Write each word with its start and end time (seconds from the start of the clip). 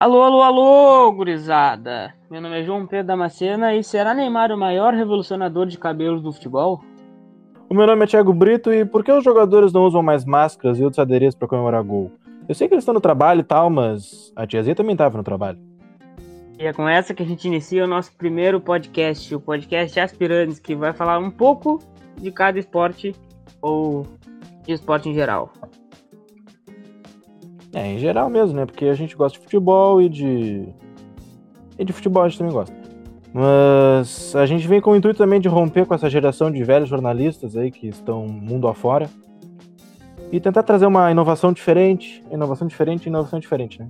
Alô, 0.00 0.22
alô, 0.22 0.40
alô, 0.40 1.12
gurizada! 1.12 2.14
Meu 2.30 2.40
nome 2.40 2.58
é 2.58 2.64
João 2.64 2.86
Pedro 2.86 3.08
Damascena 3.08 3.74
e 3.74 3.84
será 3.84 4.14
Neymar 4.14 4.50
o 4.50 4.56
maior 4.56 4.94
revolucionador 4.94 5.66
de 5.66 5.76
cabelos 5.76 6.22
do 6.22 6.32
futebol? 6.32 6.80
O 7.68 7.74
meu 7.74 7.86
nome 7.86 8.04
é 8.04 8.06
Thiago 8.06 8.32
Brito 8.32 8.72
e 8.72 8.82
por 8.86 9.04
que 9.04 9.12
os 9.12 9.22
jogadores 9.22 9.74
não 9.74 9.84
usam 9.84 10.02
mais 10.02 10.24
máscaras 10.24 10.78
e 10.78 10.82
outros 10.82 10.98
adereços 10.98 11.34
para 11.34 11.46
comemorar 11.46 11.82
gol? 11.82 12.10
Eu 12.48 12.54
sei 12.54 12.66
que 12.66 12.72
eles 12.72 12.80
estão 12.80 12.94
no 12.94 13.00
trabalho 13.00 13.40
e 13.40 13.44
tal, 13.44 13.68
mas 13.68 14.32
a 14.34 14.46
tiazinha 14.46 14.74
também 14.74 14.94
estava 14.94 15.18
no 15.18 15.22
trabalho. 15.22 15.58
E 16.58 16.64
é 16.64 16.72
com 16.72 16.88
essa 16.88 17.12
que 17.12 17.22
a 17.22 17.26
gente 17.26 17.46
inicia 17.46 17.84
o 17.84 17.86
nosso 17.86 18.10
primeiro 18.16 18.58
podcast, 18.58 19.34
o 19.34 19.38
podcast 19.38 20.00
Aspirantes, 20.00 20.58
que 20.58 20.74
vai 20.74 20.94
falar 20.94 21.18
um 21.18 21.30
pouco 21.30 21.78
de 22.16 22.32
cada 22.32 22.58
esporte 22.58 23.14
ou 23.60 24.06
de 24.64 24.72
esporte 24.72 25.10
em 25.10 25.14
geral. 25.14 25.52
É, 27.72 27.86
em 27.86 27.98
geral 27.98 28.28
mesmo, 28.28 28.56
né? 28.56 28.66
Porque 28.66 28.86
a 28.86 28.94
gente 28.94 29.16
gosta 29.16 29.38
de 29.38 29.44
futebol 29.44 30.02
e 30.02 30.08
de. 30.08 30.68
E 31.78 31.84
de 31.84 31.92
futebol 31.92 32.22
a 32.22 32.28
gente 32.28 32.38
também 32.38 32.52
gosta. 32.52 32.74
Mas 33.32 34.34
a 34.34 34.44
gente 34.44 34.66
vem 34.66 34.80
com 34.80 34.90
o 34.90 34.96
intuito 34.96 35.18
também 35.18 35.40
de 35.40 35.48
romper 35.48 35.86
com 35.86 35.94
essa 35.94 36.10
geração 36.10 36.50
de 36.50 36.64
velhos 36.64 36.88
jornalistas 36.88 37.56
aí 37.56 37.70
que 37.70 37.86
estão 37.88 38.26
mundo 38.26 38.66
afora. 38.66 39.08
E 40.32 40.40
tentar 40.40 40.62
trazer 40.62 40.86
uma 40.86 41.10
inovação 41.10 41.52
diferente, 41.52 42.24
inovação 42.30 42.66
diferente, 42.66 43.06
inovação 43.08 43.38
diferente, 43.38 43.80
né? 43.80 43.88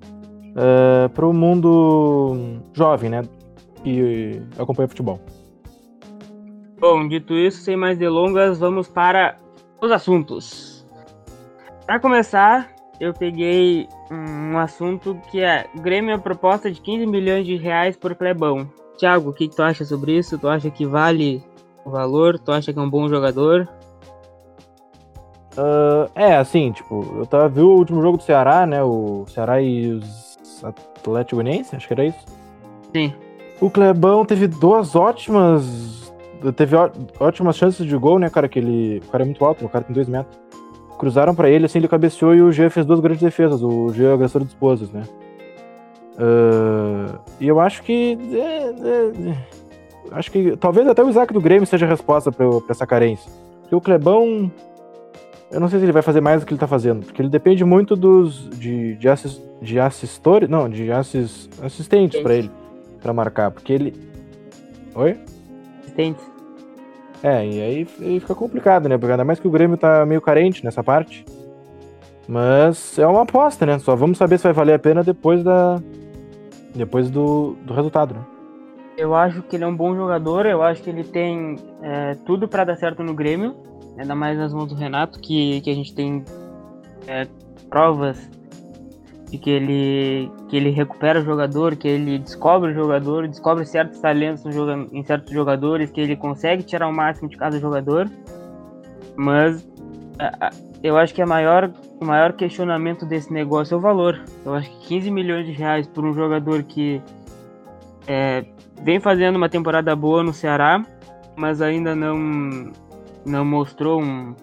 Uh, 0.50 1.08
para 1.10 1.26
o 1.26 1.32
mundo 1.32 2.60
jovem, 2.72 3.10
né? 3.10 3.22
Que 3.82 4.42
acompanha 4.58 4.88
futebol. 4.88 5.20
Bom, 6.78 7.06
dito 7.08 7.34
isso, 7.34 7.62
sem 7.62 7.76
mais 7.76 7.98
delongas, 7.98 8.58
vamos 8.58 8.88
para 8.88 9.36
os 9.82 9.90
assuntos. 9.90 10.86
Para 11.86 12.00
começar, 12.00 12.74
eu 13.00 13.14
peguei 13.14 13.88
um 14.10 14.58
assunto 14.58 15.18
que 15.30 15.40
é 15.40 15.66
Grêmio 15.74 16.14
a 16.14 16.18
proposta 16.18 16.70
de 16.70 16.80
15 16.80 17.06
milhões 17.06 17.46
de 17.46 17.56
reais 17.56 17.96
por 17.96 18.14
Clebão. 18.14 18.68
Thiago, 18.98 19.30
o 19.30 19.32
que, 19.32 19.48
que 19.48 19.56
tu 19.56 19.62
acha 19.62 19.84
sobre 19.86 20.18
isso? 20.18 20.38
Tu 20.38 20.46
acha 20.46 20.70
que 20.70 20.84
vale 20.84 21.42
o 21.84 21.90
valor? 21.90 22.38
Tu 22.38 22.52
acha 22.52 22.72
que 22.72 22.78
é 22.78 22.82
um 22.82 22.90
bom 22.90 23.08
jogador? 23.08 23.66
Uh, 25.52 26.10
é, 26.14 26.36
assim, 26.36 26.70
tipo, 26.72 27.16
eu 27.18 27.26
tava 27.26 27.48
viu 27.48 27.68
o 27.68 27.78
último 27.78 28.02
jogo 28.02 28.18
do 28.18 28.22
Ceará, 28.22 28.66
né? 28.66 28.82
O 28.82 29.24
Ceará 29.26 29.60
e 29.62 29.92
os 29.92 30.62
Atlético 30.62 31.36
Goianiense, 31.36 31.74
acho 31.74 31.86
que 31.86 31.94
era 31.94 32.04
isso. 32.04 32.24
Sim. 32.94 33.14
O 33.60 33.70
Clebão 33.70 34.26
teve 34.26 34.46
duas 34.46 34.94
ótimas. 34.94 36.12
Teve 36.54 36.76
ótimas 37.18 37.56
chances 37.56 37.86
de 37.86 37.96
gol, 37.96 38.18
né, 38.18 38.28
cara? 38.28 38.48
Que 38.48 38.58
ele. 38.58 39.02
O 39.06 39.10
cara 39.10 39.24
é 39.24 39.26
muito 39.26 39.44
alto, 39.44 39.64
o 39.64 39.68
cara 39.68 39.84
tem 39.84 39.94
dois 39.94 40.08
metros 40.08 40.38
cruzaram 41.00 41.34
para 41.34 41.48
ele, 41.48 41.64
assim, 41.64 41.78
ele 41.78 41.88
cabeceou 41.88 42.34
e 42.34 42.42
o 42.42 42.52
G 42.52 42.68
fez 42.68 42.84
duas 42.84 43.00
grandes 43.00 43.22
defesas, 43.22 43.62
o 43.62 43.90
G 43.90 44.04
é 44.04 44.12
agressor 44.12 44.42
de 44.42 44.48
esposas, 44.48 44.90
né? 44.90 45.02
Uh, 46.12 47.18
e 47.40 47.48
eu 47.48 47.58
acho 47.58 47.82
que. 47.82 48.18
É, 48.34 49.30
é, 49.30 49.36
acho 50.12 50.30
que 50.30 50.54
talvez 50.58 50.86
até 50.86 51.02
o 51.02 51.08
Isaac 51.08 51.32
do 51.32 51.40
Grêmio 51.40 51.66
seja 51.66 51.86
a 51.86 51.88
resposta 51.88 52.30
para 52.30 52.46
essa 52.68 52.86
carência. 52.86 53.32
Porque 53.62 53.74
o 53.74 53.80
Clebão. 53.80 54.52
Eu 55.50 55.58
não 55.58 55.68
sei 55.68 55.78
se 55.78 55.86
ele 55.86 55.92
vai 55.92 56.02
fazer 56.02 56.20
mais 56.20 56.42
do 56.42 56.46
que 56.46 56.52
ele 56.52 56.60
tá 56.60 56.68
fazendo, 56.68 57.06
porque 57.06 57.22
ele 57.22 57.30
depende 57.30 57.64
muito 57.64 57.96
dos. 57.96 58.50
de, 58.50 58.94
de, 58.96 59.08
assist, 59.08 59.42
de 59.62 59.80
assistores. 59.80 60.50
Não, 60.50 60.68
de 60.68 60.92
assist, 60.92 61.48
assistentes 61.62 62.20
para 62.20 62.34
ele, 62.34 62.50
para 63.00 63.14
marcar. 63.14 63.50
Porque 63.50 63.72
ele. 63.72 63.94
Oi? 64.94 65.18
Assistentes. 65.80 66.29
É, 67.22 67.46
e 67.46 67.60
aí, 67.60 67.84
fica 68.20 68.34
complicado, 68.34 68.88
né? 68.88 68.94
Ainda 68.94 69.24
mais 69.24 69.38
que 69.38 69.46
o 69.46 69.50
Grêmio 69.50 69.76
tá 69.76 70.06
meio 70.06 70.20
carente 70.20 70.64
nessa 70.64 70.82
parte. 70.82 71.24
Mas 72.26 72.98
é 72.98 73.06
uma 73.06 73.22
aposta, 73.22 73.66
né? 73.66 73.78
Só 73.78 73.94
vamos 73.94 74.16
saber 74.16 74.38
se 74.38 74.44
vai 74.44 74.52
valer 74.52 74.74
a 74.74 74.78
pena 74.78 75.02
depois 75.02 75.42
da. 75.42 75.80
Depois 76.74 77.10
do, 77.10 77.56
do 77.62 77.74
resultado, 77.74 78.14
né? 78.14 78.20
Eu 78.96 79.14
acho 79.14 79.42
que 79.42 79.56
ele 79.56 79.64
é 79.64 79.66
um 79.66 79.74
bom 79.74 79.94
jogador, 79.94 80.46
eu 80.46 80.62
acho 80.62 80.82
que 80.82 80.90
ele 80.90 81.04
tem 81.04 81.56
é, 81.82 82.14
tudo 82.26 82.46
para 82.46 82.64
dar 82.64 82.76
certo 82.76 83.02
no 83.02 83.14
Grêmio, 83.14 83.56
ainda 83.98 84.14
mais 84.14 84.38
nas 84.38 84.52
mãos 84.52 84.66
do 84.66 84.74
Renato, 84.74 85.18
que, 85.18 85.60
que 85.62 85.70
a 85.70 85.74
gente 85.74 85.94
tem 85.94 86.24
é, 87.08 87.26
provas 87.68 88.30
de 89.30 89.38
que 89.38 89.48
ele, 89.48 90.30
que 90.48 90.56
ele 90.56 90.70
recupera 90.70 91.20
o 91.20 91.24
jogador, 91.24 91.76
que 91.76 91.86
ele 91.86 92.18
descobre 92.18 92.72
o 92.72 92.74
jogador, 92.74 93.28
descobre 93.28 93.64
certos 93.64 94.00
talentos 94.00 94.44
no, 94.44 94.88
em 94.92 95.04
certos 95.04 95.32
jogadores, 95.32 95.90
que 95.90 96.00
ele 96.00 96.16
consegue 96.16 96.64
tirar 96.64 96.88
o 96.88 96.92
máximo 96.92 97.28
de 97.28 97.36
cada 97.36 97.58
jogador. 97.60 98.10
Mas 99.16 99.66
eu 100.82 100.96
acho 100.96 101.14
que 101.14 101.22
a 101.22 101.26
maior, 101.26 101.70
o 102.00 102.04
maior 102.04 102.32
questionamento 102.32 103.06
desse 103.06 103.32
negócio 103.32 103.74
é 103.74 103.76
o 103.76 103.80
valor. 103.80 104.20
Eu 104.44 104.54
acho 104.54 104.68
que 104.70 104.88
15 104.88 105.10
milhões 105.10 105.46
de 105.46 105.52
reais 105.52 105.86
por 105.86 106.04
um 106.04 106.12
jogador 106.12 106.64
que 106.64 107.00
é, 108.08 108.44
vem 108.82 108.98
fazendo 108.98 109.36
uma 109.36 109.48
temporada 109.48 109.94
boa 109.94 110.24
no 110.24 110.32
Ceará, 110.32 110.84
mas 111.36 111.62
ainda 111.62 111.94
não, 111.94 112.72
não 113.24 113.44
mostrou 113.44 114.02
um, 114.02 114.34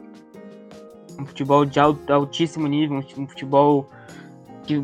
um 1.20 1.26
futebol 1.26 1.66
de 1.66 1.78
altíssimo 1.80 2.68
nível, 2.68 3.04
um 3.18 3.28
futebol 3.28 3.90
que 4.68 4.82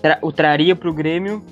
tra 0.00 0.18
o 0.22 0.32
traria 0.32 0.74
para 0.74 0.88
o 0.88 0.94
Grêmio, 0.94 1.42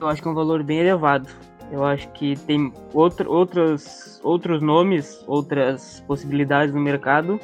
eu 0.00 0.08
acho 0.08 0.22
que 0.22 0.28
é 0.28 0.30
um 0.30 0.34
valor 0.34 0.62
bem 0.62 0.78
elevado. 0.78 1.28
Eu 1.70 1.84
acho 1.84 2.08
que 2.10 2.36
tem 2.46 2.72
outro, 2.92 3.30
outros, 3.30 4.20
outros 4.22 4.62
nomes, 4.62 5.22
outras 5.26 6.02
possibilidades 6.06 6.74
no 6.74 6.80
mercado, 6.80 7.40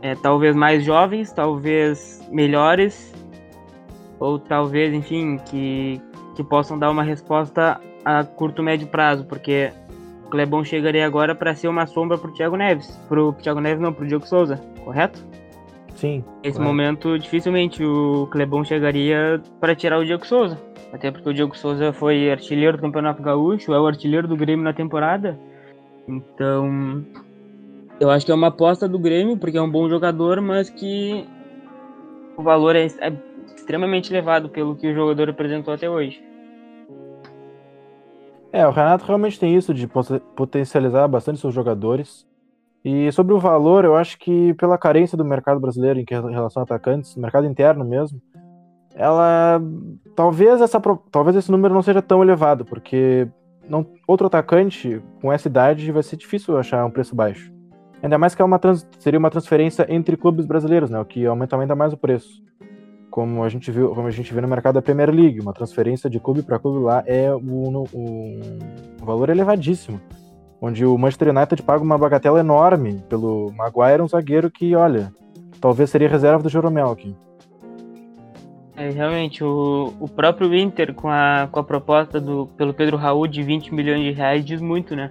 é, 0.00 0.14
talvez 0.14 0.56
mais 0.56 0.84
jovens, 0.84 1.32
talvez 1.32 2.26
melhores, 2.30 3.12
ou 4.18 4.38
talvez, 4.38 4.94
enfim, 4.94 5.38
que, 5.50 6.00
que 6.34 6.42
possam 6.44 6.78
dar 6.78 6.90
uma 6.90 7.02
resposta 7.02 7.80
a 8.04 8.24
curto 8.24 8.62
médio 8.62 8.86
prazo, 8.86 9.24
porque 9.24 9.72
o 10.24 10.30
Clebão 10.30 10.64
chegaria 10.64 11.04
agora 11.04 11.34
para 11.34 11.54
ser 11.54 11.68
uma 11.68 11.86
sombra 11.86 12.16
para 12.16 12.30
o 12.30 12.34
Thiago 12.34 12.56
Neves, 12.56 12.88
para 13.08 13.22
o 13.22 13.32
Thiago 13.32 13.60
Neves 13.60 13.80
não, 13.80 13.92
para 13.92 14.04
o 14.04 14.06
Diego 14.06 14.26
Souza, 14.26 14.56
correto? 14.84 15.22
Sim. 15.94 16.24
Nesse 16.42 16.58
correto. 16.58 16.62
momento, 16.62 17.18
dificilmente 17.18 17.84
o 17.84 18.26
Clebão 18.30 18.64
chegaria 18.64 19.40
para 19.60 19.74
tirar 19.74 19.98
o 19.98 20.04
Diego 20.04 20.26
Souza. 20.26 20.58
Até 20.92 21.10
porque 21.10 21.28
o 21.28 21.34
Diego 21.34 21.56
Souza 21.56 21.92
foi 21.92 22.30
artilheiro 22.30 22.76
do 22.76 22.82
Campeonato 22.82 23.22
Gaúcho, 23.22 23.72
é 23.72 23.80
o 23.80 23.86
artilheiro 23.86 24.28
do 24.28 24.36
Grêmio 24.36 24.64
na 24.64 24.72
temporada. 24.72 25.38
Então, 26.06 27.04
eu 27.98 28.10
acho 28.10 28.26
que 28.26 28.32
é 28.32 28.34
uma 28.34 28.48
aposta 28.48 28.88
do 28.88 28.98
Grêmio, 28.98 29.36
porque 29.36 29.56
é 29.56 29.62
um 29.62 29.70
bom 29.70 29.88
jogador, 29.88 30.40
mas 30.40 30.68
que 30.68 31.26
o 32.36 32.42
valor 32.42 32.76
é, 32.76 32.86
é 32.86 33.12
extremamente 33.56 34.12
elevado 34.12 34.48
pelo 34.48 34.76
que 34.76 34.88
o 34.88 34.94
jogador 34.94 35.30
apresentou 35.30 35.72
até 35.72 35.88
hoje. 35.88 36.22
É, 38.52 38.66
o 38.66 38.70
Renato 38.70 39.06
realmente 39.06 39.40
tem 39.40 39.56
isso 39.56 39.72
de 39.72 39.88
potencializar 40.36 41.08
bastante 41.08 41.40
seus 41.40 41.54
jogadores. 41.54 42.26
E 42.84 43.12
sobre 43.12 43.32
o 43.32 43.38
valor, 43.38 43.84
eu 43.84 43.94
acho 43.94 44.18
que 44.18 44.54
pela 44.54 44.76
carência 44.76 45.16
do 45.16 45.24
mercado 45.24 45.60
brasileiro 45.60 46.00
em 46.00 46.04
relação 46.32 46.60
a 46.60 46.64
atacantes, 46.64 47.14
mercado 47.16 47.46
interno 47.46 47.84
mesmo, 47.84 48.20
ela 48.94 49.62
talvez 50.16 50.60
essa 50.60 50.80
talvez 51.10 51.36
esse 51.36 51.50
número 51.50 51.72
não 51.72 51.82
seja 51.82 52.02
tão 52.02 52.22
elevado, 52.22 52.64
porque 52.64 53.28
não, 53.68 53.86
outro 54.06 54.26
atacante 54.26 55.00
com 55.20 55.32
essa 55.32 55.48
idade 55.48 55.92
vai 55.92 56.02
ser 56.02 56.16
difícil 56.16 56.58
achar 56.58 56.84
um 56.84 56.90
preço 56.90 57.14
baixo. 57.14 57.52
Ainda 58.02 58.18
mais 58.18 58.34
que 58.34 58.42
é 58.42 58.44
uma 58.44 58.58
trans, 58.58 58.86
seria 58.98 59.18
uma 59.18 59.30
transferência 59.30 59.86
entre 59.88 60.16
clubes 60.16 60.44
brasileiros, 60.44 60.90
né, 60.90 60.98
o 60.98 61.04
que 61.04 61.24
aumenta 61.24 61.56
ainda 61.56 61.76
mais 61.76 61.92
o 61.92 61.96
preço. 61.96 62.42
Como 63.10 63.44
a 63.44 63.48
gente 63.48 63.70
viu, 63.70 63.90
como 63.90 64.08
a 64.08 64.10
gente 64.10 64.34
vê 64.34 64.40
no 64.40 64.48
mercado 64.48 64.74
da 64.74 64.82
Premier 64.82 65.10
League, 65.10 65.40
uma 65.40 65.52
transferência 65.52 66.10
de 66.10 66.18
clube 66.18 66.42
para 66.42 66.58
clube 66.58 66.84
lá 66.84 67.04
é 67.06 67.32
um, 67.32 67.84
um, 67.94 68.58
um 69.00 69.04
valor 69.04 69.28
elevadíssimo 69.28 70.00
onde 70.62 70.86
o 70.86 70.96
Manchester 70.96 71.36
United 71.36 71.60
paga 71.64 71.82
uma 71.82 71.98
bagatela 71.98 72.38
enorme 72.38 73.02
pelo 73.08 73.52
Maguire, 73.56 74.00
um 74.00 74.06
zagueiro 74.06 74.48
que, 74.48 74.76
olha, 74.76 75.12
talvez 75.60 75.90
seria 75.90 76.08
reserva 76.08 76.40
do 76.40 76.48
Jeromel 76.48 76.92
aqui. 76.92 77.16
É, 78.76 78.88
realmente, 78.88 79.42
o, 79.42 79.92
o 79.98 80.08
próprio 80.08 80.54
Inter, 80.54 80.94
com 80.94 81.08
a, 81.08 81.48
com 81.50 81.58
a 81.58 81.64
proposta 81.64 82.20
do, 82.20 82.46
pelo 82.56 82.72
Pedro 82.72 82.96
Raul 82.96 83.26
de 83.26 83.42
20 83.42 83.74
milhões 83.74 84.02
de 84.02 84.12
reais, 84.12 84.44
diz 84.44 84.60
muito, 84.60 84.94
né? 84.94 85.10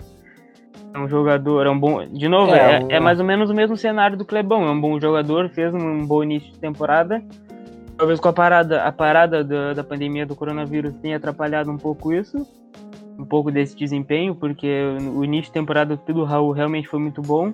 É 0.94 0.98
um 0.98 1.08
jogador, 1.08 1.68
é 1.68 1.70
um 1.70 1.80
bom. 1.80 2.06
De 2.06 2.30
novo, 2.30 2.54
é, 2.54 2.80
é, 2.90 2.96
é, 2.96 3.00
mais 3.00 3.20
ou 3.20 3.26
menos 3.26 3.50
o 3.50 3.54
mesmo 3.54 3.76
cenário 3.76 4.18
do 4.18 4.26
Clebão. 4.26 4.66
É 4.66 4.72
um 4.72 4.80
bom 4.80 5.00
jogador, 5.00 5.50
fez 5.50 5.74
um 5.74 6.06
bom 6.06 6.24
início 6.24 6.52
de 6.52 6.60
temporada. 6.60 7.22
Talvez 7.98 8.20
com 8.20 8.30
a 8.30 8.34
parada, 8.34 8.84
a 8.84 8.92
parada 8.92 9.44
da, 9.44 9.74
da 9.74 9.84
pandemia 9.84 10.26
do 10.26 10.36
coronavírus 10.36 10.94
tenha 10.96 11.18
atrapalhado 11.18 11.70
um 11.70 11.78
pouco 11.78 12.12
isso 12.12 12.46
um 13.22 13.26
pouco 13.26 13.52
desse 13.52 13.76
desempenho, 13.76 14.34
porque 14.34 14.84
o 15.14 15.24
início 15.24 15.46
de 15.46 15.52
temporada 15.52 15.96
do 15.96 16.24
Raul 16.24 16.52
realmente 16.52 16.88
foi 16.88 17.00
muito 17.00 17.22
bom, 17.22 17.54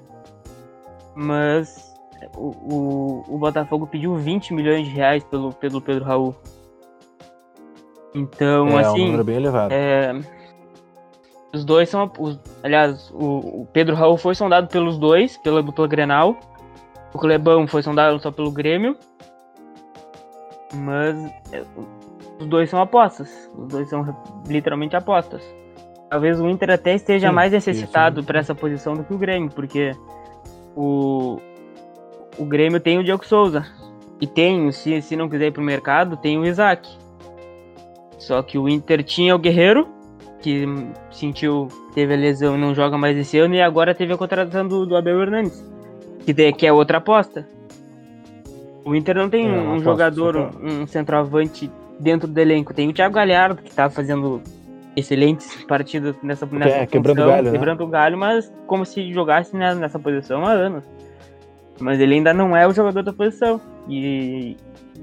mas 1.14 1.94
o, 2.36 2.48
o, 2.48 3.24
o, 3.28 3.38
Botafogo 3.38 3.86
pediu 3.86 4.16
20 4.16 4.54
milhões 4.54 4.88
de 4.88 4.94
reais 4.94 5.24
pelo, 5.26 5.52
pelo 5.54 5.82
Pedro 5.82 6.06
Raul. 6.06 6.36
Então, 8.16 8.70
é, 8.70 8.82
assim. 8.82 9.02
É 9.02 9.04
um 9.04 9.06
número 9.08 9.24
bem 9.26 9.36
elevado. 9.36 9.74
É, 9.74 10.18
os 11.54 11.66
dois 11.66 11.90
são. 11.90 12.10
Os, 12.18 12.40
aliás, 12.64 13.12
o, 13.12 13.62
o, 13.62 13.68
Pedro 13.74 13.96
Raul 13.96 14.18
foi 14.18 14.34
sondado 14.36 14.68
pelos 14.68 14.98
dois, 14.98 15.38
pela 15.38 15.62
dupla 15.62 15.88
Grenal. 15.88 16.38
O 17.14 17.20
Clebão 17.20 17.68
foi 17.68 17.84
sondado 17.84 18.20
só 18.20 18.32
pelo 18.32 18.52
Grêmio. 18.52 18.96
Mas 20.74 21.16
é, 21.52 21.64
os 22.40 22.46
dois 22.48 22.70
são 22.70 22.82
apostas. 22.82 23.50
Os 23.58 23.68
dois 23.68 23.90
são 23.90 24.16
literalmente 24.48 24.96
apostas. 24.96 25.42
Talvez 26.10 26.40
o 26.40 26.48
Inter 26.48 26.72
até 26.72 26.96
esteja 26.96 27.30
Sim, 27.30 27.34
mais 27.36 27.52
necessitado 27.52 28.20
isso. 28.22 28.28
para 28.28 28.40
essa 28.40 28.56
posição 28.56 28.94
do 28.94 29.04
que 29.04 29.14
o 29.14 29.18
Grêmio, 29.18 29.50
porque 29.50 29.92
o, 30.76 31.38
o 32.38 32.46
Grêmio 32.46 32.80
tem 32.80 32.98
o 32.98 33.04
Diego 33.04 33.26
Souza. 33.26 33.66
E 34.20 34.26
tem, 34.26 34.72
se, 34.72 35.02
se 35.02 35.16
não 35.16 35.30
quiser 35.30 35.48
ir 35.48 35.52
pro 35.52 35.62
mercado, 35.62 36.18
tem 36.18 36.38
o 36.40 36.46
Isaac. 36.46 36.90
Só 38.18 38.42
que 38.42 38.58
o 38.58 38.68
Inter 38.68 39.04
tinha 39.04 39.36
o 39.36 39.40
Guerreiro, 39.40 39.88
que 40.42 40.66
sentiu, 41.12 41.68
teve 41.94 42.14
a 42.14 42.18
lesão 42.18 42.56
e 42.56 42.60
não 42.60 42.74
joga 42.74 42.98
mais 42.98 43.16
esse 43.18 43.38
ano, 43.38 43.54
e 43.54 43.62
agora 43.62 43.94
teve 43.94 44.14
a 44.14 44.18
contratação 44.18 44.68
do, 44.68 44.86
do 44.88 44.96
Abel 44.96 45.22
Hernandes, 45.22 45.64
que, 46.26 46.34
de- 46.34 46.52
que 46.54 46.66
é 46.66 46.74
outra 46.74 46.98
aposta. 46.98 47.48
O 48.84 48.96
Inter 48.96 49.16
não 49.18 49.30
tem 49.30 49.46
É, 49.46 49.52
um, 49.52 49.72
aposta, 49.74 49.84
jogador, 49.84 50.36
um, 50.38 50.82
um 50.84 50.88
centroavante 50.88 51.70
dentro 52.00 52.28
do 52.28 52.38
elenco. 52.40 52.74
Tem 52.74 52.88
o 52.90 52.94
Thiago 52.94 53.14
Galhardo, 53.16 53.62
que 53.62 53.74
tá 53.74 53.90
fazendo 53.90 54.42
excelentes 54.96 55.64
partidas 55.66 56.16
nessa, 56.24 56.46
nessa 56.48 56.76
É, 56.78 56.86
quebrando 56.88 57.18
função, 57.18 57.32
galho, 57.32 57.46
né? 57.46 57.52
quebrando 57.52 57.84
o 57.84 57.88
galho, 57.88 58.18
mas 58.18 58.52
como 58.66 58.86
se 58.86 59.14
jogasse 59.14 59.56
ne- 59.56 59.76
nessa 59.76 60.00
posição 60.00 60.44
há 60.46 60.52
anos. 60.52 60.84
Mas 61.80 62.00
ele 62.00 62.16
ainda 62.16 62.34
não 62.34 62.58
é 62.58 62.68
o 62.68 62.74
jogador 62.74 63.04
da 63.04 63.14
posição. 63.14 63.62
E, 63.88 64.58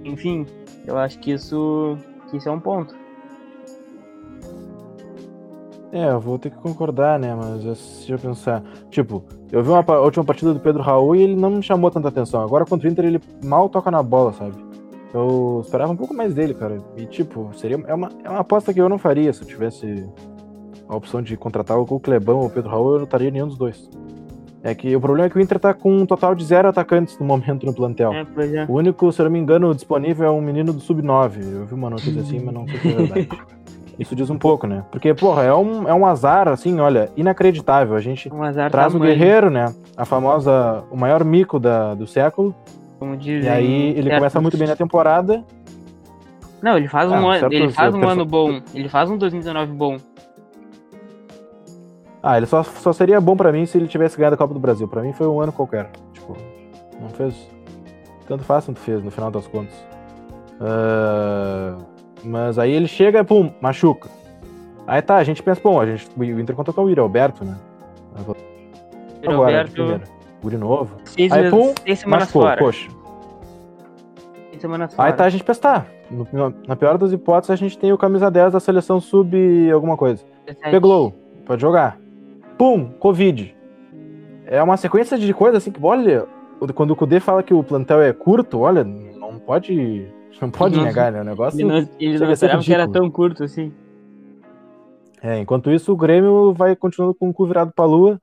enfim, 0.05 0.45
eu 0.85 0.99
acho 0.99 1.19
que 1.21 1.31
isso, 1.31 1.97
que 2.29 2.37
isso 2.37 2.49
é 2.49 2.53
um 2.53 2.59
ponto. 2.59 2.95
É, 5.93 6.09
eu 6.11 6.19
vou 6.19 6.41
ter 6.41 6.51
que 6.51 6.57
concordar, 6.57 7.21
né? 7.21 7.33
Mas 7.37 7.63
deixa 7.63 8.15
eu 8.15 8.19
pensar. 8.19 8.61
Tipo, 8.91 9.23
eu 9.53 9.63
vi 9.63 9.71
uma, 9.71 9.85
a 9.87 10.01
última 10.01 10.25
partida 10.25 10.53
do 10.53 10.59
Pedro 10.59 10.83
Raul 10.83 11.15
e 11.15 11.23
ele 11.23 11.37
não 11.37 11.51
me 11.51 11.63
chamou 11.63 11.89
tanta 11.89 12.09
atenção. 12.09 12.43
Agora 12.43 12.65
contra 12.65 12.89
o 12.89 12.91
Inter 12.91 13.05
ele 13.05 13.21
mal 13.45 13.69
toca 13.69 13.93
na 13.93 14.03
bola, 14.03 14.33
sabe? 14.33 14.57
Eu 15.15 15.61
esperava 15.65 15.93
um 15.93 15.97
pouco 15.97 16.13
mais 16.13 16.35
dele, 16.35 16.53
cara. 16.53 16.83
E 16.97 17.07
tipo, 17.07 17.51
seria 17.55 17.81
é 17.87 17.95
uma, 17.95 18.11
é 18.25 18.29
uma 18.29 18.41
aposta 18.41 18.75
que 18.75 18.81
eu 18.81 18.89
não 18.89 18.99
faria 18.99 19.33
se 19.33 19.43
eu 19.43 19.47
tivesse 19.47 20.05
a 20.89 20.97
opção 20.97 21.23
de 21.23 21.37
contratar 21.37 21.79
ou 21.79 21.87
o 21.89 22.01
Clebão 22.01 22.39
ou 22.39 22.47
o 22.47 22.51
Pedro 22.51 22.71
Raul, 22.71 22.93
eu 22.93 22.99
não 22.99 23.05
estaria 23.05 23.31
nenhum 23.31 23.47
dos 23.47 23.57
dois. 23.57 23.89
É 24.63 24.75
que 24.75 24.97
o 24.97 25.01
problema 25.01 25.27
é 25.27 25.31
que 25.31 25.37
o 25.37 25.41
Inter 25.41 25.59
tá 25.59 25.75
com 25.75 25.95
um 25.95 26.07
total 26.07 26.35
de 26.35 26.43
zero 26.45 26.67
atacantes 26.69 27.19
no 27.19 27.27
momento 27.27 27.67
no 27.67 27.75
plantel. 27.75 28.13
É, 28.13 28.27
é. 28.57 28.65
O 28.67 28.73
único, 28.73 29.13
se 29.13 29.21
eu 29.21 29.25
não 29.25 29.31
me 29.31 29.39
engano, 29.39 29.75
disponível 29.75 30.27
é 30.27 30.31
um 30.31 30.41
menino 30.41 30.73
do 30.73 30.81
Sub-9. 30.81 31.37
Eu 31.53 31.67
vi 31.67 31.75
uma 31.75 31.91
notícia 31.91 32.21
assim, 32.23 32.41
mas 32.41 32.55
não 32.55 32.67
sei 32.67 32.79
se 32.81 32.89
é 32.89 32.93
verdade. 32.93 33.29
Isso 33.99 34.17
diz 34.17 34.29
um 34.29 34.39
pouco, 34.39 34.67
né? 34.67 34.85
Porque, 34.91 35.15
porra, 35.15 35.45
é 35.45 35.55
um, 35.55 35.89
é 35.89 35.95
um 35.95 36.05
azar, 36.05 36.49
assim, 36.49 36.81
olha, 36.81 37.11
inacreditável. 37.17 37.95
A 37.95 38.01
gente 38.01 38.29
Um 38.33 38.41
traz 38.71 38.93
o 38.93 38.99
tamanho, 38.99 39.17
Guerreiro, 39.17 39.51
né? 39.51 39.73
A 39.97 40.05
famosa, 40.05 40.83
o 40.91 40.97
maior 40.97 41.23
mico 41.25 41.61
da, 41.61 41.95
do 41.95 42.07
século. 42.07 42.55
Como 43.05 43.17
dizem 43.17 43.45
E 43.45 43.49
aí 43.53 43.83
ele 43.91 43.95
certos- 44.05 44.19
começa 44.19 44.41
muito 44.41 44.57
bem 44.57 44.67
na 44.69 44.77
temporada. 44.77 45.45
Não, 46.63 46.77
ele 46.79 46.89
faz 46.89 47.11
um, 47.11 47.15
Ah, 47.15 47.19
ano, 47.19 47.41
certos 47.41 47.59
ele 47.61 47.71
faz 47.73 47.95
um 47.95 48.09
ano 48.09 48.25
bom. 48.25 48.61
Ele 48.75 48.89
faz 48.89 49.11
um 49.11 49.19
2019 49.19 49.73
bom. 49.73 49.97
Ah, 52.23 52.39
ele 52.39 52.47
só, 52.47 52.63
só 52.63 52.93
seria 52.93 53.21
bom 53.21 53.37
pra 53.37 53.53
mim 53.53 53.67
se 53.67 53.77
ele 53.77 53.87
tivesse 53.87 54.17
ganhado 54.17 54.35
a 54.35 54.39
Copa 54.39 54.55
do 54.55 54.61
Brasil. 54.61 54.89
Pra 54.89 55.03
mim 55.03 55.13
foi 55.13 55.27
um 55.27 55.41
ano 55.41 55.53
qualquer. 55.53 55.91
Tipo, 56.15 56.35
não 57.01 57.11
fez. 57.11 57.35
Tanto 58.27 58.43
faz, 58.45 58.65
tanto 58.65 58.81
fez, 58.81 59.05
no 59.05 59.11
final 59.11 59.31
das 59.31 59.47
contas. 59.47 59.75
Ah, 60.59 61.77
mas 62.25 62.59
aí 62.59 62.73
ele 62.73 62.89
chega 62.89 63.19
e 63.21 63.25
pum, 63.25 63.53
machuca. 63.61 64.09
Aí 64.87 65.03
tá, 65.03 65.17
a 65.17 65.25
gente 65.25 65.43
pensa, 65.43 65.61
bom, 65.63 65.79
a 65.81 65.87
gente, 65.87 66.09
o 66.17 66.25
Inter 66.41 66.57
contou 66.57 66.73
com 66.73 66.85
o 66.85 66.89
Yuri 66.89 67.01
Alberto, 67.01 67.45
né? 67.45 67.57
Agora, 68.19 68.39
de 69.21 69.29
Roberto, 69.29 70.01
Guri 70.45 70.57
novo. 70.57 70.97
seis, 71.05 71.33
Aí, 71.33 71.43
meses- 71.43 71.51
pum, 71.59 71.75
seis 71.85 71.99
semanas 71.99 72.25
Machucou, 72.29 72.43
fora. 72.43 72.59
poxa. 72.59 72.89
Seis 74.51 74.61
semanas 74.61 74.95
fora. 74.95 75.09
Aí 75.09 75.13
tá, 75.17 75.25
a 75.25 75.29
gente 75.31 75.43
tá. 75.45 75.87
no- 76.11 76.55
na 76.69 76.77
pior 76.77 76.97
das 76.99 77.13
hipóteses, 77.13 77.51
a 77.51 77.57
gente 77.57 77.79
tem 77.79 77.93
o 77.93 77.99
camisa 77.99 78.31
10 78.31 78.53
da 78.53 78.61
seleção 78.61 79.01
sub 79.01 79.71
alguma 79.73 79.97
coisa. 79.97 80.23
17. 80.47 80.71
Pegou, 80.71 81.13
pode 81.47 81.61
jogar. 81.63 81.99
Pum, 82.59 82.91
Covid. 83.01 83.57
É 84.47 84.63
uma 84.63 84.77
sequência 84.77 85.19
de 85.19 85.33
coisas 85.35 85.57
assim 85.63 85.71
que, 85.73 85.81
olha, 85.83 86.27
quando 86.75 86.91
o 86.93 86.97
Kudê 86.97 87.19
fala 87.21 87.43
que 87.43 87.55
o 87.55 87.65
plantel 87.65 88.03
é 88.03 88.13
curto, 88.13 88.61
olha, 88.61 88.85
não 88.85 89.39
pode. 89.39 90.07
Não 90.43 90.51
pode 90.51 90.77
Não. 90.77 90.85
negar, 90.85 91.11
né? 91.11 91.21
O 91.21 91.25
negócio. 91.25 91.59
Ele 91.59 91.69
não, 91.69 91.89
ele 91.99 92.19
não 92.19 92.31
esperava 92.33 92.63
que 92.63 92.75
era 92.75 92.87
tão 92.89 93.11
curto 93.11 93.45
assim. 93.45 93.73
É, 95.23 95.39
enquanto 95.39 95.71
isso, 95.71 95.93
o 95.93 95.97
Grêmio 95.97 96.53
vai 96.53 96.77
continuando 96.77 97.15
com 97.15 97.31
o 97.31 97.33
cu 97.33 97.47
virado 97.47 97.73
pra 97.75 97.85
lua, 97.87 98.21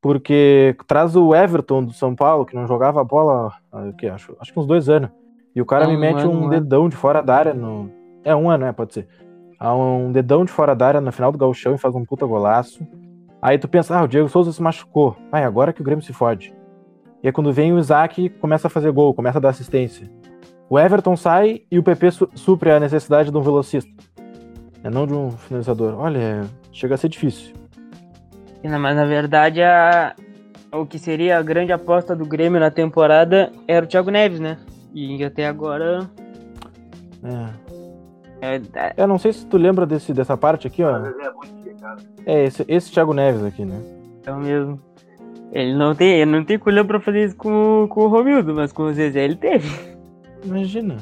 porque 0.00 0.76
traz 0.86 1.16
o 1.16 1.34
Everton 1.34 1.84
do 1.84 1.92
São 1.92 2.14
Paulo, 2.14 2.46
que 2.46 2.54
não 2.54 2.66
jogava 2.66 3.00
a 3.00 3.04
bola, 3.04 3.52
que 3.98 4.06
acho, 4.06 4.36
acho 4.40 4.52
que 4.52 4.58
uns 4.58 4.66
dois 4.66 4.88
anos. 4.88 5.10
E 5.54 5.60
o 5.60 5.66
cara 5.66 5.86
me 5.88 5.96
mete 5.96 6.24
um 6.26 6.44
um 6.44 6.48
dedão 6.48 6.88
de 6.88 6.96
fora 6.96 7.20
da 7.22 7.34
área 7.34 7.54
no. 7.54 7.90
É 8.24 8.34
um 8.34 8.48
ano, 8.48 8.64
né? 8.66 8.72
Pode 8.72 8.94
ser. 8.94 9.08
Há 9.58 9.74
um 9.74 10.12
dedão 10.12 10.44
de 10.44 10.52
fora 10.52 10.74
da 10.74 10.86
área 10.86 11.00
na 11.00 11.10
final 11.10 11.32
do 11.32 11.38
Gauchão 11.38 11.74
e 11.74 11.78
faz 11.78 11.94
um 11.94 12.04
puta 12.04 12.24
golaço. 12.24 12.86
Aí 13.42 13.58
tu 13.58 13.66
pensa, 13.66 13.96
ah, 13.98 14.04
o 14.04 14.08
Diego 14.08 14.28
Souza 14.28 14.52
se 14.52 14.62
machucou. 14.62 15.16
Vai, 15.32 15.42
agora 15.44 15.72
que 15.72 15.80
o 15.80 15.84
Grêmio 15.84 16.04
se 16.04 16.12
fode. 16.12 16.54
E 17.22 17.26
aí 17.26 17.32
quando 17.32 17.52
vem 17.52 17.72
o 17.72 17.78
Isaac, 17.78 18.28
começa 18.40 18.68
a 18.68 18.70
fazer 18.70 18.92
gol, 18.92 19.12
começa 19.14 19.38
a 19.38 19.40
dar 19.40 19.48
assistência. 19.48 20.08
O 20.70 20.78
Everton 20.78 21.16
sai 21.16 21.62
e 21.70 21.78
o 21.78 21.82
PP 21.82 22.10
su- 22.10 22.28
supre 22.34 22.70
a 22.70 22.78
necessidade 22.78 23.30
de 23.30 23.36
um 23.36 23.40
velocista. 23.42 23.90
É 24.84 24.90
não 24.90 25.06
de 25.06 25.14
um 25.14 25.30
finalizador. 25.30 25.94
Olha, 25.98 26.42
chega 26.72 26.94
a 26.94 26.98
ser 26.98 27.08
difícil. 27.08 27.54
Mas 28.62 28.96
na 28.96 29.04
verdade 29.04 29.62
a... 29.62 30.14
o 30.72 30.84
que 30.84 30.98
seria 30.98 31.38
a 31.38 31.42
grande 31.42 31.72
aposta 31.72 32.14
do 32.14 32.26
Grêmio 32.26 32.60
na 32.60 32.70
temporada 32.70 33.52
era 33.66 33.84
o 33.84 33.88
Thiago 33.88 34.10
Neves, 34.10 34.40
né? 34.40 34.58
E 34.94 35.22
até 35.24 35.46
agora. 35.46 36.08
É. 37.22 37.68
É, 38.40 38.56
é, 38.74 38.94
Eu 38.96 39.06
não 39.06 39.18
sei 39.18 39.32
se 39.32 39.44
tu 39.46 39.56
lembra 39.56 39.84
desse, 39.84 40.12
dessa 40.12 40.36
parte 40.36 40.66
aqui, 40.66 40.82
ó. 40.82 41.00
É, 42.24 42.44
esse, 42.44 42.64
esse 42.68 42.92
Thiago 42.92 43.12
Neves 43.12 43.44
aqui, 43.44 43.64
né? 43.64 43.80
é 44.28 44.32
o 44.32 44.38
mesmo. 44.38 44.80
Ele 45.50 45.74
não 45.74 45.94
tem, 45.94 46.20
ele 46.20 46.30
não 46.30 46.44
tem 46.44 46.58
culhão 46.58 46.86
pra 46.86 47.00
fazer 47.00 47.24
isso 47.24 47.36
com, 47.36 47.86
com 47.88 48.02
o 48.02 48.08
Romildo, 48.08 48.54
mas 48.54 48.70
com 48.70 48.84
o 48.84 48.92
Zezé 48.92 49.24
ele 49.24 49.36
teve. 49.36 49.68
Imagina. 50.44 50.98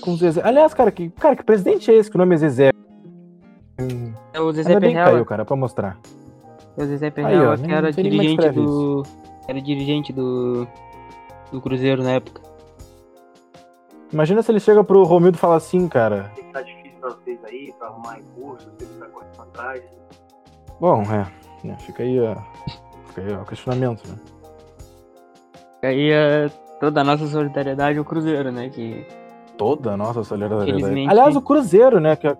Com 0.00 0.12
o 0.12 0.16
Zezé. 0.16 0.40
Aliás, 0.42 0.72
cara, 0.72 0.90
que, 0.90 1.10
cara, 1.10 1.36
que 1.36 1.44
presidente 1.44 1.90
é 1.90 1.94
esse 1.94 2.10
que 2.10 2.16
o 2.16 2.18
nome 2.18 2.34
é 2.34 2.38
Zezé? 2.38 2.70
É 4.32 4.40
o 4.40 4.50
Zezé 4.52 4.70
Ainda 4.70 4.80
bem 4.80 4.96
que 4.96 5.04
caiu, 5.04 5.24
cara, 5.26 5.44
pra 5.44 5.56
mostrar. 5.56 5.98
É 6.80 6.84
o 6.84 6.86
Zezé 6.86 7.12
Aí, 7.16 7.38
ó, 7.38 7.56
que 7.56 7.70
era 7.70 7.90
é 7.90 7.92
que 7.92 8.02
dirigente 8.02 8.30
escreve 8.30 8.60
do. 8.60 9.02
Era 9.46 9.60
dirigente 9.60 10.12
do. 10.12 10.66
Do 11.52 11.60
Cruzeiro 11.60 12.02
na 12.02 12.12
época. 12.12 12.40
Imagina 14.12 14.42
se 14.42 14.50
ele 14.50 14.60
chega 14.60 14.82
pro 14.82 15.04
Romildo 15.04 15.36
e 15.36 15.40
fala 15.40 15.56
assim, 15.56 15.86
cara. 15.88 16.32
que 16.34 16.42
tá 16.44 16.62
difícil 16.62 16.98
pra 17.00 17.10
vocês 17.10 17.38
aí, 17.44 17.72
pra 17.78 17.88
arrumar 17.88 18.14
recursos, 18.14 18.72
tem 18.78 18.88
que 18.88 18.94
estar 18.94 19.06
correndo 19.06 19.36
pra 19.36 19.44
trás. 19.46 19.82
Bom, 20.80 21.02
é. 21.02 21.26
né, 21.66 21.76
fica 21.80 22.02
aí, 22.02 22.18
ó. 22.18 22.36
Fica 23.08 23.20
aí 23.20 23.34
ó, 23.34 23.42
o 23.42 23.44
questionamento, 23.44 24.08
né? 24.08 24.16
Aí 25.82 26.10
é 26.10 26.48
toda 26.80 27.02
a 27.02 27.04
nossa 27.04 27.26
solidariedade 27.26 27.98
ao 27.98 28.04
Cruzeiro, 28.04 28.50
né? 28.50 28.68
Que 28.70 29.06
Toda 29.56 29.92
a 29.92 29.96
nossa 29.96 30.24
solidariedade. 30.24 30.70
Infelizmente- 30.70 31.10
Aliás, 31.10 31.36
o 31.36 31.42
Cruzeiro, 31.42 32.00
né? 32.00 32.16
Que, 32.16 32.28
é- 32.28 32.36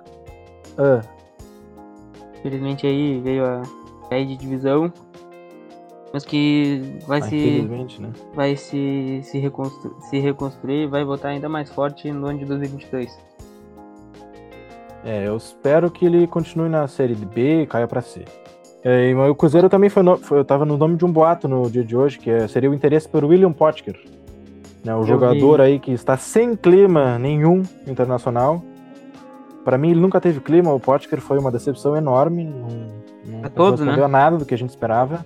ah, 0.78 1.00
infelizmente 2.38 2.86
aí 2.86 3.20
veio 3.20 3.44
a 3.44 3.62
cair 4.10 4.26
de 4.26 4.36
divisão. 4.36 4.92
Mas 6.12 6.24
que 6.24 6.98
vai 7.06 7.22
se. 7.22 7.62
né? 8.00 8.10
vai 8.34 8.56
se, 8.56 9.20
se, 9.22 9.38
reconstru 9.38 9.96
se 10.00 10.18
reconstruir 10.18 10.82
e 10.82 10.86
vai 10.88 11.04
voltar 11.04 11.28
ainda 11.28 11.48
mais 11.48 11.70
forte 11.70 12.10
no 12.10 12.26
ano 12.26 12.40
de 12.40 12.44
2022. 12.46 13.16
É, 15.04 15.28
eu 15.28 15.36
espero 15.36 15.88
que 15.90 16.04
ele 16.04 16.26
continue 16.26 16.68
na 16.68 16.86
série 16.88 17.14
B 17.14 17.62
e 17.62 17.66
caia 17.66 17.86
pra 17.86 18.02
C. 18.02 18.24
É, 18.82 19.10
e 19.10 19.14
o 19.14 19.34
Cruzeiro 19.34 19.68
também 19.68 19.88
foi, 19.88 20.02
no, 20.02 20.16
foi 20.18 20.42
tava 20.42 20.64
no 20.64 20.76
nome 20.76 20.96
de 20.96 21.04
um 21.04 21.12
boato 21.12 21.46
no 21.46 21.70
dia 21.70 21.84
de 21.84 21.96
hoje, 21.96 22.18
que 22.18 22.28
é- 22.28 22.48
seria 22.48 22.70
o 22.70 22.74
interesse 22.74 23.08
por 23.08 23.24
William 23.24 23.52
Potker. 23.52 23.96
Né, 24.84 24.94
o 24.94 25.00
Eu 25.00 25.04
jogador 25.04 25.58
vi. 25.58 25.62
aí 25.62 25.78
que 25.78 25.92
está 25.92 26.16
sem 26.16 26.56
clima 26.56 27.18
nenhum 27.18 27.62
internacional. 27.86 28.62
Pra 29.70 29.78
mim, 29.78 29.90
ele 29.92 30.00
nunca 30.00 30.20
teve 30.20 30.40
clima. 30.40 30.74
O 30.74 30.80
Potker 30.80 31.20
foi 31.20 31.38
uma 31.38 31.48
decepção 31.48 31.94
enorme. 31.94 32.42
Não, 32.42 32.66
não 33.40 33.48
todos, 33.50 33.78
né? 33.78 33.86
correspondeu 33.86 34.04
a 34.04 34.08
nada 34.08 34.36
do 34.36 34.44
que 34.44 34.52
a 34.52 34.58
gente 34.58 34.70
esperava. 34.70 35.24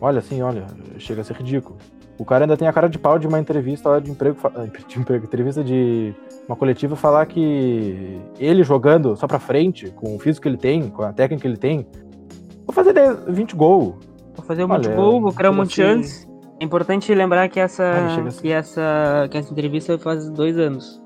Olha, 0.00 0.20
assim, 0.20 0.40
olha, 0.40 0.64
chega 0.96 1.20
a 1.20 1.24
ser 1.24 1.36
ridículo. 1.36 1.76
O 2.18 2.24
cara 2.24 2.44
ainda 2.44 2.56
tem 2.56 2.66
a 2.66 2.72
cara 2.72 2.88
de 2.88 2.98
pau 2.98 3.18
de 3.18 3.26
uma 3.26 3.38
entrevista 3.38 3.90
lá 3.90 4.00
de 4.00 4.10
emprego, 4.10 4.38
de 4.88 4.98
emprego 4.98 5.26
entrevista 5.26 5.62
de 5.62 6.14
uma 6.48 6.56
coletiva 6.56 6.96
falar 6.96 7.26
que 7.26 8.18
ele 8.40 8.62
jogando 8.64 9.14
só 9.18 9.26
pra 9.26 9.38
frente, 9.38 9.90
com 9.90 10.16
o 10.16 10.18
físico 10.18 10.44
que 10.44 10.48
ele 10.48 10.56
tem, 10.56 10.88
com 10.88 11.02
a 11.02 11.12
técnica 11.12 11.42
que 11.42 11.46
ele 11.46 11.58
tem, 11.58 11.86
vou 12.66 12.72
fazer 12.72 12.94
10, 12.94 13.24
20 13.28 13.54
gols. 13.54 13.96
Vou 14.34 14.46
fazer 14.46 14.64
um 14.64 14.70
Olha, 14.70 14.76
monte 14.78 14.88
de 14.88 14.96
gol, 14.96 15.20
vou 15.20 15.32
criar 15.34 15.50
um 15.50 15.54
monte 15.56 15.74
de 15.74 15.82
assim- 15.82 15.92
chances. 16.02 16.28
É 16.58 16.64
importante 16.64 17.14
lembrar 17.14 17.46
que 17.50 17.60
essa, 17.60 17.84
assim- 18.26 18.40
que 18.40 18.50
essa, 18.50 19.28
que 19.30 19.36
essa 19.36 19.52
entrevista 19.52 19.98
faz 19.98 20.30
dois 20.30 20.56
anos. 20.56 21.04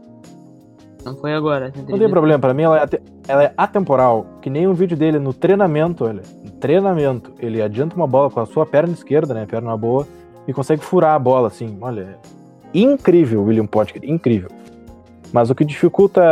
Não 1.05 1.17
foi 1.17 1.33
agora. 1.33 1.73
Não 1.89 1.99
tem 1.99 2.09
problema, 2.11 2.39
pra 2.39 2.53
mim 2.53 2.63
ela 2.63 2.83
é, 2.83 2.89
ela 3.27 3.45
é 3.45 3.55
atemporal, 3.57 4.27
que 4.43 4.51
nem 4.51 4.67
um 4.67 4.75
vídeo 4.75 4.97
dele 4.97 5.19
no 5.19 5.33
treinamento, 5.33 6.05
olha, 6.05 6.23
no 6.45 6.51
treinamento, 6.53 7.33
ele 7.39 7.63
adianta 7.63 7.97
uma 7.97 8.07
bola 8.07 8.31
com 8.31 8.41
a 8.41 8.47
sua 8.47 8.67
perna 8.67 8.93
esquerda, 8.93 9.33
né, 9.33 9.47
perna 9.47 9.77
boa, 9.77 10.07
e 10.47 10.53
consegue 10.53 10.85
furar 10.85 11.15
a 11.15 11.19
bola, 11.19 11.49
assim, 11.49 11.79
olha, 11.81 12.03
é 12.03 12.79
incrível 12.79 13.41
o 13.41 13.45
William 13.45 13.67
Potker, 13.67 14.03
incrível. 14.05 14.51
Mas 15.33 15.49
o 15.49 15.55
que 15.55 15.65
dificulta 15.65 16.23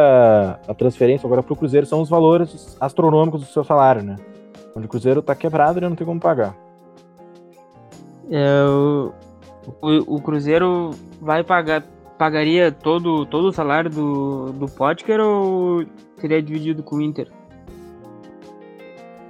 a 0.67 0.75
transferência 0.75 1.27
agora 1.27 1.43
pro 1.43 1.55
Cruzeiro 1.55 1.87
são 1.87 2.01
os 2.01 2.09
valores 2.09 2.77
astronômicos 2.81 3.43
do 3.43 3.47
seu 3.47 3.63
salário, 3.63 4.03
né? 4.03 4.17
Onde 4.75 4.87
o 4.87 4.89
Cruzeiro 4.89 5.23
tá 5.23 5.35
quebrado 5.35 5.79
e 5.79 5.81
não 5.81 5.95
tem 5.95 6.07
como 6.07 6.19
pagar. 6.19 6.55
É, 8.31 8.65
o, 8.65 9.13
o, 9.81 10.17
o 10.17 10.21
Cruzeiro 10.21 10.91
vai 11.21 11.45
pagar 11.45 11.85
pagaria 12.19 12.73
todo, 12.73 13.25
todo 13.25 13.49
o 13.49 13.53
salário 13.53 13.89
do, 13.89 14.53
do 14.53 14.67
Potker 14.67 15.21
ou 15.21 15.85
seria 16.17 16.43
dividido 16.43 16.83
com 16.83 16.97
o 16.97 17.01
Inter? 17.01 17.29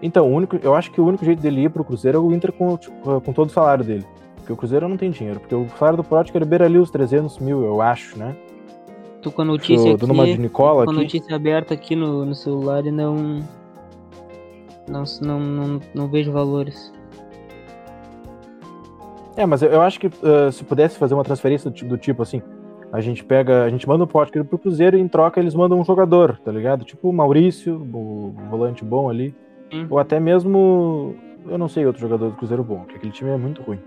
Então, 0.02 0.30
o 0.30 0.35
único, 0.35 0.57
eu 0.62 0.75
acho 0.75 0.90
que 0.90 1.00
o 1.00 1.07
único 1.07 1.25
jeito 1.25 1.42
dele 1.42 1.64
ir 1.64 1.71
pro 1.71 1.85
Cruzeiro 1.85 2.18
é 2.18 2.21
o 2.21 2.33
Inter 2.33 2.52
com, 2.52 2.78
com 2.78 3.33
todo 3.33 3.49
o 3.49 3.52
salário 3.52 3.85
dele. 3.85 4.07
Porque 4.37 4.52
o 4.52 4.57
Cruzeiro 4.57 4.88
não 4.88 4.97
tem 4.97 5.11
dinheiro. 5.11 5.40
Porque 5.40 5.54
o 5.54 5.68
salário 5.76 5.99
do 5.99 6.04
Potker 6.04 6.47
beira 6.47 6.64
ali 6.64 6.78
os 6.78 6.90
300 6.90 7.38
mil, 7.40 7.62
eu 7.64 7.83
acho, 7.83 8.18
né? 8.18 8.35
Tô 9.21 9.33
com 9.33 9.42
a 9.42 9.45
notícia 9.45 9.90
Tô 9.90 10.07
dando 10.07 10.12
uma 10.12 10.25
de 10.25 10.33
aqui, 10.33 10.40
Nicola 10.40 10.85
com 10.85 10.90
a 10.90 10.95
aqui. 10.95 11.02
notícia 11.02 11.35
aberta 11.35 11.75
aqui 11.75 11.97
no, 11.97 12.25
no 12.25 12.35
celular 12.35 12.87
e 12.87 12.92
não, 12.92 13.45
não, 14.87 15.02
não, 15.21 15.40
não, 15.40 15.80
não 15.92 16.09
vejo 16.09 16.30
valores. 16.30 16.92
É, 19.37 19.45
mas 19.45 19.62
eu, 19.62 19.71
eu 19.71 19.83
acho 19.83 19.99
que 19.99 20.07
uh, 20.07 20.52
se 20.52 20.62
pudesse 20.64 20.97
fazer 20.97 21.14
uma 21.14 21.25
transferência 21.25 21.68
do, 21.68 21.85
do 21.85 21.99
tipo 21.99 22.23
assim, 22.23 22.40
a 22.92 23.00
gente 23.00 23.25
pega, 23.25 23.64
a 23.64 23.71
gente 23.71 23.87
manda 23.88 24.04
o 24.04 24.07
Potker 24.07 24.45
pro 24.45 24.59
Cruzeiro 24.59 24.97
e 24.97 25.00
em 25.00 25.09
troca 25.09 25.38
eles 25.40 25.54
mandam 25.54 25.78
um 25.80 25.85
jogador, 25.85 26.38
tá 26.38 26.50
ligado? 26.50 26.85
Tipo 26.85 27.09
o 27.09 27.12
Maurício, 27.12 27.75
o 27.76 28.35
volante 28.50 28.85
bom 28.85 29.09
ali. 29.11 29.35
Sim. 29.71 29.87
Ou 29.90 29.99
até 29.99 30.18
mesmo, 30.18 31.14
eu 31.47 31.59
não 31.59 31.68
sei 31.68 31.85
outro 31.87 32.00
jogador 32.00 32.30
do 32.30 32.37
Cruzeiro 32.37 32.64
bom, 32.64 32.80
porque 32.80 32.97
aquele 32.97 33.12
time 33.12 33.30
é 33.30 33.37
muito 33.37 33.61
ruim. 33.62 33.78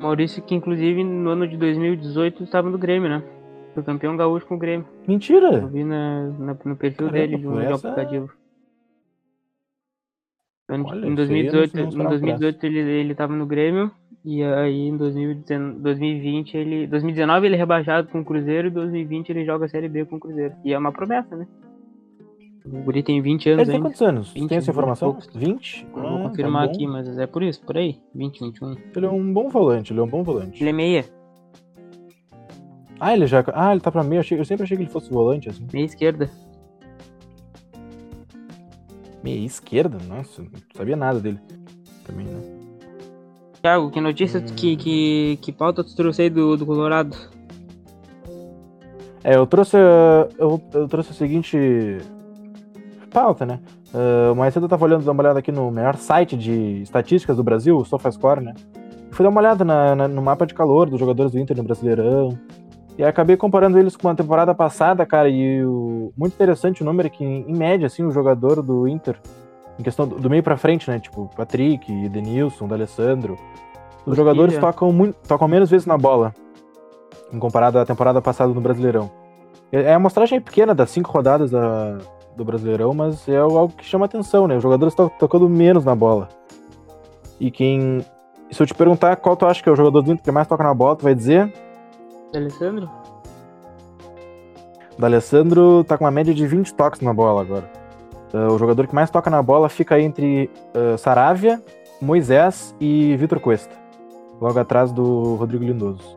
Maurício, 0.00 0.42
que 0.42 0.54
inclusive 0.54 1.02
no 1.02 1.30
ano 1.30 1.48
de 1.48 1.56
2018 1.56 2.44
estava 2.44 2.68
no 2.70 2.78
Grêmio, 2.78 3.08
né? 3.08 3.22
Foi 3.74 3.82
campeão 3.82 4.16
gaúcho 4.16 4.46
com 4.46 4.54
o 4.54 4.58
Grêmio. 4.58 4.86
Eu 5.02 5.08
Mentira! 5.08 5.66
vi 5.66 5.82
na, 5.82 6.28
na- 6.38 6.56
no 6.64 6.76
perfil 6.76 7.08
Caramba, 7.08 7.12
dele 7.12 7.38
de 7.38 7.48
um 7.48 7.58
essa- 7.60 7.88
aplicativo. 7.88 8.30
Ano- 10.68 10.86
Olha, 10.88 10.94
em 10.94 10.98
isso 10.98 10.98
aí 11.00 11.06
eu 11.06 11.08
não- 11.08 11.14
2018, 11.16 11.74
não 11.76 11.84
em 11.84 11.88
esperava 11.88 12.08
por 12.08 12.18
2018 12.20 12.64
ele, 12.64 12.78
ele 12.78 13.14
tava 13.14 13.34
no 13.34 13.46
Grêmio. 13.46 13.90
E 14.24 14.42
aí 14.42 14.88
em 14.88 14.96
2019, 14.96 15.80
2020 15.80 16.56
ele. 16.56 16.86
2019 16.86 17.46
ele 17.46 17.54
é 17.56 17.58
rebaixado 17.58 18.08
com 18.08 18.20
o 18.20 18.24
Cruzeiro 18.24 18.68
e 18.68 18.70
2020 18.70 19.28
ele 19.30 19.44
joga 19.44 19.66
a 19.66 19.68
Série 19.68 19.88
B 19.88 20.04
com 20.06 20.16
o 20.16 20.20
Cruzeiro. 20.20 20.54
E 20.64 20.72
é 20.72 20.78
uma 20.78 20.92
promessa, 20.92 21.36
né? 21.36 21.46
O 22.64 22.82
Guri 22.82 23.02
tem 23.02 23.20
20 23.20 23.50
anos 23.50 23.60
Ele 23.60 23.66
tem 23.66 23.74
ainda. 23.76 23.88
quantos 23.88 24.00
anos? 24.00 24.32
20, 24.32 24.48
tem 24.48 24.56
essa 24.56 24.64
20 24.72 24.74
informação? 24.74 25.12
poucos. 25.12 25.36
20? 25.36 25.86
Eu 25.94 25.98
Ah, 25.98 26.08
vou 26.08 26.18
tá 26.22 26.28
confirmar 26.30 26.66
bom. 26.66 26.72
aqui, 26.72 26.86
mas 26.86 27.18
é 27.18 27.26
por 27.26 27.42
isso, 27.42 27.60
por 27.62 27.76
aí. 27.76 27.98
20, 28.14 28.40
21. 28.40 28.74
Ele 28.96 29.04
é 29.04 29.10
um 29.10 29.30
bom 29.34 29.50
volante, 29.50 29.92
ele 29.92 30.00
é 30.00 30.02
um 30.02 30.08
bom 30.08 30.22
volante. 30.22 30.62
Ele 30.62 30.70
é 30.70 30.72
meia, 30.72 31.04
Ah, 32.98 33.12
ele 33.12 33.26
já. 33.26 33.44
Ah, 33.52 33.72
ele 33.72 33.80
tá 33.82 33.92
pra 33.92 34.00
achei- 34.00 34.38
eu 34.40 34.44
sempre 34.46 34.64
achei 34.64 34.76
que 34.78 34.84
ele 34.84 34.90
fosse 34.90 35.10
volante, 35.12 35.50
assim. 35.50 35.66
meia 35.70 35.84
esquerda. 35.84 36.30
Meia 39.22 39.44
esquerda? 39.44 39.98
Nossa, 40.08 40.40
não 40.42 40.48
sabia 40.74 40.96
nada 40.96 41.20
dele. 41.20 41.38
Também, 42.06 42.24
né? 42.26 42.53
Thiago, 43.64 43.90
que 43.90 43.98
notícia 43.98 44.40
Hum. 44.40 44.54
que, 44.54 44.76
que, 44.76 45.38
que 45.40 45.50
pauta 45.50 45.82
tu 45.82 45.96
trouxe 45.96 46.20
aí 46.20 46.28
do, 46.28 46.54
do 46.54 46.66
Colorado? 46.66 47.16
É, 49.24 49.36
eu 49.36 49.46
trouxe. 49.46 49.74
uh, 49.78 50.28
Eu, 50.38 50.60
eu 50.74 50.86
trouxe 50.86 51.12
o 51.12 51.14
seguinte. 51.14 51.56
Pauta, 53.10 53.46
né? 53.46 53.60
Uh, 53.94 54.34
mais 54.34 54.52
cedo 54.52 54.66
eu 54.66 54.68
tava 54.68 54.84
olhando, 54.84 55.00
dando 55.00 55.12
uma 55.12 55.22
olhada 55.22 55.38
aqui 55.38 55.50
no 55.50 55.70
melhor 55.70 55.96
site 55.96 56.36
de 56.36 56.82
estatísticas 56.82 57.38
do 57.38 57.42
Brasil, 57.42 57.74
o 57.78 57.84
SofaScore, 57.86 58.42
né? 58.42 58.52
Fui 59.12 59.22
dar 59.22 59.30
uma 59.30 59.40
olhada 59.40 59.64
na- 59.64 59.94
na- 59.94 60.08
no 60.08 60.20
mapa 60.20 60.44
de 60.44 60.52
calor 60.52 60.90
dos 60.90 61.00
jogadores 61.00 61.32
do 61.32 61.38
Inter 61.38 61.56
no 61.56 61.62
Brasileirão. 61.62 62.38
E 62.98 63.02
acabei 63.04 63.34
comparando 63.36 63.78
eles 63.78 63.96
com 63.96 64.10
a 64.10 64.14
temporada 64.14 64.54
passada, 64.54 65.06
cara, 65.06 65.28
e 65.30 65.64
o 65.64 66.12
muito 66.18 66.34
interessante 66.34 66.82
o 66.82 66.84
número 66.84 67.06
é 67.06 67.10
que, 67.10 67.24
em 67.24 67.56
média, 67.56 67.86
assim, 67.86 68.04
o 68.04 68.10
jogador 68.10 68.60
do 68.62 68.86
Inter, 68.86 69.16
em 69.78 69.82
questão 69.82 70.06
do, 70.06 70.16
do 70.20 70.30
meio 70.30 70.42
pra 70.42 70.56
frente, 70.56 70.88
né? 70.90 70.98
Tipo, 70.98 71.28
Patrick, 71.36 72.08
Denilson, 72.08 72.66
D'Alessandro. 72.68 73.36
Os 74.06 74.16
jogadores 74.16 74.54
tocam, 74.60 74.92
muito, 74.92 75.16
tocam 75.26 75.48
menos 75.48 75.70
vezes 75.70 75.86
na 75.86 75.96
bola, 75.96 76.34
em 77.32 77.38
comparado 77.38 77.78
à 77.78 77.84
temporada 77.86 78.20
passada 78.20 78.52
no 78.52 78.60
Brasileirão. 78.60 79.10
É 79.72 79.82
é 79.82 79.92
a 79.92 79.96
amostragem 79.96 80.38
é 80.38 80.40
pequena 80.40 80.74
das 80.74 80.90
cinco 80.90 81.10
rodadas 81.10 81.50
da- 81.50 81.98
do 82.36 82.44
Brasileirão, 82.44 82.92
mas 82.92 83.26
é 83.28 83.36
algo 83.38 83.68
que 83.76 83.84
chama 83.84 84.04
atenção, 84.06 84.46
né? 84.46 84.56
Os 84.56 84.62
jogadores 84.62 84.92
estão 84.92 85.08
tocando 85.08 85.48
menos 85.48 85.84
na 85.84 85.94
bola. 85.94 86.28
E 87.40 87.50
quem. 87.50 88.04
Se 88.50 88.62
eu 88.62 88.66
te 88.66 88.74
perguntar 88.74 89.16
qual 89.16 89.36
tu 89.36 89.46
acha 89.46 89.62
que 89.62 89.68
é 89.68 89.72
o 89.72 89.76
jogador 89.76 90.02
do 90.02 90.12
Inter 90.12 90.22
que 90.24 90.30
mais 90.30 90.46
toca 90.46 90.62
na 90.62 90.74
bola, 90.74 90.96
tu 90.96 91.02
vai 91.04 91.14
dizer. 91.14 91.52
Alessandro? 92.34 92.88
O 94.96 95.00
D'Alessandro 95.00 95.82
tá 95.84 95.96
com 95.98 96.04
uma 96.04 96.10
média 96.10 96.32
de 96.34 96.46
20 96.46 96.74
toques 96.74 97.00
na 97.00 97.12
bola 97.12 97.40
agora. 97.40 97.68
Ah, 98.34 98.52
o 98.52 98.58
jogador 98.58 98.88
que 98.88 98.94
mais 98.94 99.10
toca 99.10 99.30
na 99.30 99.40
bola 99.40 99.68
fica 99.68 100.00
entre 100.00 100.50
ah, 100.74 100.98
Saravia, 100.98 101.62
Moisés 102.02 102.74
e 102.80 103.16
Vitor 103.16 103.38
Cuesta. 103.38 103.74
Logo 104.40 104.58
atrás 104.58 104.90
do 104.90 105.36
Rodrigo 105.36 105.62
Lindoso. 105.64 106.16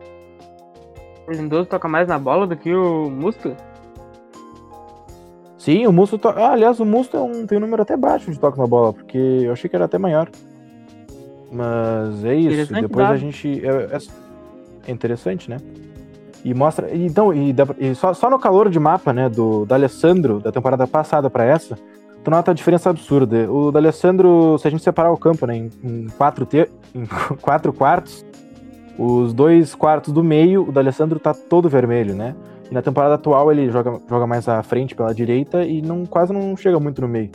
O 1.28 1.30
Lindoso 1.30 1.66
toca 1.68 1.86
mais 1.86 2.08
na 2.08 2.18
bola 2.18 2.46
do 2.46 2.56
que 2.56 2.74
o 2.74 3.08
Musto? 3.08 3.54
Sim, 5.56 5.86
o 5.86 5.92
Musto. 5.92 6.18
To... 6.18 6.28
Ah, 6.28 6.52
aliás, 6.52 6.80
o 6.80 6.84
Musto 6.84 7.16
é 7.16 7.20
um... 7.20 7.46
tem 7.46 7.56
um 7.58 7.60
número 7.60 7.82
até 7.82 7.96
baixo 7.96 8.30
de 8.30 8.38
toques 8.38 8.58
na 8.58 8.66
bola, 8.66 8.92
porque 8.92 9.18
eu 9.18 9.52
achei 9.52 9.70
que 9.70 9.76
era 9.76 9.84
até 9.84 9.98
maior. 9.98 10.28
Mas 11.52 12.24
é 12.24 12.34
isso. 12.34 12.72
Depois 12.74 13.06
a 13.06 13.10
dado. 13.10 13.18
gente. 13.18 13.64
É, 13.64 13.96
é- 13.96 14.28
é 14.88 14.90
interessante, 14.90 15.50
né? 15.50 15.58
E 16.44 16.54
mostra. 16.54 16.94
Então, 16.94 17.32
e, 17.32 17.52
dá 17.52 17.66
e 17.78 17.94
só, 17.94 18.14
só 18.14 18.30
no 18.30 18.38
calor 18.38 18.70
de 18.70 18.80
mapa, 18.80 19.12
né, 19.12 19.28
do 19.28 19.66
D'Alessandro, 19.66 20.40
da 20.40 20.50
temporada 20.50 20.86
passada 20.86 21.28
pra 21.28 21.44
essa, 21.44 21.78
tu 22.28 22.30
nota 22.30 22.50
a 22.50 22.54
diferença 22.54 22.90
absurda. 22.90 23.50
O 23.50 23.72
D'Alessandro, 23.72 24.58
se 24.58 24.68
a 24.68 24.70
gente 24.70 24.82
separar 24.82 25.10
o 25.10 25.16
campo, 25.16 25.46
né, 25.46 25.56
em, 25.56 25.70
em 25.82 26.06
quatro, 26.08 26.44
te... 26.44 26.68
em 26.94 27.06
quatro 27.40 27.72
quartos, 27.72 28.24
os 28.98 29.32
dois 29.32 29.74
quartos 29.74 30.12
do 30.12 30.22
meio, 30.22 30.68
o 30.68 30.70
D'Alessandro 30.70 31.18
tá 31.18 31.32
todo 31.32 31.70
vermelho, 31.70 32.14
né? 32.14 32.36
E 32.70 32.74
na 32.74 32.82
temporada 32.82 33.14
atual 33.14 33.50
ele 33.50 33.70
joga, 33.70 33.98
joga 34.06 34.26
mais 34.26 34.46
à 34.46 34.62
frente 34.62 34.94
pela 34.94 35.14
direita 35.14 35.64
e 35.64 35.80
não, 35.80 36.04
quase 36.04 36.30
não 36.30 36.54
chega 36.54 36.78
muito 36.78 37.00
no 37.00 37.08
meio. 37.08 37.30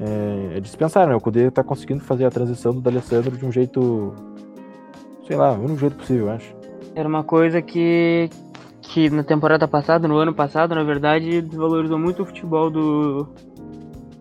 É, 0.00 0.56
é 0.56 0.60
dispensável, 0.60 1.10
né? 1.10 1.14
O 1.14 1.20
Kudê 1.20 1.48
tá 1.52 1.62
conseguindo 1.62 2.02
fazer 2.02 2.24
a 2.24 2.30
transição 2.30 2.72
do 2.72 2.80
D'Alessandro 2.80 3.36
de 3.36 3.46
um 3.46 3.52
jeito. 3.52 4.12
Sei 5.24 5.36
lá, 5.36 5.52
o 5.52 5.60
único 5.60 5.78
jeito 5.78 5.94
possível, 5.94 6.26
eu 6.26 6.32
acho. 6.32 6.52
Era 6.96 7.08
uma 7.08 7.22
coisa 7.22 7.62
que, 7.62 8.28
que 8.82 9.08
na 9.08 9.22
temporada 9.22 9.68
passada, 9.68 10.08
no 10.08 10.16
ano 10.16 10.34
passado, 10.34 10.74
na 10.74 10.82
verdade, 10.82 11.42
desvalorizou 11.42 11.98
muito 11.98 12.22
o 12.22 12.26
futebol 12.26 12.70
do, 12.70 13.28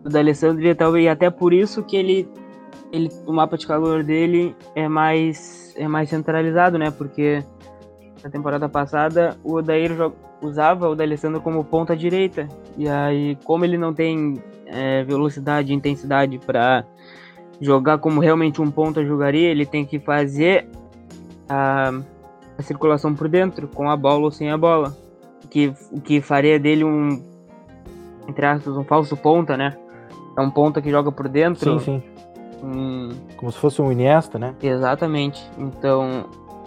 do 0.05 0.11
D'Alessandro 0.11 0.63
e 0.99 1.09
até, 1.09 1.31
por 1.31 1.51
isso 1.51 1.81
que 1.81 1.97
ele, 1.97 2.29
ele, 2.91 3.09
o 3.25 3.33
mapa 3.33 3.57
de 3.57 3.65
calor 3.65 4.03
dele 4.03 4.55
é 4.75 4.87
mais, 4.87 5.73
é 5.75 5.87
mais 5.87 6.09
centralizado, 6.09 6.77
né? 6.77 6.91
Porque 6.91 7.43
na 8.23 8.29
temporada 8.29 8.69
passada 8.69 9.35
o 9.43 9.55
Odair 9.55 9.91
usava 10.43 10.87
o 10.87 10.95
D'Alessandro 10.95 11.41
como 11.41 11.63
ponta 11.63 11.97
direita. 11.97 12.47
E 12.77 12.87
aí, 12.87 13.35
como 13.43 13.65
ele 13.65 13.79
não 13.79 13.95
tem 13.95 14.39
é, 14.67 15.03
velocidade 15.03 15.71
e 15.71 15.75
intensidade 15.75 16.37
para 16.37 16.85
jogar 17.59 17.97
como 17.97 18.21
realmente 18.21 18.61
um 18.61 18.69
ponta 18.69 19.03
jogaria, 19.03 19.49
ele 19.49 19.65
tem 19.65 19.83
que 19.83 19.97
fazer 19.97 20.67
a, 21.49 21.91
a 22.55 22.61
circulação 22.61 23.15
por 23.15 23.27
dentro, 23.27 23.67
com 23.67 23.89
a 23.89 23.97
bola 23.97 24.25
ou 24.25 24.31
sem 24.31 24.51
a 24.51 24.57
bola. 24.57 24.95
O 25.43 25.47
que, 25.47 25.73
o 25.91 25.99
que 25.99 26.21
faria 26.21 26.59
dele 26.59 26.83
um, 26.83 27.23
entre 28.27 28.45
aspas, 28.45 28.77
um 28.77 28.83
falso 28.83 29.17
ponta, 29.17 29.57
né? 29.57 29.75
É 30.37 30.41
um 30.41 30.49
ponta 30.51 30.81
que 30.81 30.89
joga 30.91 31.11
por 31.11 31.27
dentro. 31.27 31.79
Sim, 31.79 32.01
sim. 32.01 32.03
um- 32.63 33.09
Como 33.37 33.51
se 33.51 33.57
fosse 33.57 33.81
um 33.81 33.91
Iniesta, 33.91 34.37
né? 34.39 34.53
Exatamente. 34.61 35.43
Então, 35.57 36.25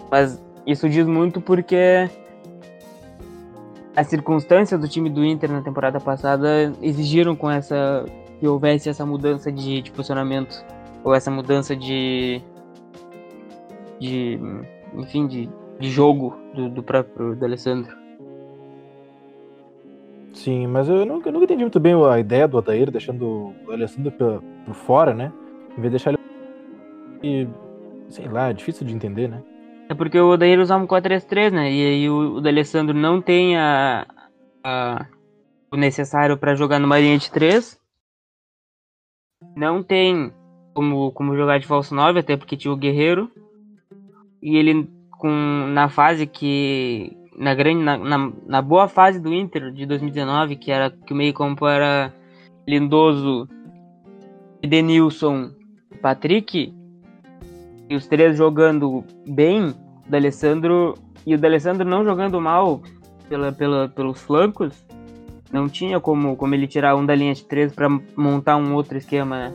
mas 0.09 0.41
isso 0.65 0.87
diz 0.89 1.05
muito 1.05 1.39
porque 1.41 2.09
as 3.95 4.07
circunstâncias 4.07 4.79
do 4.79 4.87
time 4.87 5.09
do 5.09 5.23
Inter 5.25 5.51
na 5.51 5.61
temporada 5.61 5.99
passada 5.99 6.71
exigiram 6.81 7.35
com 7.35 7.49
essa 7.49 8.05
que 8.39 8.47
houvesse 8.47 8.87
essa 8.89 9.05
mudança 9.05 9.51
de, 9.51 9.81
de 9.81 9.91
posicionamento 9.91 10.63
ou 11.03 11.13
essa 11.13 11.29
mudança 11.29 11.75
de 11.75 12.41
de 13.99 14.39
enfim 14.95 15.27
de, 15.27 15.49
de 15.79 15.89
jogo 15.89 16.35
do, 16.55 16.69
do 16.69 16.81
próprio 16.81 17.35
D'Alessandro. 17.35 17.97
Sim, 20.33 20.67
mas 20.67 20.87
eu 20.87 21.05
nunca, 21.05 21.29
eu 21.29 21.33
nunca 21.33 21.45
entendi 21.45 21.63
muito 21.63 21.79
bem 21.79 21.93
a 22.05 22.19
ideia 22.19 22.47
do 22.47 22.57
Odair 22.57 22.89
deixando 22.91 23.53
o 23.65 23.71
Alessandro 23.71 24.11
por, 24.11 24.41
por 24.65 24.73
fora, 24.75 25.13
né? 25.13 25.33
Em 25.77 25.81
vez 25.81 25.85
de 25.85 25.89
deixar 25.91 26.11
ele. 26.11 26.19
E, 27.23 27.47
sei 28.09 28.27
lá, 28.27 28.49
é 28.49 28.53
difícil 28.53 28.85
de 28.85 28.93
entender, 28.93 29.27
né? 29.27 29.43
É 29.89 29.95
porque 29.95 30.19
o 30.19 30.29
Odair 30.29 30.59
usava 30.59 30.83
um 30.83 30.87
4-3-3, 30.87 31.51
né? 31.51 31.71
E 31.71 31.85
aí 31.85 32.09
o, 32.09 32.37
o 32.37 32.93
não 32.93 33.21
tem 33.21 33.57
a, 33.57 34.05
a- 34.63 35.07
o 35.71 35.75
necessário 35.75 36.37
para 36.37 36.55
jogar 36.55 36.79
numa 36.79 36.99
linha 36.99 37.17
de 37.17 37.31
3. 37.31 37.79
Não 39.55 39.81
tem 39.81 40.31
como, 40.73 41.11
como 41.11 41.35
jogar 41.35 41.59
de 41.59 41.65
falso 41.65 41.93
9, 41.95 42.19
até 42.19 42.37
porque 42.37 42.55
tinha 42.55 42.71
o 42.71 42.77
Guerreiro. 42.77 43.31
E 44.41 44.55
ele, 44.55 44.87
com, 45.11 45.29
na 45.67 45.89
fase 45.89 46.25
que 46.27 47.17
na 47.39 47.55
grande 47.55 47.81
na, 47.81 47.97
na, 47.97 48.31
na 48.45 48.61
boa 48.61 48.89
fase 48.89 49.19
do 49.19 49.33
Inter 49.33 49.71
de 49.71 49.85
2019, 49.85 50.57
que 50.57 50.71
era 50.71 50.91
que 50.91 51.13
o 51.13 51.15
meio-campo 51.15 51.65
era 51.65 52.13
Lindoso, 52.67 53.47
Edenilson, 54.61 55.51
Patrick, 56.01 56.73
e 57.89 57.95
os 57.95 58.05
três 58.07 58.37
jogando 58.37 59.05
bem, 59.25 59.69
o 60.05 60.11
D'Alessandro 60.11 60.95
e 61.25 61.33
o 61.33 61.37
D'Alessandro 61.37 61.87
não 61.87 62.03
jogando 62.03 62.39
mal 62.41 62.81
pela, 63.29 63.51
pela, 63.53 63.87
pelos 63.87 64.21
flancos, 64.21 64.85
não 65.51 65.69
tinha 65.69 65.99
como, 65.99 66.35
como 66.35 66.53
ele 66.53 66.67
tirar 66.67 66.95
um 66.95 67.05
da 67.05 67.15
linha 67.15 67.33
de 67.33 67.43
três 67.45 67.73
para 67.73 67.89
montar 68.15 68.57
um 68.57 68.75
outro 68.75 68.97
esquema, 68.97 69.49
né? 69.49 69.53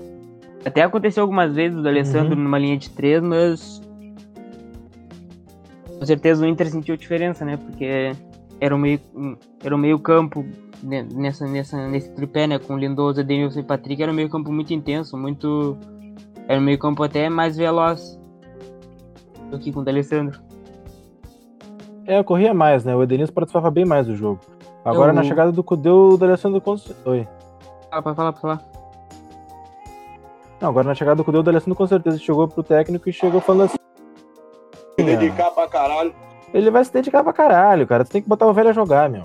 Até 0.65 0.83
aconteceu 0.83 1.23
algumas 1.23 1.55
vezes 1.55 1.79
o 1.79 1.83
D'Alessandro 1.83 2.35
uhum. 2.35 2.43
numa 2.43 2.59
linha 2.59 2.79
de 2.79 2.89
três, 2.89 3.23
mas 3.23 3.81
com 6.05 6.09
certeza 6.09 6.45
o 6.45 6.47
Inter 6.47 6.71
sentiu 6.71 6.99
diferença, 6.99 7.47
né? 7.47 7.57
Porque 7.57 8.13
era 8.61 8.77
o 8.77 8.79
meio, 8.79 9.01
era 9.65 9.75
o 9.75 9.79
meio 9.79 9.99
campo 9.99 10.45
nessa, 10.83 11.47
nessa, 11.47 11.89
nesse 11.89 12.11
tripé, 12.11 12.47
né? 12.47 12.59
Com 12.59 12.77
Lindoso, 12.77 13.23
Edenilson 13.23 13.61
e 13.61 13.63
Patrick, 13.63 14.03
era 14.03 14.13
um 14.13 14.15
meio 14.15 14.29
campo 14.29 14.53
muito 14.53 14.75
intenso, 14.75 15.17
muito... 15.17 15.79
Era 16.47 16.61
um 16.61 16.63
meio 16.63 16.79
campo 16.79 17.03
até 17.03 17.31
mais 17.31 17.57
veloz 17.57 18.21
do 19.51 19.59
que 19.59 19.73
com 19.73 19.81
o 19.81 19.83
D'Alessandro. 19.83 20.39
É, 22.05 22.23
corria 22.23 22.53
mais, 22.53 22.85
né? 22.85 22.95
O 22.95 23.03
Edenilson 23.03 23.33
participava 23.33 23.71
bem 23.71 23.87
mais 23.87 24.07
do 24.07 24.15
jogo. 24.15 24.41
Agora 24.85 25.11
Eu... 25.11 25.15
na 25.15 25.23
chegada 25.23 25.51
do 25.51 25.65
Cudê, 25.65 25.89
o 25.89 26.19
D'Alessandro... 26.19 26.63
Oi. 27.07 27.27
Fala, 27.89 28.03
pode 28.03 28.17
falar, 28.17 28.33
pode 28.33 28.43
falar. 28.43 28.63
Não, 30.61 30.69
agora 30.69 30.87
na 30.87 30.95
chegada 30.95 31.17
do 31.17 31.25
Cudê, 31.25 31.39
o 31.39 31.43
D'Alessandro 31.43 31.75
com 31.75 31.87
certeza 31.87 32.19
chegou 32.19 32.47
pro 32.47 32.63
técnico 32.63 33.09
e 33.09 33.13
chegou 33.13 33.41
falando 33.41 33.65
assim... 33.65 33.84
Se 34.99 35.05
dedicar 35.05 35.51
pra 35.51 35.69
caralho. 35.69 36.15
Ele 36.53 36.71
vai 36.71 36.85
se 36.85 36.93
dedicar 36.93 37.25
pra 37.25 37.33
caralho, 37.33 37.87
cara. 37.87 38.05
Tu 38.05 38.13
tem 38.13 38.23
que 38.23 38.29
botar 38.29 38.47
o 38.47 38.53
velho 38.53 38.69
a 38.69 38.73
jogar, 38.73 39.11
meu. 39.11 39.25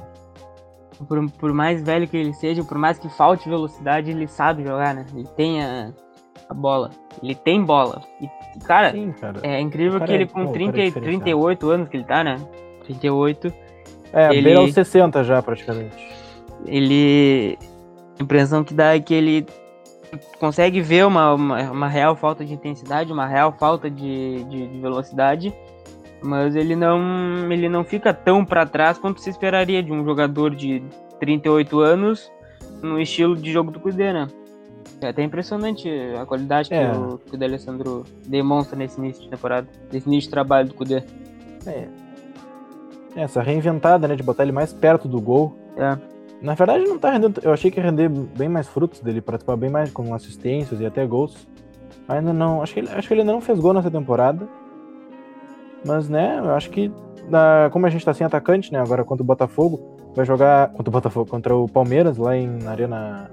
Por, 1.08 1.32
por 1.32 1.54
mais 1.54 1.82
velho 1.82 2.08
que 2.08 2.18
ele 2.18 2.34
seja, 2.34 2.64
por 2.64 2.78
mais 2.78 2.98
que 2.98 3.08
falte 3.10 3.48
velocidade, 3.48 4.12
ele 4.12 4.28
sabe 4.28 4.64
jogar, 4.64 4.94
né? 4.94 5.06
Ele 5.14 5.28
tem 5.38 5.64
a, 5.64 5.92
a 6.50 6.54
bola. 6.54 6.90
Ele 7.22 7.36
tem 7.36 7.64
bola. 7.64 8.02
E, 8.20 8.28
cara, 8.66 8.92
Sim, 8.92 9.12
cara. 9.14 9.40
é 9.44 9.62
incrível 9.62 10.02
que 10.02 10.12
ele 10.12 10.26
com 10.26 10.42
é, 10.42 10.52
30, 10.52 10.80
é 10.80 10.92
38 10.92 11.70
anos 11.70 11.88
que 11.88 11.98
ele 11.98 12.04
tá, 12.04 12.24
né? 12.24 12.38
38. 12.84 13.54
É, 14.12 14.30
ele, 14.32 14.42
beira 14.42 14.60
aos 14.60 14.74
60 14.74 15.24
já, 15.24 15.42
praticamente. 15.42 15.96
Ele. 16.66 17.58
A 18.20 18.24
impressão 18.24 18.64
que 18.64 18.74
dá 18.74 18.96
é 18.96 19.00
que 19.00 19.14
ele 19.14 19.46
consegue 20.40 20.82
ver 20.82 21.06
uma, 21.06 21.34
uma, 21.34 21.72
uma, 21.72 21.88
real 21.88 22.16
falta 22.16 22.44
de 22.44 22.54
intensidade, 22.54 23.12
uma 23.12 23.28
real 23.28 23.52
falta 23.52 23.90
de, 23.90 24.44
de, 24.46 24.68
de 24.68 24.80
velocidade, 24.80 25.54
mas 26.22 26.56
ele 26.56 26.76
não, 26.76 27.52
ele 27.52 27.70
não 27.70 27.84
fica 27.84 28.14
tão 28.14 28.44
para 28.44 28.66
trás 28.66 28.98
quanto 28.98 29.22
se 29.22 29.30
esperaria 29.30 29.82
de 29.84 29.92
um 29.92 30.04
jogador 30.04 30.56
de 30.56 30.84
38 31.20 31.80
anos 31.80 32.32
no 32.82 33.00
estilo 33.00 33.36
de 33.36 33.52
jogo 33.52 33.72
do 33.72 33.80
Cudê, 33.80 34.14
né? 34.14 34.28
É 35.02 35.10
até 35.10 35.24
impressionante 35.24 35.90
a 36.20 36.26
qualidade 36.26 36.74
é. 36.74 36.92
que, 36.92 36.98
o, 36.98 37.18
que 37.18 37.36
o 37.36 37.38
D'Alessandro 37.38 38.04
demonstra 38.28 38.78
nesse 38.78 39.00
início 39.00 39.24
de 39.24 39.30
temporada, 39.30 39.68
nesse 39.92 40.08
início 40.08 40.28
de 40.28 40.32
trabalho 40.32 40.68
do 40.68 40.74
Cudê. 40.74 41.04
É. 41.66 41.88
Essa 43.16 43.42
reinventada, 43.42 44.08
né, 44.08 44.16
de 44.16 44.24
botar 44.24 44.44
ele 44.44 44.52
mais 44.52 44.74
perto 44.74 45.08
do 45.08 45.22
gol. 45.22 45.58
É. 45.78 45.98
Na 46.42 46.54
verdade, 46.54 46.86
não 46.86 46.98
tá 46.98 47.12
rendendo. 47.12 47.42
Eu 47.44 47.52
achei 47.52 47.70
que 47.70 47.80
ia 47.80 47.84
render 47.84 48.10
bem 48.10 48.48
mais 48.48 48.68
frutos 48.68 49.02
dele, 49.02 49.22
participar 49.22 49.58
bem 49.58 49.70
mais 49.70 49.92
com 49.92 50.14
assistências 50.14 50.80
e 50.80 50.86
até 50.86 51.06
gols. 51.06 51.48
Ainda 52.08 52.32
não. 52.32 52.62
Acho 52.62 52.74
que 52.74 52.80
ele, 52.80 52.90
acho 52.90 53.08
que 53.08 53.14
ele 53.14 53.22
ainda 53.22 53.34
não 53.34 53.42
fez 53.42 53.60
gol 53.60 53.74
nessa 53.74 53.92
temporada. 53.92 54.48
Mas, 55.86 56.10
né, 56.10 56.40
eu 56.40 56.52
acho 56.52 56.70
que. 56.70 56.92
Na, 57.28 57.70
como 57.72 57.86
a 57.86 57.90
gente 57.90 58.04
tá 58.04 58.14
sem 58.14 58.26
atacante, 58.26 58.74
né, 58.74 58.80
agora 58.80 59.04
contra 59.04 59.22
o 59.22 59.26
Botafogo, 59.26 59.98
vai 60.16 60.26
jogar. 60.26 60.70
Contra 60.70 60.90
o 60.90 60.94
Botafogo, 60.94 61.30
contra 61.30 61.56
o 61.56 61.68
Palmeiras, 61.68 62.18
lá 62.18 62.36
em 62.38 62.66
Arena. 62.66 63.30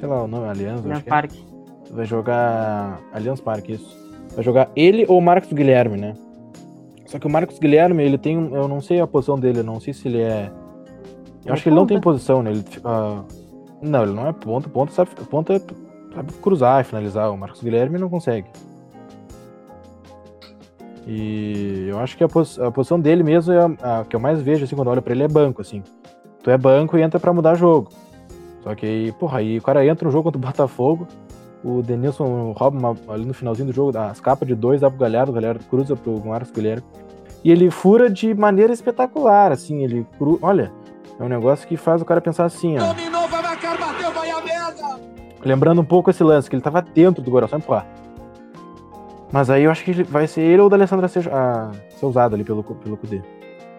Sei 0.00 0.08
lá 0.08 0.24
o 0.24 0.28
nome, 0.28 0.48
Allianz. 0.48 0.80
Allianz 0.80 1.06
é. 1.06 1.08
Parque. 1.08 1.44
É. 1.90 1.94
Vai 1.94 2.04
jogar. 2.06 3.00
Allianz 3.12 3.40
Parque, 3.40 3.72
isso. 3.72 3.96
Vai 4.34 4.42
jogar 4.42 4.70
ele 4.74 5.04
ou 5.08 5.18
o 5.18 5.22
Marcos 5.22 5.52
Guilherme, 5.52 5.98
né? 5.98 6.14
Só 7.04 7.18
que 7.18 7.26
o 7.26 7.30
Marcos 7.30 7.58
Guilherme, 7.58 8.02
ele 8.02 8.16
tem. 8.16 8.50
Eu 8.52 8.66
não 8.66 8.80
sei 8.80 8.98
a 9.00 9.06
posição 9.06 9.38
dele, 9.38 9.60
eu 9.60 9.64
não 9.64 9.78
sei 9.78 9.92
se 9.92 10.08
ele 10.08 10.22
é 10.22 10.50
eu 11.48 11.54
acho 11.54 11.62
que 11.62 11.68
ele 11.68 11.76
não 11.76 11.86
tem 11.86 12.00
posição, 12.00 12.42
né? 12.42 12.50
Ele, 12.50 12.64
uh, 12.84 13.24
não, 13.82 14.02
ele 14.02 14.12
não 14.12 14.26
é 14.26 14.32
ponta. 14.32 14.68
Ponta 14.68 14.92
sabe, 14.92 15.10
ponta 15.30 15.54
é, 15.54 15.60
sabe 16.14 16.32
cruzar 16.34 16.80
e 16.80 16.84
finalizar. 16.84 17.32
O 17.32 17.38
Marcos 17.38 17.62
Guilherme 17.62 17.98
não 17.98 18.08
consegue. 18.08 18.48
E 21.06 21.86
eu 21.88 21.98
acho 21.98 22.16
que 22.18 22.22
a, 22.22 22.28
pos, 22.28 22.60
a 22.60 22.70
posição 22.70 23.00
dele 23.00 23.22
mesmo 23.22 23.52
é 23.52 23.58
a, 23.58 24.00
a, 24.00 24.04
que 24.04 24.14
eu 24.14 24.20
mais 24.20 24.42
vejo, 24.42 24.64
assim, 24.64 24.76
quando 24.76 24.88
olho 24.88 25.00
pra 25.00 25.14
ele 25.14 25.22
é 25.22 25.28
banco, 25.28 25.62
assim. 25.62 25.82
Tu 26.42 26.50
é 26.50 26.58
banco 26.58 26.98
e 26.98 27.02
entra 27.02 27.18
pra 27.18 27.32
mudar 27.32 27.54
jogo. 27.54 27.88
Só 28.62 28.74
que 28.74 28.84
aí, 28.84 29.12
porra, 29.12 29.38
aí 29.38 29.56
o 29.56 29.62
cara 29.62 29.86
entra 29.86 30.04
no 30.04 30.12
jogo 30.12 30.24
contra 30.24 30.38
o 30.38 30.42
Botafogo, 30.42 31.08
o 31.64 31.82
Denilson 31.82 32.52
rouba 32.52 32.78
uma, 32.78 33.14
ali 33.14 33.24
no 33.24 33.32
finalzinho 33.32 33.68
do 33.68 33.72
jogo, 33.72 33.96
as 33.96 34.20
capas 34.20 34.46
de 34.46 34.54
dois, 34.54 34.82
dá 34.82 34.90
pro 34.90 34.98
Galhardo, 34.98 35.32
o 35.32 35.34
Galhardo 35.34 35.64
cruza 35.64 35.96
pro 35.96 36.20
Marcos 36.24 36.50
Guilherme. 36.50 36.84
E 37.42 37.50
ele 37.50 37.70
fura 37.70 38.10
de 38.10 38.34
maneira 38.34 38.72
espetacular, 38.72 39.52
assim, 39.52 39.84
ele 39.84 40.06
cru... 40.18 40.38
Olha, 40.42 40.70
é 41.18 41.24
um 41.24 41.28
negócio 41.28 41.66
que 41.66 41.76
faz 41.76 42.00
o 42.00 42.04
cara 42.04 42.20
pensar 42.20 42.44
assim, 42.44 42.76
ó. 42.78 42.92
Dominou, 42.92 43.26
vai 43.28 43.42
marcar, 43.42 43.76
bateu, 43.76 44.12
vai 44.12 44.30
a 44.30 44.40
merda! 44.40 45.00
Lembrando 45.44 45.80
um 45.80 45.84
pouco 45.84 46.10
esse 46.10 46.22
lance, 46.22 46.48
que 46.48 46.54
ele 46.54 46.62
tava 46.62 46.80
dentro 46.80 47.22
do 47.22 47.30
coração, 47.30 47.60
pô. 47.60 47.80
Mas 49.32 49.50
aí 49.50 49.64
eu 49.64 49.70
acho 49.70 49.84
que 49.84 50.02
vai 50.04 50.26
ser 50.26 50.42
ele 50.42 50.60
ou 50.60 50.68
o 50.68 50.70
da 50.70 50.76
Alessandra 50.76 51.08
ser, 51.08 51.28
a, 51.28 51.70
ser 51.90 52.06
usado 52.06 52.34
ali 52.34 52.44
pelo, 52.44 52.62
pelo 52.62 52.96
Kudê. 52.96 53.20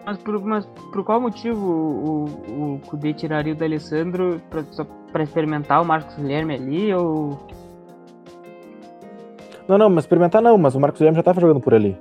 Mas 0.06 0.18
por, 0.18 0.40
mas 0.42 0.66
por 0.92 1.04
qual 1.04 1.20
motivo 1.20 1.60
o, 1.60 2.24
o, 2.24 2.74
o 2.74 2.80
Kudê 2.86 3.12
tiraria 3.12 3.52
o 3.52 3.56
da 3.56 3.64
Alessandro 3.64 4.40
pra, 4.48 4.62
só 4.70 4.84
pra 5.10 5.22
experimentar 5.22 5.82
o 5.82 5.84
Marcos 5.84 6.14
Guilherme 6.16 6.54
ali 6.54 6.94
ou. 6.94 7.38
Não, 9.66 9.78
não, 9.78 9.90
mas 9.90 10.04
experimentar 10.04 10.42
não, 10.42 10.58
mas 10.58 10.74
o 10.74 10.80
Marcos 10.80 10.98
Guilherme 10.98 11.16
já 11.16 11.22
tava 11.22 11.40
jogando 11.40 11.60
por 11.60 11.74
ali. 11.74 11.96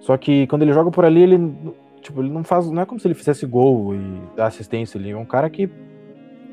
Só 0.00 0.16
que 0.16 0.46
quando 0.46 0.62
ele 0.62 0.72
joga 0.72 0.90
por 0.90 1.04
ali, 1.04 1.22
ele 1.22 1.74
Tipo, 2.08 2.22
ele 2.22 2.30
não 2.30 2.42
faz. 2.42 2.70
Não 2.70 2.80
é 2.80 2.86
como 2.86 2.98
se 2.98 3.06
ele 3.06 3.14
fizesse 3.14 3.44
gol 3.44 3.94
e 3.94 4.22
dá 4.34 4.46
assistência. 4.46 4.96
Ele 4.96 5.10
é 5.10 5.16
um 5.16 5.26
cara 5.26 5.50
que. 5.50 5.68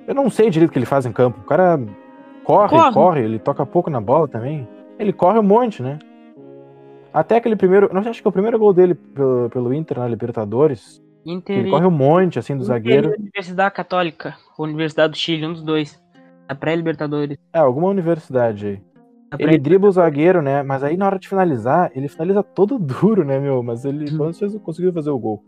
Eu 0.06 0.14
não 0.14 0.30
sei 0.30 0.50
direito 0.50 0.70
o 0.70 0.74
que 0.74 0.78
ele 0.78 0.86
faz 0.86 1.06
em 1.06 1.14
campo. 1.14 1.40
O 1.40 1.46
cara 1.46 1.80
corre, 2.44 2.76
corre, 2.76 2.94
corre 2.94 3.22
ele 3.24 3.40
toca 3.40 3.66
pouco 3.66 3.90
na 3.90 4.02
bola 4.02 4.28
também. 4.28 4.68
Ele 5.00 5.14
corre 5.14 5.40
um 5.40 5.44
monte, 5.44 5.82
né? 5.82 5.98
Até 7.14 7.38
aquele 7.38 7.56
primeiro. 7.56 7.90
Não 7.94 8.02
acho 8.02 8.22
que 8.22 8.28
é 8.28 8.30
o 8.30 8.34
primeiro 8.34 8.60
gol 8.60 8.74
dele 8.74 8.96
pelo, 8.96 9.50
pelo 9.50 9.74
Inter 9.74 9.98
na 9.98 10.10
Libertadores. 10.10 11.02
Inter 11.26 11.60
ele 11.60 11.70
corre 11.70 11.86
um 11.86 11.92
monte, 11.92 12.38
assim, 12.38 12.54
do 12.54 12.58
Inter 12.58 12.68
zagueiro. 12.68 13.16
Universidade 13.18 13.74
Católica, 13.74 14.36
Universidade 14.60 15.12
do 15.14 15.18
Chile, 15.18 15.48
um 15.48 15.54
dos 15.54 15.64
dois. 15.64 16.04
A 16.50 16.54
pré-Libertadores. 16.54 17.38
É, 17.54 17.60
alguma 17.60 17.88
universidade 17.88 18.68
aí. 18.68 18.82
Ele 19.40 19.58
dribla 19.58 19.90
o 19.90 19.92
zagueiro, 19.92 20.42
né? 20.42 20.64
Mas 20.64 20.84
aí 20.84 20.98
na 20.98 21.06
hora 21.06 21.20
de 21.20 21.28
finalizar, 21.28 21.92
ele 21.96 22.08
finaliza 22.08 22.44
todo 22.44 22.78
duro, 22.80 23.24
né, 23.24 23.40
meu? 23.40 23.62
Mas 23.64 23.86
ele 23.86 24.06
pelo 24.06 24.32
menos 24.32 24.40
conseguiu 24.64 24.94
fazer 24.94 25.10
o 25.10 25.20
gol. 25.20 25.44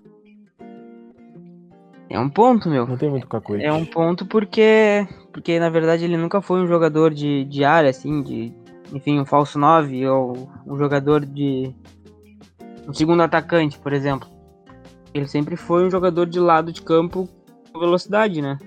É 2.10 2.20
um 2.20 2.30
ponto, 2.30 2.70
meu. 2.70 2.88
Não 2.88 2.98
tem 2.98 3.10
muito 3.10 3.28
cacoete. 3.28 3.66
É 3.66 3.72
um 3.72 3.86
ponto 3.86 4.26
porque, 4.26 5.06
porque 5.32 5.60
na 5.60 5.70
verdade 5.70 6.06
ele 6.06 6.18
nunca 6.18 6.42
foi 6.42 6.62
um 6.62 6.68
jogador 6.68 7.14
de, 7.14 7.44
de 7.46 7.64
área, 7.66 7.90
assim, 7.90 8.24
de, 8.24 8.54
enfim, 8.94 9.20
um 9.20 9.26
falso 9.26 9.60
9 9.60 10.08
ou 10.08 10.50
um 10.66 10.78
jogador 10.78 11.26
de 11.26 11.74
um 12.88 12.94
segundo 12.94 13.22
atacante, 13.22 13.78
por 13.78 13.92
exemplo. 13.92 14.30
Ele 15.14 15.28
sempre 15.28 15.58
foi 15.58 15.86
um 15.86 15.92
jogador 15.92 16.26
de 16.26 16.40
lado 16.40 16.72
de 16.72 16.82
campo 16.82 17.28
com 17.74 17.80
velocidade, 17.80 18.42
né? 18.42 18.58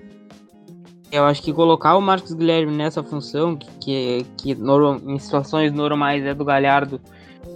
Eu 1.12 1.25
acho 1.25 1.42
que 1.42 1.53
colocar 1.53 1.96
o 1.96 2.01
Marcos 2.01 2.33
Guilherme 2.33 2.77
nessa 2.77 3.03
função, 3.03 3.57
que, 3.57 3.68
que, 3.81 4.27
que 4.37 4.53
em 4.53 5.18
situações 5.18 5.73
normais 5.73 6.25
é 6.25 6.33
do 6.33 6.44
Galhardo 6.44 7.01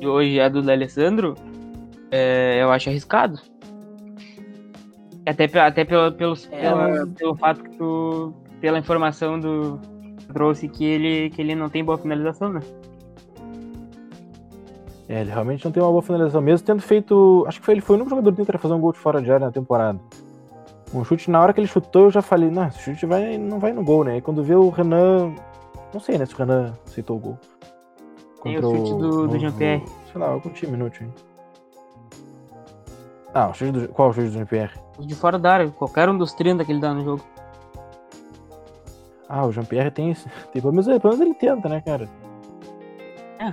e 0.01 0.07
hoje 0.07 0.38
é 0.40 0.51
do 0.51 0.61
D'Alessandro, 0.61 1.35
é, 2.11 2.61
eu 2.61 2.71
acho 2.73 2.88
arriscado. 2.88 3.40
Até, 5.27 5.45
até 5.59 5.85
pelo, 5.85 6.12
pelo, 6.12 6.35
é, 6.51 6.71
pelo, 6.71 7.07
pelo 7.09 7.37
fato 7.37 7.62
que 7.62 7.71
tu. 7.77 8.35
pela 8.61 8.79
informação 8.79 9.38
do. 9.38 9.81
trouxe 10.33 10.69
que 10.69 10.85
ele, 10.85 11.31
que 11.31 11.40
ele 11.40 11.55
não 11.55 11.71
tem 11.71 11.85
boa 11.85 11.97
finalização, 11.97 12.53
né? 12.53 12.61
É, 15.09 15.21
ele 15.21 15.31
realmente 15.31 15.64
não 15.64 15.73
tem 15.73 15.83
uma 15.83 15.90
boa 15.90 16.03
finalização, 16.03 16.43
mesmo 16.43 16.67
tendo 16.67 16.83
feito. 16.83 17.45
Acho 17.47 17.61
que 17.61 17.64
foi, 17.64 17.75
ele 17.75 17.81
foi 17.81 17.95
o 17.95 17.99
único 17.99 18.11
jogador 18.11 18.31
que 18.33 18.37
tentou 18.37 18.61
fazer 18.61 18.75
um 18.75 18.81
gol 18.81 18.93
de 18.93 18.99
fora 18.99 19.23
de 19.23 19.31
área 19.31 19.47
na 19.47 19.53
temporada. 19.53 19.99
Um 20.92 21.05
chute, 21.05 21.31
na 21.31 21.40
hora 21.40 21.53
que 21.53 21.61
ele 21.61 21.66
chutou, 21.66 22.05
eu 22.05 22.11
já 22.11 22.23
falei, 22.23 22.51
não, 22.51 22.66
esse 22.68 22.79
chute 22.79 23.07
vai, 23.07 23.38
não 23.38 23.59
vai 23.59 23.73
no 23.73 23.83
gol, 23.83 24.05
né? 24.05 24.18
E 24.18 24.20
quando 24.20 24.42
vê 24.42 24.55
o 24.55 24.68
Renan. 24.68 25.35
Não 25.92 26.01
sei, 26.01 26.18
né? 26.18 26.27
Se 26.27 26.35
o 26.35 26.38
Renan 26.38 26.73
aceitou 26.87 27.16
o 27.16 27.20
gol. 27.20 27.38
Tem 28.42 28.59
o 28.59 28.62
chute 28.62 28.90
do, 28.90 29.27
do 29.27 29.38
Jean-Pierre. 29.38 29.85
Sei 30.12 30.20
lá, 30.20 30.29
algum 30.29 30.51
time 30.51 30.75
inútil, 30.75 31.07
hein? 31.07 31.14
Ah, 33.33 33.49
o 33.49 33.55
chute 33.55 33.73
do, 33.73 33.88
qual 33.88 34.11
o 34.11 34.12
chute 34.12 34.29
do 34.29 34.35
Jean-Pierre? 34.35 34.73
De 35.01 35.14
fora 35.14 35.38
da 35.38 35.53
área, 35.53 35.70
qualquer 35.70 36.09
um 36.09 36.16
dos 36.16 36.33
30 36.35 36.64
que 36.64 36.70
ele 36.70 36.81
dá 36.81 36.94
no 36.94 37.03
jogo. 37.03 37.23
Ah, 39.29 39.44
o 39.44 39.51
Jean-Pierre 39.53 39.90
tem 39.90 40.11
esse. 40.11 40.29
Tem, 40.53 40.62
pelo, 40.62 40.73
menos, 40.73 40.87
pelo 40.87 41.14
menos 41.14 41.20
ele 41.20 41.35
tenta, 41.35 41.68
né, 41.68 41.81
cara? 41.81 42.09
É. 43.40 43.53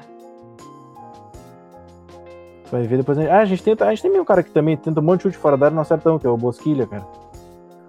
Vai 2.70 2.84
ver 2.84 2.98
depois. 2.98 3.18
Ah, 3.18 3.40
a 3.40 3.46
gente 3.46 3.64
tenta. 3.64 3.88
A 3.88 3.90
gente 3.90 4.04
tem 4.04 4.20
um 4.20 4.26
cara 4.26 4.44
que 4.44 4.52
também 4.52 4.78
tenta 4.78 5.00
um 5.00 5.04
monte 5.04 5.20
de 5.20 5.24
chute 5.24 5.38
fora 5.38 5.58
da 5.58 5.66
área 5.66 5.74
e 5.74 5.76
não 5.76 5.82
acerta 5.82 6.12
um, 6.12 6.20
que 6.20 6.28
é 6.28 6.30
o 6.30 6.38
Bosquilha, 6.38 6.86
cara. 6.86 7.21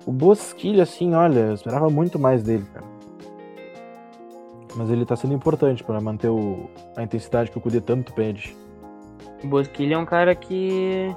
O 0.07 0.13
Bosquilha, 0.13 0.83
assim, 0.83 1.15
olha, 1.15 1.41
eu 1.41 1.55
esperava 1.55 1.89
muito 1.89 2.19
mais 2.19 2.43
dele, 2.43 2.65
cara. 2.73 2.87
Mas 4.75 4.91
ele 4.91 5.05
tá 5.05 5.15
sendo 5.15 5.35
importante 5.35 5.85
pra 5.85 6.01
manter 6.01 6.29
o, 6.29 6.69
a 6.97 7.03
intensidade 7.03 7.51
que 7.51 7.59
o 7.59 7.61
Kudê 7.61 7.81
tanto 7.81 8.13
pede. 8.15 8.57
O 9.45 9.47
Bosquilha 9.47 9.95
é 9.95 9.99
um 9.99 10.07
cara 10.07 10.35
que. 10.35 11.15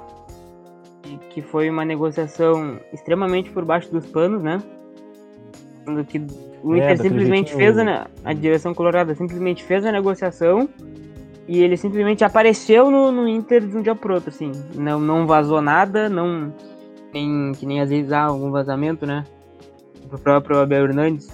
que 1.30 1.40
foi 1.40 1.70
uma 1.70 1.84
negociação 1.84 2.78
extremamente 2.92 3.50
por 3.50 3.64
baixo 3.64 3.90
dos 3.90 4.06
panos, 4.06 4.42
né? 4.42 4.62
Sendo 5.84 6.04
que 6.04 6.18
o 6.62 6.74
É, 6.74 6.78
Inter 6.78 6.96
daquele 6.96 7.08
simplesmente 7.08 7.54
fez 7.54 7.78
a, 7.78 8.06
a 8.24 8.32
direção 8.32 8.74
colorada 8.74 9.14
simplesmente 9.14 9.64
fez 9.64 9.86
a 9.86 9.92
negociação 9.92 10.68
e 11.48 11.62
ele 11.62 11.76
simplesmente 11.76 12.24
apareceu 12.24 12.90
no, 12.90 13.12
no 13.12 13.28
Inter 13.28 13.66
de 13.66 13.76
um 13.76 13.82
dia 13.82 13.94
pro 13.94 14.14
outro, 14.14 14.30
assim. 14.30 14.50
Não, 14.74 15.00
não 15.00 15.26
vazou 15.26 15.62
nada, 15.62 16.08
não. 16.08 16.52
Nem, 17.16 17.52
que 17.52 17.64
nem 17.64 17.80
às 17.80 17.88
vezes 17.88 18.12
há 18.12 18.24
algum 18.24 18.50
vazamento, 18.50 19.06
né? 19.06 19.24
Do 20.10 20.18
próprio 20.18 20.58
Abel 20.60 20.84
Hernandes. 20.84 21.28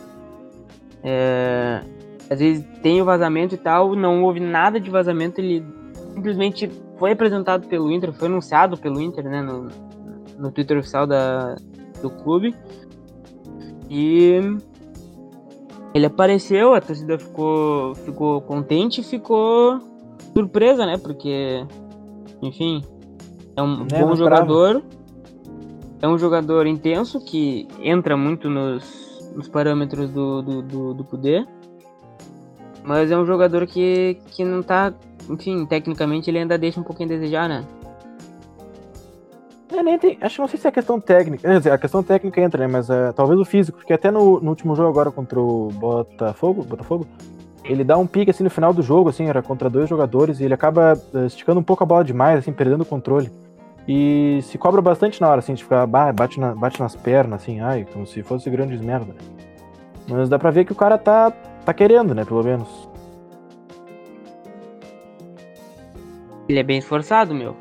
É, 1.02 1.82
às 2.30 2.38
vezes 2.38 2.64
tem 2.82 3.02
o 3.02 3.04
vazamento 3.04 3.54
e 3.54 3.58
tal, 3.58 3.96
não 3.96 4.22
houve 4.22 4.38
nada 4.38 4.78
de 4.78 4.88
vazamento, 4.88 5.40
ele 5.40 5.64
simplesmente 6.14 6.70
foi 6.98 7.12
apresentado 7.12 7.66
pelo 7.66 7.90
Inter, 7.90 8.12
foi 8.12 8.28
anunciado 8.28 8.76
pelo 8.76 9.00
Inter, 9.00 9.24
né? 9.24 9.42
No, 9.42 9.68
no 10.38 10.52
Twitter 10.52 10.78
oficial 10.78 11.06
da, 11.06 11.56
do 12.00 12.08
clube. 12.10 12.54
E 13.90 14.40
ele 15.92 16.06
apareceu, 16.06 16.74
a 16.74 16.80
torcida 16.80 17.18
ficou, 17.18 17.94
ficou 17.96 18.40
contente 18.42 19.00
e 19.00 19.04
ficou 19.04 19.80
surpresa, 20.32 20.86
né? 20.86 20.96
Porque, 20.96 21.66
enfim, 22.40 22.82
é 23.56 23.62
um 23.62 23.86
É, 23.92 24.00
bom 24.00 24.12
esperava. 24.12 24.82
É 26.02 26.08
um 26.08 26.18
jogador 26.18 26.66
intenso 26.66 27.24
que 27.24 27.68
entra 27.78 28.16
muito 28.16 28.50
nos, 28.50 29.32
nos 29.36 29.48
parâmetros 29.48 30.10
do, 30.10 30.42
do, 30.42 30.62
do, 30.62 30.94
do 30.94 31.04
Kudê. 31.04 31.46
Mas 32.82 33.12
é 33.12 33.16
um 33.16 33.24
jogador 33.24 33.68
que, 33.68 34.18
que 34.26 34.44
não 34.44 34.64
tá. 34.64 34.92
Enfim, 35.30 35.64
tecnicamente 35.64 36.28
ele 36.28 36.40
ainda 36.40 36.58
deixa 36.58 36.80
um 36.80 36.82
pouquinho 36.82 37.08
a 37.08 37.12
desejar, 37.12 37.48
né? 37.48 37.64
É, 39.70 39.80
nem 39.80 39.96
tem, 39.96 40.18
acho 40.20 40.34
que 40.34 40.40
não 40.40 40.48
sei 40.48 40.58
se 40.58 40.66
é 40.66 40.72
questão 40.72 41.00
técnica. 41.00 41.48
Quer 41.48 41.58
dizer, 41.58 41.70
a 41.70 41.78
questão 41.78 42.02
técnica 42.02 42.40
entra, 42.40 42.66
né? 42.66 42.72
Mas 42.72 42.90
é, 42.90 43.12
talvez 43.12 43.38
o 43.38 43.44
físico, 43.44 43.78
porque 43.78 43.92
até 43.92 44.10
no, 44.10 44.40
no 44.40 44.50
último 44.50 44.74
jogo 44.74 44.88
agora 44.88 45.12
contra 45.12 45.40
o 45.40 45.68
Botafogo, 45.68 46.64
Botafogo, 46.64 47.06
ele 47.64 47.84
dá 47.84 47.96
um 47.96 48.08
pique 48.08 48.32
assim 48.32 48.42
no 48.42 48.50
final 48.50 48.74
do 48.74 48.82
jogo, 48.82 49.08
assim, 49.08 49.26
era 49.26 49.40
contra 49.40 49.70
dois 49.70 49.88
jogadores, 49.88 50.40
e 50.40 50.44
ele 50.44 50.52
acaba 50.52 51.00
eh, 51.14 51.26
esticando 51.26 51.60
um 51.60 51.62
pouco 51.62 51.84
a 51.84 51.86
bola 51.86 52.04
demais, 52.04 52.40
assim, 52.40 52.52
perdendo 52.52 52.82
o 52.82 52.86
controle. 52.86 53.30
E 53.86 54.38
se 54.42 54.56
cobra 54.58 54.80
bastante 54.80 55.20
na 55.20 55.28
hora, 55.28 55.40
assim, 55.40 55.54
de 55.54 55.62
ficar, 55.64 55.84
bate, 55.86 56.38
na- 56.38 56.54
bate 56.54 56.78
nas 56.80 56.94
pernas, 56.94 57.42
assim, 57.42 57.60
ai, 57.60 57.84
como 57.92 58.06
se 58.06 58.22
fosse 58.22 58.48
grandes 58.48 58.80
merda. 58.80 59.14
Mas 60.08 60.28
dá 60.28 60.38
pra 60.38 60.50
ver 60.50 60.64
que 60.64 60.72
o 60.72 60.76
cara 60.76 60.96
tá, 60.98 61.32
tá 61.64 61.74
querendo, 61.74 62.14
né, 62.14 62.24
pelo 62.24 62.42
menos. 62.44 62.88
Ele 66.48 66.58
é 66.58 66.62
bem 66.62 66.78
esforçado, 66.78 67.34
meu. 67.34 67.56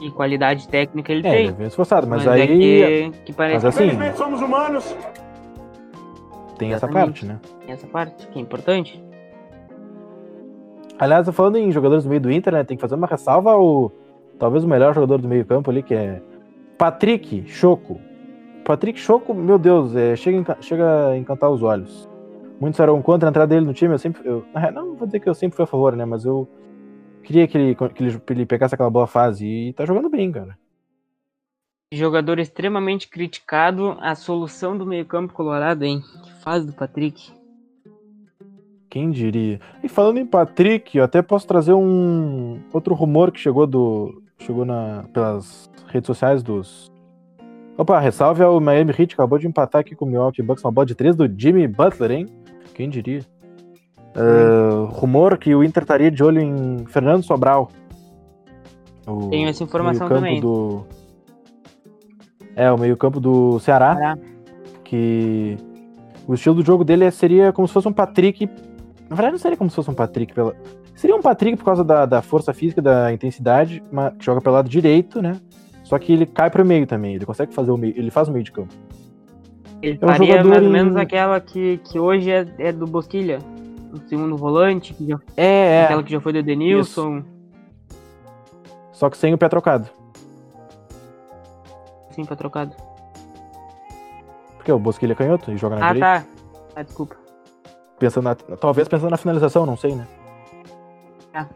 E 0.00 0.10
qualidade 0.10 0.68
técnica 0.68 1.10
ele 1.12 1.26
É, 1.26 1.30
ele 1.30 1.38
tem. 1.38 1.48
é 1.48 1.52
bem 1.52 1.66
esforçado, 1.68 2.06
mas, 2.06 2.26
é 2.26 2.30
aí 2.30 2.46
que, 2.46 3.10
que 3.24 3.32
parece 3.32 3.64
mas 3.64 3.74
assim, 3.74 3.84
Infelizmente 3.84 4.16
somos 4.18 4.42
humanos. 4.42 4.96
tem 6.58 6.72
essa 6.74 6.86
parte, 6.88 7.24
né? 7.24 7.38
tem 7.64 7.72
essa 7.74 7.86
parte, 7.86 8.26
que 8.28 8.38
é 8.38 8.42
importante. 8.42 9.02
Aliás, 10.98 11.28
falando 11.30 11.56
em 11.56 11.70
jogadores 11.72 12.04
do 12.04 12.10
meio 12.10 12.20
do 12.20 12.30
Inter, 12.30 12.52
né, 12.52 12.64
tem 12.64 12.76
que 12.76 12.80
fazer 12.80 12.94
uma 12.94 13.06
ressalva 13.06 13.52
ao 13.52 13.90
talvez 14.38 14.64
o 14.64 14.68
melhor 14.68 14.94
jogador 14.94 15.18
do 15.18 15.28
meio 15.28 15.44
campo 15.44 15.70
ali, 15.70 15.82
que 15.82 15.94
é 15.94 16.22
Patrick 16.78 17.48
Choco. 17.48 18.00
Patrick 18.64 18.98
Choco, 18.98 19.32
meu 19.32 19.58
Deus, 19.58 19.94
é, 19.94 20.16
chega, 20.16 20.56
chega 20.60 21.08
a 21.08 21.16
encantar 21.16 21.50
os 21.50 21.62
olhos. 21.62 22.08
Muitos 22.60 22.80
eram 22.80 23.00
contra 23.02 23.28
a 23.28 23.30
entrada 23.30 23.54
dele 23.54 23.66
no 23.66 23.74
time, 23.74 23.94
eu 23.94 23.98
sempre. 23.98 24.26
Eu, 24.26 24.44
não 24.72 24.94
vou 24.94 25.06
dizer 25.06 25.20
que 25.20 25.28
eu 25.28 25.34
sempre 25.34 25.56
fui 25.56 25.64
a 25.64 25.68
favor, 25.68 25.94
né? 25.94 26.04
Mas 26.04 26.24
eu 26.24 26.48
queria 27.22 27.46
que 27.46 27.56
ele, 27.56 27.74
que 27.74 28.02
ele, 28.02 28.18
que 28.18 28.32
ele 28.32 28.46
pegasse 28.46 28.74
aquela 28.74 28.90
boa 28.90 29.06
fase 29.06 29.46
e 29.46 29.72
tá 29.72 29.84
jogando 29.84 30.08
bem, 30.08 30.32
cara. 30.32 30.58
Jogador 31.92 32.38
extremamente 32.38 33.08
criticado, 33.08 33.96
a 34.00 34.14
solução 34.14 34.76
do 34.76 34.84
meio-campo 34.84 35.32
colorado, 35.32 35.84
hein? 35.84 36.02
Que 36.24 36.32
fase 36.42 36.66
do 36.66 36.72
Patrick. 36.72 37.32
Quem 38.90 39.10
diria? 39.10 39.60
E 39.84 39.88
falando 39.88 40.18
em 40.18 40.26
Patrick, 40.26 40.96
eu 40.96 41.04
até 41.04 41.20
posso 41.20 41.46
trazer 41.46 41.74
um 41.74 42.60
outro 42.72 42.94
rumor 42.94 43.30
que 43.30 43.38
chegou 43.38 43.66
do. 43.66 44.22
Chegou 44.38 44.64
na, 44.64 45.04
pelas 45.12 45.70
redes 45.88 46.06
sociais 46.06 46.42
dos. 46.42 46.90
Opa, 47.78 47.98
ressalve 47.98 48.42
ao 48.42 48.60
Miami 48.60 48.94
Heat, 48.98 49.14
acabou 49.14 49.38
de 49.38 49.46
empatar 49.46 49.80
aqui 49.80 49.94
com 49.94 50.04
o 50.04 50.08
Milwaukee 50.08 50.42
Bucks, 50.42 50.64
uma 50.64 50.72
bola 50.72 50.86
de 50.86 50.94
3 50.94 51.14
do 51.14 51.26
Jimmy 51.26 51.66
Butler, 51.68 52.10
hein? 52.10 52.26
Quem 52.74 52.88
diria? 52.88 53.20
Ah, 54.16 54.88
rumor 54.90 55.36
que 55.36 55.54
o 55.54 55.62
Inter 55.62 55.82
estaria 55.82 56.10
de 56.10 56.24
olho 56.24 56.40
em 56.40 56.86
Fernando 56.86 57.22
Sobral. 57.22 57.70
O 59.06 59.28
Tenho 59.28 59.48
essa 59.48 59.62
informação 59.62 60.08
também. 60.08 60.40
Do... 60.40 60.84
É, 62.56 62.72
o 62.72 62.78
meio-campo 62.78 63.20
do 63.20 63.60
Ceará 63.60 63.94
Ceará. 63.94 64.18
que 64.82 65.58
o 66.26 66.32
estilo 66.32 66.56
do 66.56 66.64
jogo 66.64 66.82
dele 66.82 67.04
é- 67.04 67.10
seria 67.10 67.52
como 67.52 67.68
se 67.68 67.74
fosse 67.74 67.86
um 67.86 67.92
Patrick. 67.92 68.46
Na 69.08 69.14
verdade, 69.14 69.32
não 69.32 69.38
seria 69.38 69.56
como 69.56 69.68
se 69.68 69.76
fosse 69.76 69.90
um 69.90 69.94
Patrick. 69.94 70.32
Pela... 70.32 70.56
Seria 70.96 71.14
um 71.14 71.20
Patrick 71.20 71.56
por 71.58 71.64
causa 71.64 71.84
da, 71.84 72.06
da 72.06 72.22
força 72.22 72.52
física, 72.54 72.80
da 72.82 73.12
intensidade, 73.12 73.82
mas 73.92 74.14
que 74.16 74.24
joga 74.24 74.40
pelo 74.40 74.54
lado 74.56 74.68
direito, 74.68 75.20
né? 75.22 75.38
Só 75.84 75.98
que 75.98 76.12
ele 76.12 76.26
cai 76.26 76.50
pro 76.50 76.64
meio 76.64 76.86
também. 76.86 77.14
Ele 77.14 77.24
consegue 77.26 77.52
fazer 77.54 77.70
o 77.70 77.76
meio. 77.76 77.94
Ele 77.96 78.10
faz 78.10 78.28
o 78.28 78.32
meio 78.32 78.42
de 78.44 78.50
campo. 78.50 78.74
Ele 79.82 79.98
É 80.00 80.04
um 80.04 80.08
faria 80.08 80.42
mais 80.42 80.62
ou 80.62 80.68
em- 80.68 80.72
menos 80.72 80.96
aquela 80.96 81.38
que, 81.38 81.78
que 81.84 81.98
hoje 81.98 82.30
é, 82.30 82.46
é 82.58 82.72
do 82.72 82.86
Bosquilha. 82.86 83.38
O 83.92 84.08
segundo 84.08 84.36
volante, 84.36 84.94
que 84.94 85.06
já, 85.06 85.18
É, 85.36 85.84
aquela 85.84 86.02
que 86.02 86.10
já 86.10 86.20
foi 86.20 86.32
do 86.32 86.38
Edenilson. 86.38 87.22
Só 88.92 89.08
que 89.10 89.16
sem 89.18 89.32
o 89.34 89.38
pé 89.38 89.48
trocado. 89.48 89.88
Sim, 92.10 92.24
foi 92.24 92.36
trocado. 92.36 92.74
Porque 94.56 94.72
o 94.72 94.78
Bosquilha 94.78 95.12
é 95.12 95.14
canhoto 95.14 95.52
e 95.52 95.56
joga 95.58 95.76
na 95.76 95.86
Ah, 95.90 95.92
direita. 95.92 96.20
tá. 96.20 96.26
Ah, 96.74 96.82
desculpa. 96.82 97.16
Pensando 97.98 98.24
na- 98.24 98.34
talvez 98.34 98.88
pensando 98.88 99.10
na 99.10 99.16
finalização, 99.18 99.64
não 99.66 99.76
sei, 99.76 99.94
né? 99.94 100.06
Tá. 101.44 101.48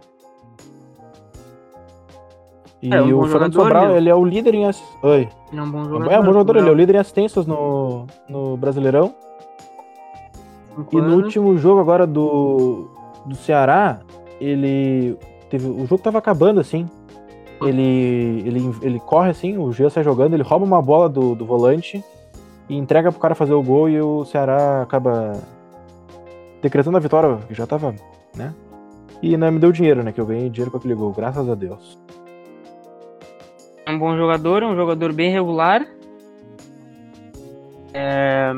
E 2.82 2.94
É, 2.94 3.02
um 3.02 3.18
o 3.20 3.26
Fernando 3.26 3.52
Sobral, 3.54 3.96
ele 3.96 4.08
é 4.08 4.14
o 4.14 4.24
líder 4.24 4.54
em 4.54 4.66
ass... 4.66 4.82
Oi. 5.02 5.28
Ele 5.50 5.60
é 5.60 5.62
um 5.62 5.70
bom 5.70 5.84
jogador. 5.84 6.12
É 6.12 6.20
um 6.20 6.24
bom 6.24 6.32
jogador, 6.32 6.52
ele 6.56 6.60
é 6.60 6.62
o 6.62 6.64
Sobral. 6.66 6.74
líder 6.74 6.94
em 6.94 6.98
assistências 6.98 7.46
no, 7.46 8.06
no 8.28 8.56
Brasileirão. 8.56 9.14
Cinco 10.76 10.96
E 10.96 11.00
no 11.00 11.08
anos. 11.08 11.24
último 11.24 11.58
jogo 11.58 11.80
agora 11.80 12.06
do, 12.06 12.88
do 13.26 13.34
Ceará, 13.34 14.00
ele 14.40 15.18
teve 15.50 15.66
o 15.68 15.86
jogo 15.86 16.02
tava 16.02 16.18
acabando 16.18 16.60
assim. 16.60 16.88
Ele, 17.62 18.42
ele, 18.46 18.74
ele 18.80 19.00
corre 19.00 19.28
assim, 19.28 19.58
o 19.58 19.70
Gia 19.70 19.90
sai 19.90 20.02
jogando, 20.02 20.32
ele 20.32 20.42
rouba 20.42 20.64
uma 20.64 20.80
bola 20.80 21.10
do, 21.10 21.34
do 21.34 21.44
volante 21.44 22.02
e 22.70 22.74
entrega 22.74 23.12
pro 23.12 23.20
cara 23.20 23.34
fazer 23.34 23.52
o 23.52 23.62
gol 23.62 23.86
e 23.90 24.00
o 24.00 24.24
Ceará 24.24 24.80
acaba 24.80 25.34
decretando 26.62 26.96
a 26.96 27.00
vitória, 27.00 27.36
que 27.46 27.52
já 27.52 27.66
tava, 27.66 27.94
né? 28.34 28.54
E 29.22 29.36
não 29.36 29.50
me 29.52 29.58
deu 29.58 29.70
dinheiro, 29.72 30.02
né? 30.02 30.12
Que 30.12 30.20
eu 30.20 30.26
ganhei 30.26 30.48
dinheiro 30.48 30.70
com 30.70 30.78
aquele 30.78 30.94
gol, 30.94 31.12
graças 31.12 31.48
a 31.48 31.54
Deus. 31.54 31.98
É 33.84 33.90
um 33.90 33.98
bom 33.98 34.16
jogador, 34.16 34.62
é 34.62 34.66
um 34.66 34.76
jogador 34.76 35.12
bem 35.12 35.30
regular. 35.30 35.86
É, 37.92 38.52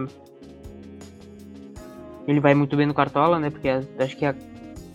Ele 2.29 2.39
vai 2.39 2.55
muito 2.55 2.77
bem 2.77 2.87
no 2.87 2.95
Cartola, 2.95 3.39
né? 3.41 3.51
Porque 3.51 3.69
a- 3.69 3.83
acho 3.99 4.17
que 4.17 4.25
é 4.25 4.29
a 4.29 4.35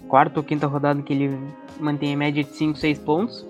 quarta 0.07 0.39
ou 0.39 0.43
quinta 0.45 0.65
rodada 0.67 1.01
que 1.01 1.11
ele 1.11 1.37
mantém 1.79 2.13
a 2.13 2.17
média 2.17 2.41
de 2.43 2.49
5, 2.51 2.77
6 2.77 2.97
pontos. 2.99 3.45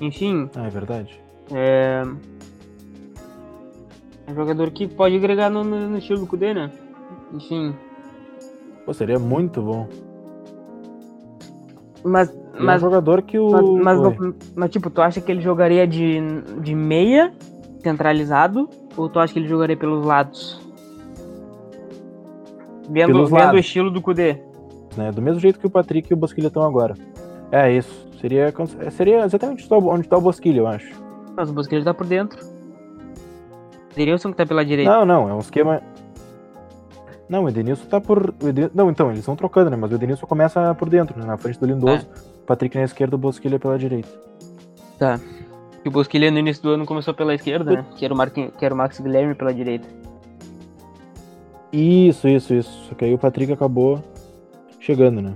Enfim, 0.00 0.50
Ah, 0.56 0.66
é 0.66 0.70
verdade. 0.70 1.20
é... 1.52 2.02
é 4.26 4.30
um 4.32 4.34
jogador 4.34 4.70
que 4.72 4.88
pode 4.88 5.14
agregar 5.14 5.48
no, 5.50 5.62
no, 5.62 5.90
no 5.90 5.98
estilo 5.98 6.18
do 6.20 6.26
Kudê, 6.26 6.52
né? 6.52 6.72
Enfim, 7.32 7.72
Pô, 8.84 8.92
seria 8.92 9.18
muito 9.18 9.60
bom. 9.62 9.86
mas... 12.04 12.28
É 12.54 12.76
um 12.76 12.78
jogador 12.78 13.22
que 13.22 13.38
o. 13.38 13.50
Mas, 13.50 13.98
mas, 13.98 14.00
no- 14.18 14.34
mas, 14.54 14.70
tipo, 14.70 14.90
tu 14.90 15.00
acha 15.00 15.20
que 15.22 15.32
ele 15.32 15.40
jogaria 15.40 15.86
de, 15.86 16.20
de 16.60 16.74
meia, 16.74 17.32
centralizado, 17.82 18.68
ou 18.94 19.08
tu 19.08 19.18
acha 19.18 19.32
que 19.32 19.38
ele 19.38 19.48
jogaria 19.48 19.76
pelos 19.76 20.04
lados? 20.04 20.60
Vendo, 22.90 23.06
Pelos 23.06 23.30
vendo 23.30 23.40
o 23.40 23.44
lados. 23.46 23.60
estilo 23.60 23.90
do 23.90 24.02
Kudê. 24.02 24.38
né? 24.96 25.10
Do 25.10 25.22
mesmo 25.22 25.40
jeito 25.40 25.58
que 25.58 25.66
o 25.66 25.70
Patrick 25.70 26.10
e 26.12 26.14
o 26.14 26.16
Bosquilha 26.16 26.48
estão 26.48 26.62
agora. 26.62 26.94
É 27.50 27.72
isso. 27.72 28.06
Seria, 28.20 28.52
é, 28.80 28.90
seria 28.90 29.24
exatamente 29.24 29.60
onde 29.62 29.68
tá 29.68 29.76
o- 29.78 29.88
onde 29.88 30.00
está 30.02 30.16
o 30.18 30.20
Bosquilha, 30.20 30.58
eu 30.60 30.66
acho. 30.66 30.92
Mas 31.34 31.48
o 31.48 31.52
Bosquilha 31.54 31.82
tá 31.82 31.94
por 31.94 32.06
dentro. 32.06 32.38
Denilson 33.96 34.30
que 34.30 34.36
tá 34.36 34.44
pela 34.46 34.64
direita. 34.64 34.90
Não, 34.90 35.04
não, 35.06 35.28
é 35.28 35.34
um 35.34 35.38
esquema. 35.38 35.80
Não, 37.32 37.44
o 37.44 37.48
Edenilson 37.48 37.86
tá 37.86 37.98
por. 37.98 38.34
Eden- 38.44 38.68
Não, 38.74 38.90
então, 38.90 39.06
eles 39.08 39.20
estão 39.20 39.34
trocando, 39.34 39.70
né? 39.70 39.76
Mas 39.80 39.90
o 39.90 39.94
Edenilson 39.94 40.26
começa 40.26 40.74
por 40.74 40.86
dentro, 40.90 41.18
né? 41.18 41.24
Na 41.24 41.38
frente 41.38 41.58
do 41.58 41.64
Lindoso. 41.64 42.06
É. 42.06 42.42
Patrick 42.46 42.76
na 42.76 42.84
esquerda, 42.84 43.16
o 43.16 43.18
Bosquilha 43.18 43.58
pela 43.58 43.78
direita. 43.78 44.08
Tá. 44.98 45.18
Que 45.82 45.88
o 45.88 45.90
Bosquilha 45.90 46.30
no 46.30 46.38
início 46.38 46.62
do 46.62 46.68
ano 46.72 46.84
começou 46.84 47.14
pela 47.14 47.34
esquerda, 47.34 47.72
né? 47.72 47.84
Que 47.96 48.04
era 48.04 48.12
o, 48.12 48.16
Marquinhos, 48.18 48.52
que 48.58 48.62
era 48.62 48.74
o 48.74 48.76
Max 48.76 49.00
Guilherme 49.00 49.34
pela 49.34 49.54
direita. 49.54 49.88
Isso, 51.72 52.28
isso, 52.28 52.52
isso. 52.52 52.70
Só 52.88 52.94
que 52.94 53.06
aí 53.06 53.14
o 53.14 53.18
Patrick 53.18 53.50
acabou 53.50 53.98
chegando, 54.78 55.22
né? 55.22 55.32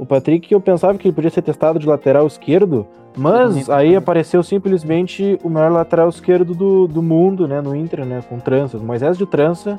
O 0.00 0.04
Patrick, 0.04 0.52
eu 0.52 0.60
pensava 0.60 0.98
que 0.98 1.06
ele 1.06 1.14
podia 1.14 1.30
ser 1.30 1.40
testado 1.42 1.78
de 1.78 1.86
lateral 1.86 2.26
esquerdo, 2.26 2.84
mas 3.16 3.64
também 3.66 3.76
aí 3.78 3.94
apareceu 3.96 4.42
simplesmente 4.42 5.38
o 5.44 5.48
melhor 5.48 5.70
lateral 5.70 6.08
esquerdo 6.08 6.52
do, 6.52 6.88
do 6.88 7.00
mundo, 7.00 7.46
né? 7.46 7.60
No 7.60 7.76
Inter, 7.76 8.04
né? 8.04 8.24
Com 8.28 8.40
tranças. 8.40 8.82
Moisés 8.82 9.16
de 9.16 9.24
trança, 9.24 9.78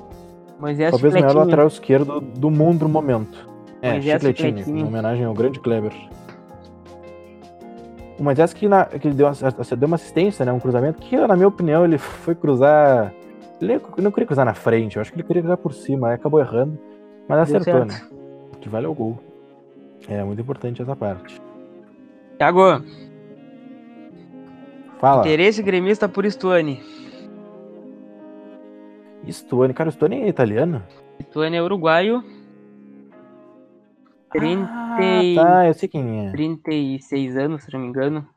Mas 0.60 0.80
é 0.80 0.90
talvez 0.90 1.14
o 1.14 1.16
melhor 1.16 1.36
lateral 1.36 1.68
esquerdo 1.68 2.20
do 2.20 2.50
mundo 2.50 2.84
no 2.84 2.90
momento. 2.90 3.48
É, 3.82 3.92
Moisés 3.94 4.14
chicletinho, 4.22 4.48
Chicletinho. 4.58 4.78
em 4.80 4.88
homenagem 4.88 5.24
ao 5.26 5.34
grande 5.34 5.60
Kleber. 5.60 5.94
O 8.20 8.24
Moisés 8.24 8.52
que, 8.54 8.68
na, 8.68 8.86
que 8.86 9.08
ele 9.08 9.14
deu, 9.16 9.28
uma- 9.28 9.76
deu 9.78 9.88
uma 9.88 9.96
assistência, 9.96 10.44
né? 10.44 10.52
Um 10.52 10.60
cruzamento 10.60 11.00
que, 11.00 11.16
na 11.16 11.36
minha 11.36 11.48
opinião, 11.48 11.86
ele 11.86 12.00
foi 12.00 12.34
cruzar. 12.34 13.14
Ele 13.62 13.80
não 14.00 14.12
queria 14.12 14.26
cruzar 14.26 14.46
na 14.46 14.54
frente, 14.56 14.96
eu 14.96 15.02
acho 15.02 15.12
que 15.12 15.18
ele 15.18 15.28
queria 15.28 15.42
cruzar 15.44 15.58
por 15.58 15.74
cima, 15.74 16.10
aí 16.10 16.16
acabou 16.16 16.40
errando, 16.40 16.78
mas 17.28 17.40
acertou, 17.40 17.74
certo. 17.74 17.88
né? 17.88 18.02
O 18.54 18.58
que 18.58 18.68
vale 18.70 18.86
é 18.88 18.90
o 18.90 18.94
gol. 18.94 19.20
É 20.08 20.24
muito 20.24 20.42
importante 20.42 20.82
essa 20.82 20.96
parte. 20.96 21.40
Thiago, 22.38 22.82
Fala. 25.00 25.22
interesse 25.22 25.62
gremista 25.62 26.08
por 26.10 26.26
Stuani. 26.30 26.80
Stuani, 29.32 29.74
cara, 29.74 29.90
o 29.90 29.92
Stuani 29.92 30.22
é 30.24 30.28
italiano? 30.28 30.84
Stuani 31.22 31.58
é 31.58 31.62
uruguaio. 31.64 32.24
30 34.32 34.70
Ah, 34.70 34.98
tá, 35.36 35.68
eu 35.68 35.74
sei 35.74 35.88
quem 35.90 36.28
é. 36.28 36.32
36 36.32 37.38
anos, 37.38 37.64
se 37.64 37.74
não 37.74 37.80
me 37.80 37.88
engano. 37.88 38.28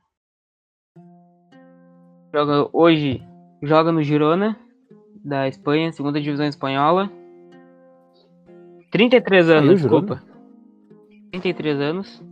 Joga 2.35 2.69
hoje, 2.73 3.23
joga 3.63 3.91
no 3.91 4.03
Girona, 4.03 4.57
da 5.25 5.49
Espanha, 5.49 5.93
segunda 5.93 6.21
divisão 6.21 6.47
espanhola. 6.47 7.11
33 8.93 9.47
Saiu 9.47 9.59
anos, 9.59 9.81
Girona? 9.81 10.01
desculpa. 10.07 10.31
33 11.33 11.81
anos. 11.81 12.23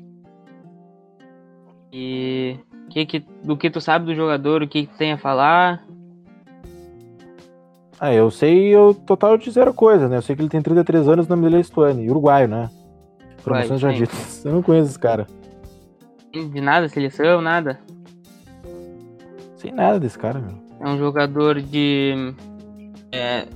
E 1.92 2.58
que 2.90 3.06
que, 3.06 3.18
do 3.42 3.56
que 3.56 3.70
tu 3.70 3.80
sabe 3.80 4.06
do 4.06 4.14
jogador, 4.14 4.62
o 4.62 4.68
que, 4.68 4.86
que 4.86 4.92
tu 4.92 4.98
tem 4.98 5.12
a 5.12 5.18
falar? 5.18 5.84
Ah, 8.00 8.14
eu 8.14 8.30
sei 8.30 8.76
o 8.76 8.94
total 8.94 9.36
de 9.36 9.50
zero 9.50 9.74
coisa, 9.74 10.08
né? 10.08 10.18
Eu 10.18 10.22
sei 10.22 10.36
que 10.36 10.42
ele 10.42 10.48
tem 10.48 10.62
33 10.62 11.08
anos, 11.08 11.26
o 11.26 11.30
nome 11.30 11.42
dele 11.42 11.60
é 11.60 11.62
Stuani, 11.62 12.08
uruguaio, 12.08 12.46
né? 12.46 12.70
Informações 13.38 13.80
já 13.80 13.90
ditas. 13.90 14.44
Eu 14.44 14.52
não 14.52 14.62
conheço 14.62 14.90
esse 14.90 14.98
cara. 14.98 15.26
De 16.32 16.60
nada, 16.60 16.88
seleção, 16.88 17.40
nada. 17.40 17.80
Sei 19.56 19.72
nada 19.72 19.98
desse 19.98 20.18
cara, 20.18 20.38
meu. 20.38 20.54
É 20.80 20.88
um 20.88 20.98
jogador 20.98 21.60
de. 21.60 22.34
É. 23.10 23.46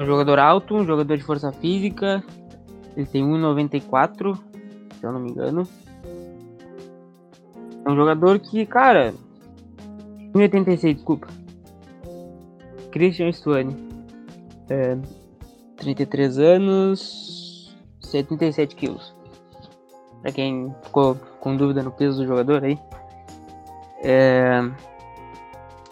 Um 0.00 0.04
jogador 0.04 0.38
alto, 0.38 0.74
um 0.74 0.84
jogador 0.84 1.16
de 1.16 1.22
força 1.22 1.52
física. 1.52 2.22
Ele 2.96 3.06
tem 3.06 3.24
1,94, 3.24 4.36
se 4.98 5.04
eu 5.04 5.12
não 5.12 5.20
me 5.20 5.30
engano. 5.30 5.62
É 7.84 7.90
um 7.90 7.94
jogador 7.94 8.40
que, 8.40 8.66
cara. 8.66 9.14
1,86, 10.34 10.94
desculpa. 10.94 11.28
Christian 12.90 13.30
Stuani. 13.32 13.76
É, 14.68 14.96
33 15.76 16.38
anos. 16.38 17.76
77 18.00 18.74
quilos. 18.74 19.14
Pra 20.22 20.32
quem 20.32 20.74
ficou 20.82 21.14
com 21.40 21.56
dúvida 21.56 21.82
no 21.82 21.90
peso 21.90 22.18
do 22.22 22.26
jogador 22.26 22.64
aí. 22.64 22.78
É. 24.02 24.60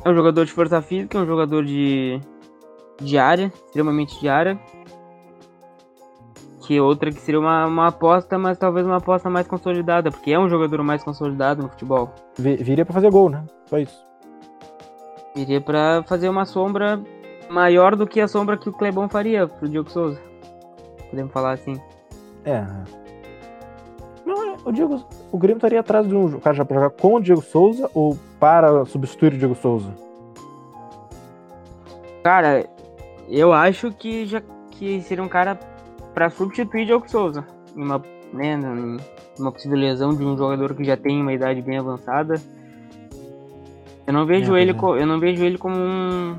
É 0.04 0.08
um 0.10 0.14
jogador 0.14 0.44
de 0.44 0.52
força 0.52 0.80
física, 0.80 1.18
é 1.18 1.20
um 1.20 1.26
jogador 1.26 1.64
de, 1.64 2.20
de 3.00 3.18
área, 3.18 3.52
extremamente 3.66 4.18
de 4.20 4.28
área. 4.28 4.56
Que 6.60 6.80
outra 6.80 7.10
que 7.10 7.20
seria 7.20 7.40
uma, 7.40 7.66
uma 7.66 7.88
aposta, 7.88 8.38
mas 8.38 8.56
talvez 8.58 8.86
uma 8.86 8.96
aposta 8.98 9.28
mais 9.30 9.46
consolidada, 9.46 10.10
porque 10.10 10.30
é 10.32 10.38
um 10.38 10.48
jogador 10.48 10.82
mais 10.82 11.02
consolidado 11.02 11.62
no 11.62 11.68
futebol. 11.68 12.12
Vi- 12.38 12.56
Viria 12.56 12.84
pra 12.84 12.94
fazer 12.94 13.10
gol, 13.10 13.30
né? 13.30 13.44
Só 13.66 13.78
isso. 13.78 13.96
Iria 15.36 15.60
pra 15.60 16.02
fazer 16.04 16.30
uma 16.30 16.46
sombra 16.46 16.98
maior 17.50 17.94
do 17.94 18.06
que 18.06 18.20
a 18.20 18.26
sombra 18.26 18.56
que 18.56 18.68
o 18.68 18.72
Clebão 18.72 19.08
faria 19.08 19.46
pro 19.46 19.68
Diogo 19.68 19.90
Souza. 19.90 20.18
Podemos 21.10 21.32
falar 21.32 21.52
assim. 21.52 21.78
É. 22.44 22.64
Não, 24.24 24.54
é, 24.54 24.56
o 24.64 24.72
Diego. 24.72 25.04
O 25.30 25.38
Grêmio 25.38 25.58
estaria 25.58 25.80
atrás 25.80 26.08
de 26.08 26.14
um 26.14 26.40
cara 26.40 26.56
já 26.56 26.64
pra 26.64 26.76
jogar 26.76 26.90
com 26.90 27.14
o 27.14 27.20
Diego 27.20 27.42
Souza 27.42 27.90
ou 27.92 28.18
para 28.40 28.84
substituir 28.86 29.34
o 29.34 29.38
Diego 29.38 29.54
Souza? 29.54 29.92
Cara, 32.24 32.66
eu 33.28 33.52
acho 33.52 33.92
que 33.92 34.26
já 34.26 34.42
que 34.70 35.00
seria 35.02 35.22
um 35.22 35.28
cara 35.28 35.58
pra 36.14 36.30
substituir 36.30 36.86
Diogo 36.86 37.08
Souza. 37.10 37.46
Uma, 37.74 38.02
né, 38.32 38.56
numa 38.56 39.52
possível 39.52 39.78
lesão 39.78 40.14
de 40.14 40.24
um 40.24 40.36
jogador 40.36 40.74
que 40.74 40.82
já 40.82 40.96
tem 40.96 41.20
uma 41.20 41.32
idade 41.32 41.60
bem 41.60 41.78
avançada. 41.78 42.40
Eu 44.06 44.12
não 44.12 44.24
vejo 44.26 44.54
É, 44.56 44.62
ele, 44.62 44.72
co- 44.74 44.96
eu 44.96 45.06
não 45.06 45.18
vejo 45.18 45.42
ele 45.44 45.58
como 45.58 45.76
um, 45.76 46.36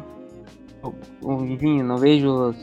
um 1.23 1.45
enfim, 1.45 1.81
não 1.83 1.97
vejo 1.97 2.53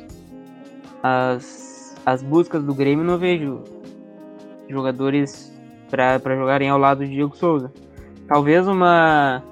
as, 1.03 1.95
as 2.05 2.23
buscas 2.23 2.63
do 2.65 2.75
Grêmio, 2.75 3.05
não 3.05 3.19
vejo 3.19 3.63
jogadores 4.69 5.53
pra 5.91 6.19
jogarem 6.37 6.69
ao 6.71 6.79
lado 6.79 7.05
de 7.05 7.13
Diego 7.13 7.37
Souza. 7.37 7.71
Talvez 8.27 8.67
uma 8.67 9.43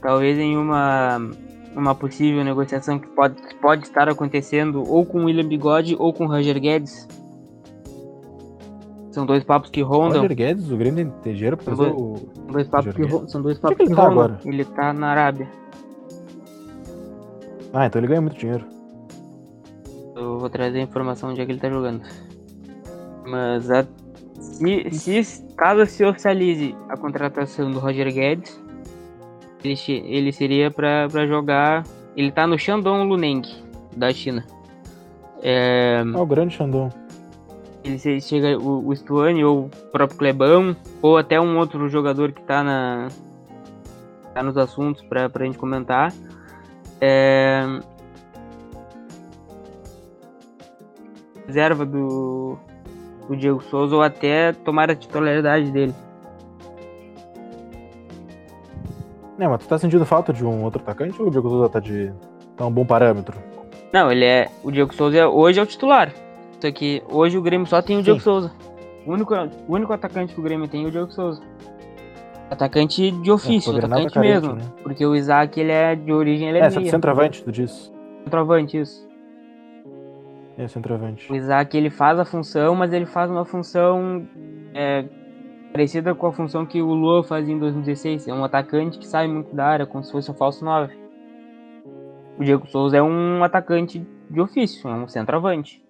talvez 0.00 0.38
em 0.38 0.56
uma 0.56 1.18
uma 1.76 1.94
possível 1.94 2.42
negociação 2.42 2.98
que 2.98 3.06
pode, 3.08 3.34
que 3.40 3.54
pode 3.56 3.84
estar 3.84 4.08
acontecendo 4.08 4.82
ou 4.90 5.04
com 5.06 5.20
o 5.20 5.24
William 5.26 5.46
Bigode 5.46 5.94
ou 5.98 6.12
com 6.12 6.24
o 6.24 6.28
Roger 6.28 6.58
Guedes. 6.58 7.06
São 9.10 9.26
dois 9.26 9.42
papos 9.42 9.70
que 9.70 9.82
rondam. 9.82 10.22
Roger 10.22 10.36
Guedes, 10.36 10.70
o 10.70 10.76
tem 11.22 11.34
dinheiro 11.34 11.56
pra 11.56 11.74
fazer 11.74 11.90
o. 11.92 12.16
São 12.34 12.46
dois 12.46 12.68
papos 12.68 12.86
Roger 12.86 13.06
que 13.06 13.12
ro- 13.12 13.28
são 13.28 13.42
dois 13.42 13.58
papos 13.58 13.72
é 13.72 13.76
que 13.76 13.82
ele 13.82 13.90
que 13.90 13.96
tá 13.96 14.02
rondam. 14.08 14.24
agora? 14.24 14.40
Ele 14.44 14.64
tá 14.64 14.92
na 14.92 15.08
Arábia. 15.08 15.48
Ah, 17.72 17.86
então 17.86 18.00
ele 18.00 18.08
ganha 18.08 18.20
muito 18.20 18.36
dinheiro. 18.38 18.64
Eu 20.16 20.38
vou 20.38 20.50
trazer 20.50 20.78
a 20.78 20.82
informação 20.82 21.30
onde 21.30 21.40
é 21.40 21.46
que 21.46 21.52
ele 21.52 21.60
tá 21.60 21.68
jogando. 21.70 22.02
Mas 23.26 23.70
a- 23.70 23.86
se, 24.38 24.90
se 24.90 25.42
caso 25.56 25.84
se 25.86 26.04
oficialize 26.04 26.74
a 26.88 26.96
contratação 26.96 27.70
do 27.70 27.78
Roger 27.78 28.12
Guedes, 28.12 28.60
ele, 29.64 29.74
ele 30.06 30.32
seria 30.32 30.70
pra 30.70 31.08
pra 31.08 31.26
jogar. 31.26 31.84
Ele 32.16 32.30
tá 32.32 32.46
no 32.46 32.58
Shandong 32.58 33.08
Luneng, 33.08 33.42
da 33.96 34.12
China. 34.12 34.44
É, 35.42 36.02
Ah, 36.14 36.20
o 36.20 36.26
grande 36.26 36.54
Xandão. 36.54 36.90
Ele 37.84 38.20
chega 38.20 38.58
o, 38.58 38.88
o 38.88 38.94
Stuani 38.94 39.44
ou 39.44 39.66
o 39.66 39.70
próprio 39.90 40.18
Clebão, 40.18 40.76
ou 41.00 41.16
até 41.16 41.40
um 41.40 41.58
outro 41.58 41.88
jogador 41.88 42.32
que 42.32 42.42
tá 42.42 42.62
na 42.62 43.08
tá 44.34 44.42
nos 44.42 44.56
assuntos 44.56 45.02
pra, 45.02 45.28
pra 45.28 45.44
gente 45.44 45.58
comentar. 45.58 46.12
É... 47.00 47.64
Reserva 51.46 51.84
do, 51.84 52.56
do 53.28 53.36
Diego 53.36 53.62
Souza 53.64 53.96
ou 53.96 54.02
até 54.02 54.52
tomar 54.52 54.90
a 54.90 54.94
titularidade 54.94 55.70
dele. 55.72 55.94
É, 59.38 59.48
mas 59.48 59.62
tu 59.62 59.68
tá 59.68 59.78
sentindo 59.78 60.04
falta 60.04 60.32
de 60.32 60.44
um 60.44 60.62
outro 60.62 60.82
atacante 60.82 61.20
ou 61.20 61.28
o 61.28 61.30
Diego 61.30 61.48
Souza 61.48 61.68
tá 61.68 61.80
de. 61.80 62.12
tá 62.56 62.66
um 62.66 62.70
bom 62.70 62.84
parâmetro? 62.84 63.36
Não, 63.92 64.12
ele 64.12 64.24
é. 64.24 64.48
O 64.62 64.70
Diego 64.70 64.94
Souza 64.94 65.16
é- 65.16 65.26
hoje 65.26 65.58
é 65.58 65.62
o 65.62 65.66
titular. 65.66 66.12
Que 66.74 67.02
hoje 67.10 67.38
o 67.38 67.42
Grêmio 67.42 67.66
só 67.66 67.80
tem 67.80 67.98
o 67.98 68.02
Diego 68.02 68.18
Sim. 68.18 68.24
Souza. 68.24 68.52
O 69.06 69.12
único, 69.12 69.34
o 69.34 69.72
único 69.74 69.92
atacante 69.92 70.34
que 70.34 70.40
o 70.40 70.42
Grêmio 70.42 70.68
tem 70.68 70.84
é 70.84 70.88
o 70.88 70.90
Diego 70.90 71.10
Souza. 71.12 71.40
Atacante 72.50 73.10
de 73.12 73.30
ofício, 73.30 73.70
É, 73.70 73.72
o 73.72 73.76
Grenal 73.76 73.90
tá 74.00 74.04
atacante 74.06 74.14
carente, 74.14 74.46
mesmo. 74.48 74.54
né? 74.56 74.72
Porque 74.82 75.06
o 75.06 75.14
Isaac, 75.14 75.60
ele 75.60 75.70
é 75.70 75.94
de 75.94 76.12
origem, 76.12 76.48
ele 76.48 76.58
é, 76.58 76.62
É, 76.62 76.70
centroavante, 76.70 77.44
tu 77.44 77.52
diz. 77.52 77.92
Centroavante, 78.24 78.76
isso. 78.80 79.08
É, 80.58 80.66
centroavante. 80.66 81.32
O 81.32 81.36
Isaac, 81.36 81.76
ele 81.76 81.90
faz 81.90 82.18
a 82.18 82.24
função, 82.24 82.74
mas 82.74 82.92
ele 82.92 83.06
faz 83.06 83.30
uma 83.30 83.44
função 83.44 84.26
é, 84.74 85.04
parecida 85.72 86.14
com 86.14 86.26
a 86.26 86.32
função 86.32 86.66
que 86.66 86.82
o 86.82 86.92
Luan 86.92 87.22
fazia 87.22 87.54
em 87.54 87.58
2016. 87.58 88.26
É 88.28 88.34
um 88.34 88.44
atacante 88.44 88.98
que 88.98 89.06
sai 89.06 89.28
muito 89.28 89.54
da 89.54 89.64
área, 89.66 89.86
como 89.86 90.02
se 90.04 90.10
fosse 90.12 90.30
um 90.30 90.34
falso 90.34 90.64
9. 90.64 90.92
O 92.36 92.44
Diego 92.44 92.66
Souza 92.66 92.96
é 92.96 93.02
um 93.02 93.44
atacante 93.44 94.04
de 94.28 94.40
ofício, 94.40 94.88
é 94.90 94.94
um 94.94 95.06
centroavante. 95.08 95.82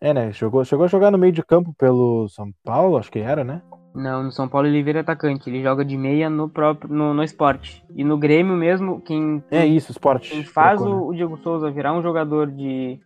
É, 0.00 0.14
né? 0.14 0.32
Chegou, 0.32 0.64
chegou 0.64 0.84
a 0.84 0.88
jogar 0.88 1.10
no 1.10 1.18
meio 1.18 1.32
de 1.32 1.42
campo 1.42 1.74
pelo 1.76 2.28
São 2.28 2.52
Paulo, 2.64 2.96
acho 2.96 3.10
que 3.10 3.18
era, 3.18 3.42
né? 3.42 3.62
Não, 3.94 4.22
no 4.22 4.30
São 4.30 4.48
Paulo 4.48 4.68
ele 4.68 4.82
vira 4.82 5.00
atacante, 5.00 5.50
ele 5.50 5.62
joga 5.62 5.84
de 5.84 5.96
meia 5.96 6.30
no 6.30 6.48
próprio 6.48 6.94
no, 6.94 7.12
no 7.12 7.22
esporte. 7.22 7.84
E 7.96 8.04
no 8.04 8.16
Grêmio 8.16 8.54
mesmo, 8.54 9.00
quem, 9.00 9.42
É 9.50 9.66
isso, 9.66 9.90
esporte. 9.90 10.30
quem 10.30 10.44
faz 10.44 10.80
Trocou, 10.80 10.96
né? 10.96 11.02
o, 11.02 11.08
o 11.08 11.14
Diego 11.14 11.38
Souza 11.38 11.70
virar 11.70 11.92
um 11.92 12.02
jogador 12.02 12.46
de 12.48 13.00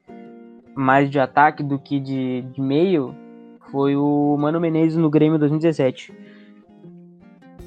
mais 0.74 1.10
de 1.10 1.18
ataque 1.18 1.62
do 1.62 1.78
que 1.78 1.98
de, 1.98 2.42
de 2.42 2.60
meio 2.60 3.14
foi 3.70 3.96
o 3.96 4.36
Mano 4.38 4.60
Menezes 4.60 4.98
no 4.98 5.08
Grêmio 5.08 5.38
2017. 5.38 6.12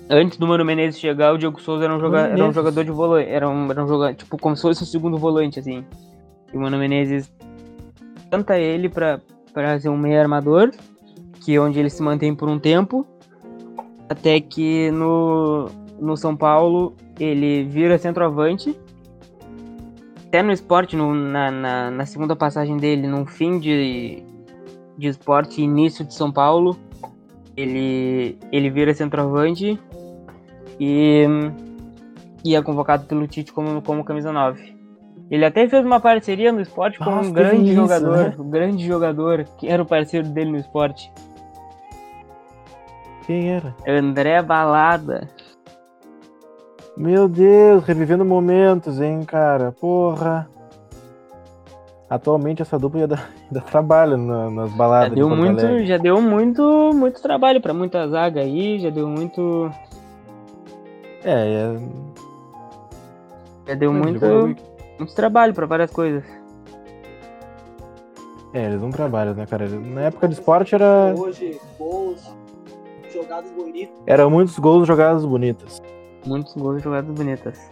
Antes 0.08 0.38
do 0.38 0.46
Mano 0.46 0.64
Menezes 0.64 1.00
chegar, 1.00 1.34
o 1.34 1.38
Diego 1.38 1.60
Souza 1.60 1.86
era 1.86 1.96
um, 1.96 2.00
joga, 2.00 2.28
era 2.28 2.46
um 2.46 2.54
jogador 2.54 2.84
de 2.84 2.92
volante, 2.92 3.28
era 3.28 3.50
um, 3.50 3.72
era 3.72 3.84
um 3.84 3.88
jogador, 3.88 4.14
tipo, 4.14 4.38
como 4.38 4.56
se 4.56 4.62
fosse 4.62 4.84
o 4.84 4.86
segundo 4.86 5.18
volante, 5.18 5.60
assim. 5.60 5.84
E 6.54 6.58
o 6.58 6.62
Mano 6.62 6.78
Menezes 6.78 7.34
canta 8.30 8.58
ele 8.58 8.90
pra 8.90 9.20
ser 9.80 9.90
um 9.90 9.98
meio 9.98 10.20
armador, 10.20 10.72
que 11.42 11.56
é 11.56 11.60
onde 11.60 11.80
ele 11.80 11.90
se 11.90 12.02
mantém 12.02 12.36
por 12.36 12.50
um 12.50 12.60
tempo, 12.60 13.06
até 14.10 14.40
que 14.40 14.92
no, 14.92 15.68
no 16.00 16.16
São 16.18 16.36
Paulo 16.36 16.96
ele 17.20 17.64
vira 17.64 17.98
centroavante. 17.98 18.78
Até 20.28 20.42
no 20.44 20.52
esporte, 20.52 20.96
no- 20.96 21.14
na, 21.14 21.50
na, 21.50 21.92
na 21.92 22.06
segunda 22.06 22.36
passagem 22.36 22.76
dele, 22.78 23.08
no 23.08 23.26
fim 23.26 23.58
de, 23.60 24.22
de 24.98 25.08
esporte, 25.08 25.62
início 25.62 26.04
de 26.04 26.14
São 26.14 26.32
Paulo, 26.32 26.78
ele, 27.56 28.38
ele 28.52 28.70
vira 28.70 28.94
centroavante 28.94 29.80
e, 30.78 31.26
e 32.44 32.54
é 32.56 32.62
convocado 32.62 33.06
pelo 33.06 33.26
Tite 33.28 33.54
como, 33.54 33.82
como 33.82 34.04
camisa 34.04 34.34
9. 34.34 34.75
Ele 35.30 35.44
até 35.44 35.68
fez 35.68 35.84
uma 35.86 36.00
parceria 36.00 36.52
no 36.52 36.62
esporte 36.62 37.00
com 37.00 37.06
Nossa, 37.06 37.30
um 37.30 37.34
grande 37.34 37.72
isso, 37.72 37.82
jogador, 37.82 38.18
né? 38.18 38.36
um 38.38 38.50
grande 38.50 38.86
jogador, 38.86 39.44
que 39.58 39.68
era 39.68 39.82
o 39.82 39.86
parceiro 39.86 40.28
dele 40.30 40.52
no 40.52 40.58
esporte, 40.58 41.12
Quem 43.26 43.50
era? 43.50 43.74
André 43.88 44.40
Balada. 44.44 45.28
Meu 46.96 47.28
Deus, 47.28 47.84
revivendo 47.84 48.24
momentos, 48.24 49.02
hein, 49.02 49.24
cara? 49.26 49.72
Porra. 49.72 50.48
Atualmente 52.08 52.62
essa 52.62 52.78
dupla 52.78 53.00
ia 53.02 53.08
dar, 53.08 53.30
trabalho 53.66 54.16
na- 54.16 54.50
nas 54.52 54.70
Já 54.70 54.78
baladas 54.78 55.10
de 55.10 55.16
deu 55.16 55.28
Porto 55.28 55.40
muito, 55.42 55.66
Alegre. 55.66 55.86
já 55.88 55.98
deu 55.98 56.22
muito, 56.22 56.92
muito 56.94 57.20
trabalho 57.22 57.60
pra 57.60 57.74
muita 57.74 58.08
zaga 58.08 58.42
aí, 58.42 58.78
já 58.80 58.92
deu 58.92 59.08
muito, 59.08 59.72
É, 61.24 61.32
é... 61.76 61.80
já 63.68 63.74
deu 63.74 63.92
muito, 63.92 64.56
muito 64.98 65.16
trabalho 65.16 65.54
pra 65.54 65.66
várias 65.66 65.92
coisas. 65.92 66.24
É, 68.54 68.66
eles 68.66 68.82
não 68.82 68.90
trabalham, 68.90 69.34
né, 69.34 69.46
cara? 69.46 69.68
Na 69.68 70.04
época 70.04 70.28
de 70.28 70.36
esporte 70.36 70.74
era... 70.74 71.14
Hoje, 71.18 71.60
gols, 71.78 72.34
jogadas 73.14 73.52
bonitas. 73.52 73.96
eram 74.08 74.30
muitos 74.30 74.58
gols 74.58 74.88
jogadas 74.88 75.26
bonitas. 75.26 75.82
Muitos 76.26 76.54
gols 76.56 76.80
e 76.80 76.84
jogadas 76.84 77.14
bonitas. 77.14 77.70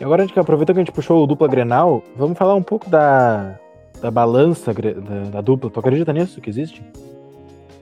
E 0.00 0.04
agora, 0.04 0.22
a 0.22 0.26
gente 0.26 0.38
aproveita 0.38 0.72
que 0.72 0.80
a 0.80 0.82
gente 0.82 0.92
puxou 0.92 1.22
o 1.22 1.26
dupla 1.26 1.48
Grenal, 1.48 2.02
vamos 2.16 2.36
falar 2.36 2.54
um 2.54 2.62
pouco 2.62 2.88
da, 2.90 3.58
da 4.00 4.10
balança 4.10 4.72
da, 4.72 5.30
da 5.30 5.40
dupla. 5.40 5.70
Tu 5.70 5.80
acredita 5.80 6.12
nisso 6.12 6.40
que 6.40 6.50
existe? 6.50 6.82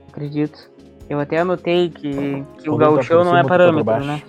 Acredito. 0.08 0.70
Eu 1.08 1.20
até 1.20 1.38
anotei 1.38 1.88
que, 1.90 2.44
que 2.58 2.68
o 2.68 2.76
gauchão 2.76 3.24
não 3.24 3.36
é 3.36 3.42
tá 3.42 3.48
parâmetro, 3.48 4.04
né? 4.04 4.22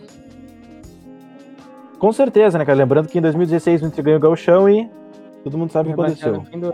Com 2.00 2.12
certeza, 2.12 2.58
né, 2.58 2.66
cara? 2.66 2.78
Lembrando 2.78 3.08
que 3.08 3.18
em 3.18 3.22
2016 3.22 3.82
o 3.82 3.86
Inter 3.88 4.04
ganhou 4.04 4.20
o 4.20 4.22
Gauchão 4.22 4.70
e 4.70 4.90
todo 5.44 5.58
mundo 5.58 5.72
sabe 5.72 5.90
o 5.90 5.96
que 5.96 6.02
aconteceu. 6.02 6.34
Do. 6.60 6.74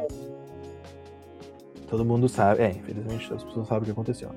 Todo 1.90 2.04
mundo 2.06 2.28
sabe. 2.28 2.62
É, 2.62 2.70
infelizmente 2.72 3.34
as 3.34 3.44
pessoas 3.44 3.68
sabem 3.68 3.84
o 3.84 3.86
que 3.86 3.92
aconteceu. 3.92 4.30
né? 4.30 4.36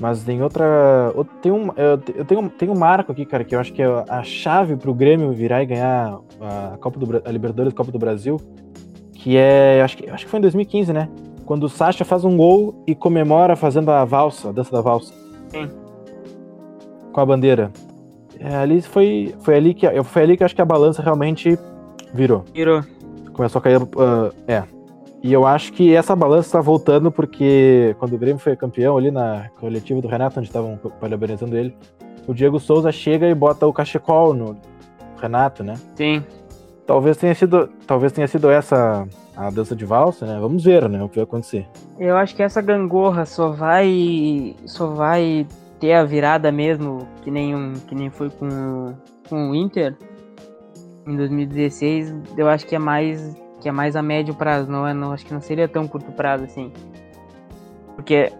Mas 0.00 0.24
tem 0.24 0.42
outra. 0.42 1.12
out- 1.14 1.30
Tem 1.40 1.52
um, 1.52 1.70
eu 1.76 1.96
te- 1.98 2.14
eu 2.16 2.24
tenho, 2.24 2.40
um- 2.72 2.78
marco 2.78 3.12
aqui, 3.12 3.24
cara, 3.24 3.44
que 3.44 3.54
eu 3.54 3.60
acho 3.60 3.72
que 3.72 3.80
é 3.80 3.86
a 4.08 4.22
chave 4.24 4.76
pro 4.76 4.92
Grêmio 4.92 5.32
virar 5.32 5.62
e 5.62 5.66
ganhar 5.66 6.18
a 6.40 6.76
Copa 6.78 6.98
do 6.98 7.22
a 7.24 7.30
Libertadores 7.30 7.72
Copa 7.72 7.92
do 7.92 7.98
Brasil. 7.98 8.40
Que 9.12 9.36
é. 9.36 9.80
Acho 9.82 9.96
que, 9.96 10.10
acho 10.10 10.24
que 10.24 10.30
foi 10.30 10.38
em 10.38 10.42
2015, 10.42 10.92
né? 10.92 11.08
Quando 11.46 11.64
o 11.64 11.68
Sacha 11.68 12.04
faz 12.04 12.24
um 12.24 12.36
gol 12.36 12.74
e 12.86 12.94
comemora 12.94 13.54
fazendo 13.54 13.90
a 13.92 14.04
valsa, 14.04 14.48
a 14.48 14.52
dança 14.52 14.72
da 14.72 14.80
valsa. 14.80 15.14
Sim. 15.48 15.70
Com 17.12 17.20
a 17.20 17.26
bandeira. 17.26 17.70
É, 18.44 18.56
ali 18.56 18.82
foi, 18.82 19.34
foi 19.40 19.56
ali 19.56 19.72
que 19.72 19.86
foi 20.04 20.22
ali 20.22 20.36
que 20.36 20.42
eu 20.42 20.44
acho 20.44 20.54
que 20.54 20.60
a 20.60 20.66
balança 20.66 21.02
realmente 21.02 21.58
virou 22.12 22.44
Virou. 22.52 22.82
começou 23.32 23.58
a 23.58 23.62
cair. 23.62 23.80
ah, 23.96 24.30
é. 24.46 24.62
E 25.22 25.32
eu 25.32 25.46
acho 25.46 25.72
que 25.72 25.94
essa 25.94 26.14
balança 26.14 26.48
está 26.48 26.60
voltando 26.60 27.10
porque 27.10 27.96
quando 27.98 28.12
o 28.12 28.18
Grêmio 28.18 28.38
foi 28.38 28.54
campeão 28.54 28.98
ali 28.98 29.10
na 29.10 29.48
coletiva 29.58 29.98
do 30.02 30.06
Renato, 30.08 30.38
onde 30.38 30.50
estavam 30.50 30.78
parabenizando 31.00 31.56
ele, 31.56 31.74
o 32.28 32.34
Diego 32.34 32.60
Souza 32.60 32.92
chega 32.92 33.26
e 33.26 33.34
bota 33.34 33.66
o 33.66 33.72
cachecol 33.72 34.34
no 34.34 34.54
Renato, 35.18 35.64
né? 35.64 35.74
Sim. 35.96 36.22
Talvez 36.86 37.16
tenha 37.16 37.34
sido, 37.34 37.70
talvez 37.86 38.12
tenha 38.12 38.28
sido 38.28 38.50
essa 38.50 39.08
a 39.34 39.48
dança 39.48 39.74
de 39.74 39.86
valsa, 39.86 40.26
né? 40.26 40.38
Vamos 40.38 40.62
ver, 40.62 40.86
né? 40.90 41.02
O 41.02 41.08
que 41.08 41.16
vai 41.16 41.24
acontecer. 41.24 41.66
Eu 41.98 42.18
acho 42.18 42.36
que 42.36 42.42
essa 42.42 42.60
gangorra 42.60 43.24
só 43.24 43.48
vai. 43.48 44.54
só 44.66 44.88
vai 44.88 45.46
ter 45.84 45.92
a 45.92 46.02
virada 46.02 46.50
mesmo, 46.50 47.06
que 47.20 47.30
nem, 47.30 47.54
um, 47.54 47.74
que 47.74 47.94
nem 47.94 48.08
foi 48.08 48.30
com, 48.30 48.94
com 49.28 49.50
o 49.50 49.54
Inter 49.54 49.94
em 51.06 51.14
2016. 51.14 52.14
Eu 52.38 52.48
acho 52.48 52.66
que 52.66 52.74
é 52.74 52.78
mais. 52.78 53.36
que 53.60 53.68
é 53.68 53.72
mais 53.72 53.94
a 53.94 54.00
médio 54.00 54.34
prazo, 54.34 54.70
não 54.70 54.86
é? 54.86 54.94
Não, 54.94 55.12
acho 55.12 55.26
que 55.26 55.34
não 55.34 55.42
seria 55.42 55.68
tão 55.68 55.86
curto 55.86 56.10
prazo 56.12 56.44
assim. 56.44 56.72
Porque 57.94 58.32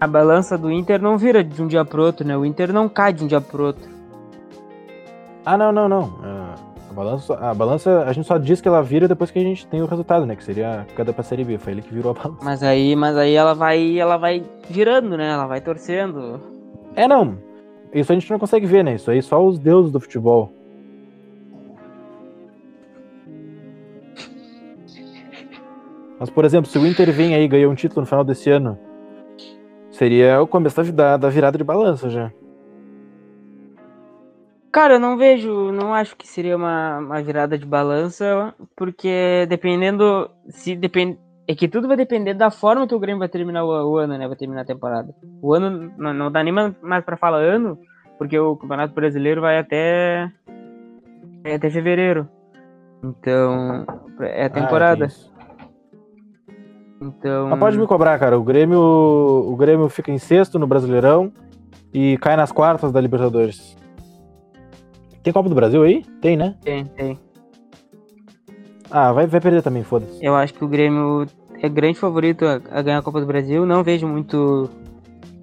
a 0.00 0.06
balança 0.08 0.58
do 0.58 0.68
Inter 0.68 1.00
não 1.00 1.16
vira 1.16 1.44
de 1.44 1.62
um 1.62 1.68
dia 1.68 1.84
pro 1.84 2.02
outro, 2.02 2.26
né? 2.26 2.36
O 2.36 2.44
Inter 2.44 2.72
não 2.72 2.88
cai 2.88 3.12
de 3.12 3.22
um 3.22 3.28
dia 3.28 3.40
pro 3.40 3.66
outro. 3.66 3.88
Ah, 5.46 5.56
não, 5.56 5.70
não, 5.70 5.88
não. 5.88 6.18
Ah, 6.24 6.39
A 6.90 6.92
balança, 6.92 7.34
a 7.34 7.54
balança, 7.54 8.02
a 8.04 8.12
gente 8.12 8.26
só 8.26 8.36
diz 8.36 8.60
que 8.60 8.66
ela 8.66 8.82
vira 8.82 9.06
depois 9.06 9.30
que 9.30 9.38
a 9.38 9.42
gente 9.42 9.64
tem 9.68 9.80
o 9.80 9.86
resultado, 9.86 10.26
né? 10.26 10.34
Que 10.34 10.42
seria 10.42 10.80
a 10.80 10.84
queda 10.84 11.12
pra 11.12 11.22
Série 11.22 11.44
B. 11.44 11.56
Foi 11.56 11.72
ele 11.72 11.82
que 11.82 11.94
virou 11.94 12.10
a 12.10 12.14
balança. 12.14 12.44
Mas 12.44 12.64
aí, 12.64 12.96
mas 12.96 13.16
aí 13.16 13.32
ela 13.34 13.54
vai, 13.54 13.96
ela 13.96 14.16
vai 14.16 14.44
virando, 14.68 15.16
né? 15.16 15.30
Ela 15.30 15.46
vai 15.46 15.60
torcendo. 15.60 16.40
É, 16.96 17.06
não. 17.06 17.38
Isso 17.94 18.10
a 18.10 18.14
gente 18.16 18.28
não 18.28 18.40
consegue 18.40 18.66
ver, 18.66 18.82
né? 18.82 18.96
Isso 18.96 19.08
aí 19.08 19.22
só 19.22 19.40
os 19.44 19.56
deuses 19.56 19.92
do 19.92 20.00
futebol. 20.00 20.52
Mas, 26.18 26.28
por 26.28 26.44
exemplo, 26.44 26.68
se 26.68 26.76
o 26.76 26.84
Inter 26.84 27.12
vem 27.12 27.36
aí 27.36 27.44
e 27.44 27.48
ganha 27.48 27.70
um 27.70 27.74
título 27.74 28.00
no 28.00 28.06
final 28.06 28.24
desse 28.24 28.50
ano, 28.50 28.76
seria 29.92 30.42
o 30.42 30.46
começo 30.46 30.92
da, 30.92 31.16
da 31.16 31.28
virada 31.28 31.56
de 31.56 31.62
balança 31.62 32.10
já. 32.10 32.32
Cara, 34.72 34.94
eu 34.94 35.00
não 35.00 35.16
vejo, 35.16 35.72
não 35.72 35.92
acho 35.92 36.16
que 36.16 36.28
seria 36.28 36.56
uma, 36.56 36.98
uma 36.98 37.22
virada 37.22 37.58
de 37.58 37.66
balança, 37.66 38.54
porque 38.76 39.44
dependendo, 39.48 40.30
se 40.48 40.76
depende, 40.76 41.18
é 41.48 41.54
que 41.56 41.66
tudo 41.66 41.88
vai 41.88 41.96
depender 41.96 42.34
da 42.34 42.52
forma 42.52 42.86
que 42.86 42.94
o 42.94 42.98
Grêmio 43.00 43.18
vai 43.18 43.28
terminar 43.28 43.64
o, 43.64 43.90
o 43.92 43.96
ano, 43.96 44.16
né? 44.16 44.28
Vai 44.28 44.36
terminar 44.36 44.60
a 44.62 44.64
temporada. 44.64 45.12
O 45.42 45.52
ano 45.52 45.92
não, 45.98 46.14
não 46.14 46.30
dá 46.30 46.44
nem 46.44 46.52
ma- 46.52 46.74
mais 46.80 47.04
pra 47.04 47.16
falar 47.16 47.38
ano, 47.38 47.76
porque 48.16 48.38
o 48.38 48.54
Campeonato 48.56 48.94
Brasileiro 48.94 49.40
vai 49.40 49.58
até 49.58 50.30
é 51.42 51.54
até 51.56 51.68
fevereiro. 51.68 52.28
Então, 53.02 53.84
é 54.20 54.44
a 54.44 54.46
Ah, 54.46 54.50
temporada. 54.50 54.98
tem 54.98 55.06
isso. 55.08 55.32
então, 57.02 57.48
Mas 57.48 57.58
pode 57.58 57.76
me 57.78 57.86
cobrar, 57.88 58.16
cara. 58.20 58.38
O 58.38 58.44
Grêmio, 58.44 58.78
o 58.78 59.56
Grêmio 59.56 59.88
fica 59.88 60.12
em 60.12 60.18
sexto 60.18 60.60
no 60.60 60.66
Brasileirão 60.66 61.32
e 61.92 62.16
cai 62.18 62.36
nas 62.36 62.52
quartas 62.52 62.92
da 62.92 63.00
Libertadores. 63.00 63.76
Tem 65.22 65.32
Copa 65.32 65.48
do 65.48 65.54
Brasil 65.54 65.82
aí? 65.82 66.02
Tem, 66.20 66.36
né? 66.36 66.54
tem, 66.62 66.84
tem. 66.86 67.18
Ah, 68.90 69.12
vai, 69.12 69.26
vai 69.26 69.40
perder 69.40 69.62
também, 69.62 69.82
foda-se. 69.84 70.24
Eu 70.24 70.34
acho 70.34 70.54
que 70.54 70.64
o 70.64 70.68
Grêmio 70.68 71.26
é 71.62 71.68
grande 71.68 71.98
favorito 71.98 72.44
a, 72.44 72.60
a 72.70 72.82
ganhar 72.82 72.98
a 72.98 73.02
Copa 73.02 73.20
do 73.20 73.26
Brasil. 73.26 73.64
Não 73.66 73.84
vejo 73.84 74.06
muito. 74.06 74.68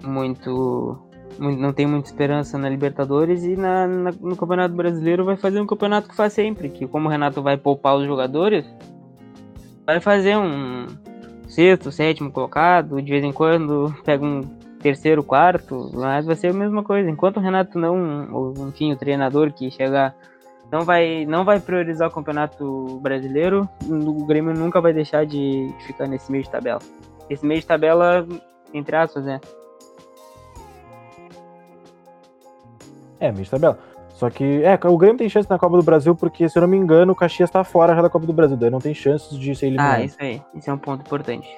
Muito. 0.04 0.98
muito- 1.38 1.60
não 1.60 1.72
tenho 1.72 1.88
muita 1.88 2.08
esperança 2.08 2.58
na 2.58 2.68
Libertadores 2.68 3.44
e 3.44 3.56
na, 3.56 3.86
na- 3.86 4.12
no 4.20 4.36
Campeonato 4.36 4.74
Brasileiro 4.74 5.24
vai 5.24 5.36
fazer 5.36 5.60
um 5.60 5.66
campeonato 5.66 6.08
que 6.08 6.16
faz 6.16 6.32
sempre. 6.32 6.68
Que 6.68 6.86
como 6.86 7.06
o 7.08 7.10
Renato 7.10 7.40
vai 7.42 7.56
poupar 7.56 7.96
os 7.96 8.04
jogadores, 8.06 8.66
vai 9.86 10.00
fazer 10.00 10.36
um 10.36 10.86
sexto, 11.46 11.90
sétimo 11.90 12.30
colocado, 12.30 13.00
de 13.00 13.10
vez 13.10 13.24
em 13.24 13.32
quando 13.32 13.94
pega 14.04 14.24
um 14.26 14.42
terceiro, 14.80 15.22
quarto, 15.22 15.90
mas 15.94 16.24
vai 16.24 16.36
ser 16.36 16.48
a 16.48 16.52
mesma 16.52 16.82
coisa. 16.82 17.10
Enquanto 17.10 17.38
o 17.38 17.40
Renato 17.40 17.78
não, 17.78 18.32
ou 18.32 18.68
enfim, 18.68 18.92
o 18.92 18.96
treinador 18.96 19.52
que 19.52 19.70
chegar 19.70 20.14
não 20.70 20.82
vai, 20.82 21.24
não 21.26 21.44
vai 21.44 21.60
priorizar 21.60 22.08
o 22.08 22.12
campeonato 22.12 22.98
brasileiro, 23.00 23.68
o 23.88 24.24
Grêmio 24.26 24.54
nunca 24.54 24.80
vai 24.80 24.92
deixar 24.92 25.24
de 25.24 25.72
ficar 25.86 26.06
nesse 26.06 26.30
meio 26.30 26.44
de 26.44 26.50
tabela. 26.50 26.80
Esse 27.28 27.44
meio 27.44 27.60
de 27.60 27.66
tabela, 27.66 28.26
entre 28.72 28.96
aspas, 28.96 29.24
né? 29.24 29.40
É, 33.20 33.32
meio 33.32 33.44
de 33.44 33.50
tabela. 33.50 33.78
Só 34.10 34.28
que, 34.30 34.62
é, 34.64 34.78
o 34.88 34.98
Grêmio 34.98 35.18
tem 35.18 35.28
chance 35.28 35.48
na 35.48 35.58
Copa 35.58 35.76
do 35.76 35.82
Brasil 35.82 36.14
porque, 36.14 36.48
se 36.48 36.58
eu 36.58 36.62
não 36.62 36.68
me 36.68 36.76
engano, 36.76 37.12
o 37.12 37.16
Caxias 37.16 37.50
tá 37.50 37.62
fora 37.62 37.94
já 37.94 38.02
da 38.02 38.10
Copa 38.10 38.26
do 38.26 38.32
Brasil. 38.32 38.56
Daí 38.56 38.68
não 38.68 38.80
tem 38.80 38.92
chances 38.92 39.38
de 39.38 39.54
ser 39.54 39.66
eliminado. 39.66 40.00
Ah, 40.00 40.04
isso 40.04 40.16
aí. 40.18 40.42
Isso 40.54 40.68
é 40.68 40.72
um 40.72 40.78
ponto 40.78 41.02
importante. 41.02 41.48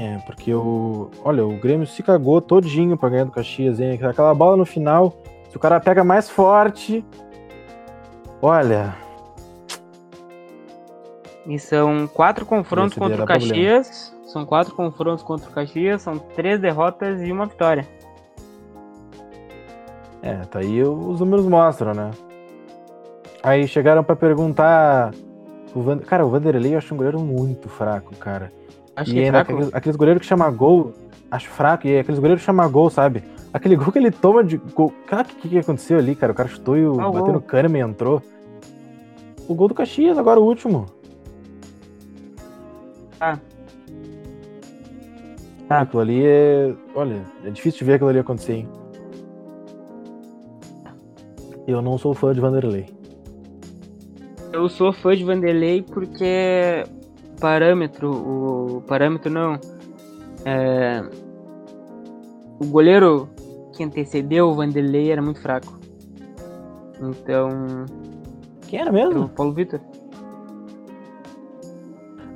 É, 0.00 0.16
porque 0.24 0.54
o. 0.54 1.10
Olha, 1.22 1.44
o 1.44 1.58
Grêmio 1.58 1.86
se 1.86 2.02
cagou 2.02 2.40
todinho 2.40 2.96
pra 2.96 3.10
ganhar 3.10 3.24
do 3.24 3.30
Caxias, 3.30 3.78
hein? 3.80 3.98
Aquela 4.02 4.34
bola 4.34 4.56
no 4.56 4.64
final, 4.64 5.12
se 5.50 5.56
o 5.58 5.60
cara 5.60 5.78
pega 5.78 6.02
mais 6.02 6.30
forte. 6.30 7.04
Olha. 8.40 8.96
E 11.46 11.58
são 11.58 12.06
quatro 12.06 12.46
confrontos 12.46 12.96
contra 12.96 13.14
o 13.14 13.18
dá 13.18 13.26
problema. 13.26 13.52
Caxias. 13.52 14.16
São 14.24 14.46
quatro 14.46 14.74
confrontos 14.74 15.22
contra 15.22 15.50
o 15.50 15.52
Caxias, 15.52 16.00
são 16.00 16.16
três 16.16 16.58
derrotas 16.58 17.20
e 17.20 17.30
uma 17.30 17.44
vitória. 17.44 17.86
É, 20.22 20.36
tá 20.46 20.60
aí 20.60 20.82
os 20.82 21.20
números 21.20 21.44
mostram, 21.44 21.92
né? 21.92 22.10
Aí 23.42 23.68
chegaram 23.68 24.02
pra 24.02 24.16
perguntar. 24.16 25.12
O 25.74 25.82
Van... 25.82 25.98
Cara, 25.98 26.24
o 26.24 26.30
Vanderlei 26.30 26.72
eu 26.72 26.78
acho 26.78 26.94
um 26.94 26.96
goleiro 26.96 27.20
muito 27.20 27.68
fraco, 27.68 28.16
cara. 28.16 28.50
Acho 28.96 29.10
e 29.10 29.14
que 29.14 29.20
é 29.20 29.24
ainda 29.26 29.40
aqueles, 29.40 29.74
aqueles 29.74 29.96
goleiros 29.96 30.20
que 30.20 30.26
chama 30.26 30.50
gol, 30.50 30.92
acho 31.30 31.48
fraco, 31.48 31.86
e 31.86 31.98
aqueles 31.98 32.18
goleiros 32.18 32.42
que 32.42 32.46
chama 32.46 32.66
gol, 32.68 32.90
sabe? 32.90 33.22
Aquele 33.52 33.76
gol 33.76 33.90
que 33.90 33.98
ele 33.98 34.10
toma 34.10 34.44
de 34.44 34.56
gol. 34.56 34.92
Cara, 35.06 35.22
o 35.22 35.26
que, 35.26 35.48
que 35.48 35.58
aconteceu 35.58 35.98
ali, 35.98 36.14
cara? 36.14 36.32
O 36.32 36.34
cara 36.34 36.48
chutou 36.48 36.76
e 36.76 36.86
o, 36.86 36.94
Qual 36.94 37.12
bateu 37.12 37.32
no 37.32 37.40
Kahneman 37.40 37.78
e 37.80 37.82
entrou. 37.82 38.22
O 39.48 39.54
gol 39.54 39.68
do 39.68 39.74
Caxias, 39.74 40.16
agora 40.16 40.38
o 40.38 40.44
último. 40.44 40.86
Ah. 43.20 43.38
Ah, 45.68 45.80
aquilo 45.82 46.02
ali 46.02 46.24
é. 46.24 46.74
Olha, 46.94 47.22
é 47.44 47.50
difícil 47.50 47.78
de 47.80 47.84
ver 47.84 47.94
aquilo 47.94 48.10
ali 48.10 48.18
acontecer, 48.18 48.54
hein? 48.54 48.68
Eu 51.66 51.82
não 51.82 51.98
sou 51.98 52.14
fã 52.14 52.32
de 52.32 52.40
Vanderlei. 52.40 52.86
Eu 54.52 54.68
sou 54.68 54.92
fã 54.92 55.14
de 55.14 55.22
Vanderlei 55.22 55.82
porque 55.82 56.84
parâmetro, 57.40 58.10
o 58.10 58.82
parâmetro 58.86 59.30
não. 59.30 59.58
É, 60.44 61.02
o 62.60 62.66
goleiro 62.66 63.28
que 63.72 63.82
antecedeu 63.82 64.48
o 64.48 64.54
Vanderlei 64.54 65.10
era 65.10 65.22
muito 65.22 65.40
fraco. 65.40 65.78
Então, 67.00 67.48
Quem 68.66 68.78
era 68.80 68.90
era 68.90 68.92
mesmo? 68.92 69.24
o 69.24 69.28
Paulo 69.28 69.52
Vitor. 69.52 69.80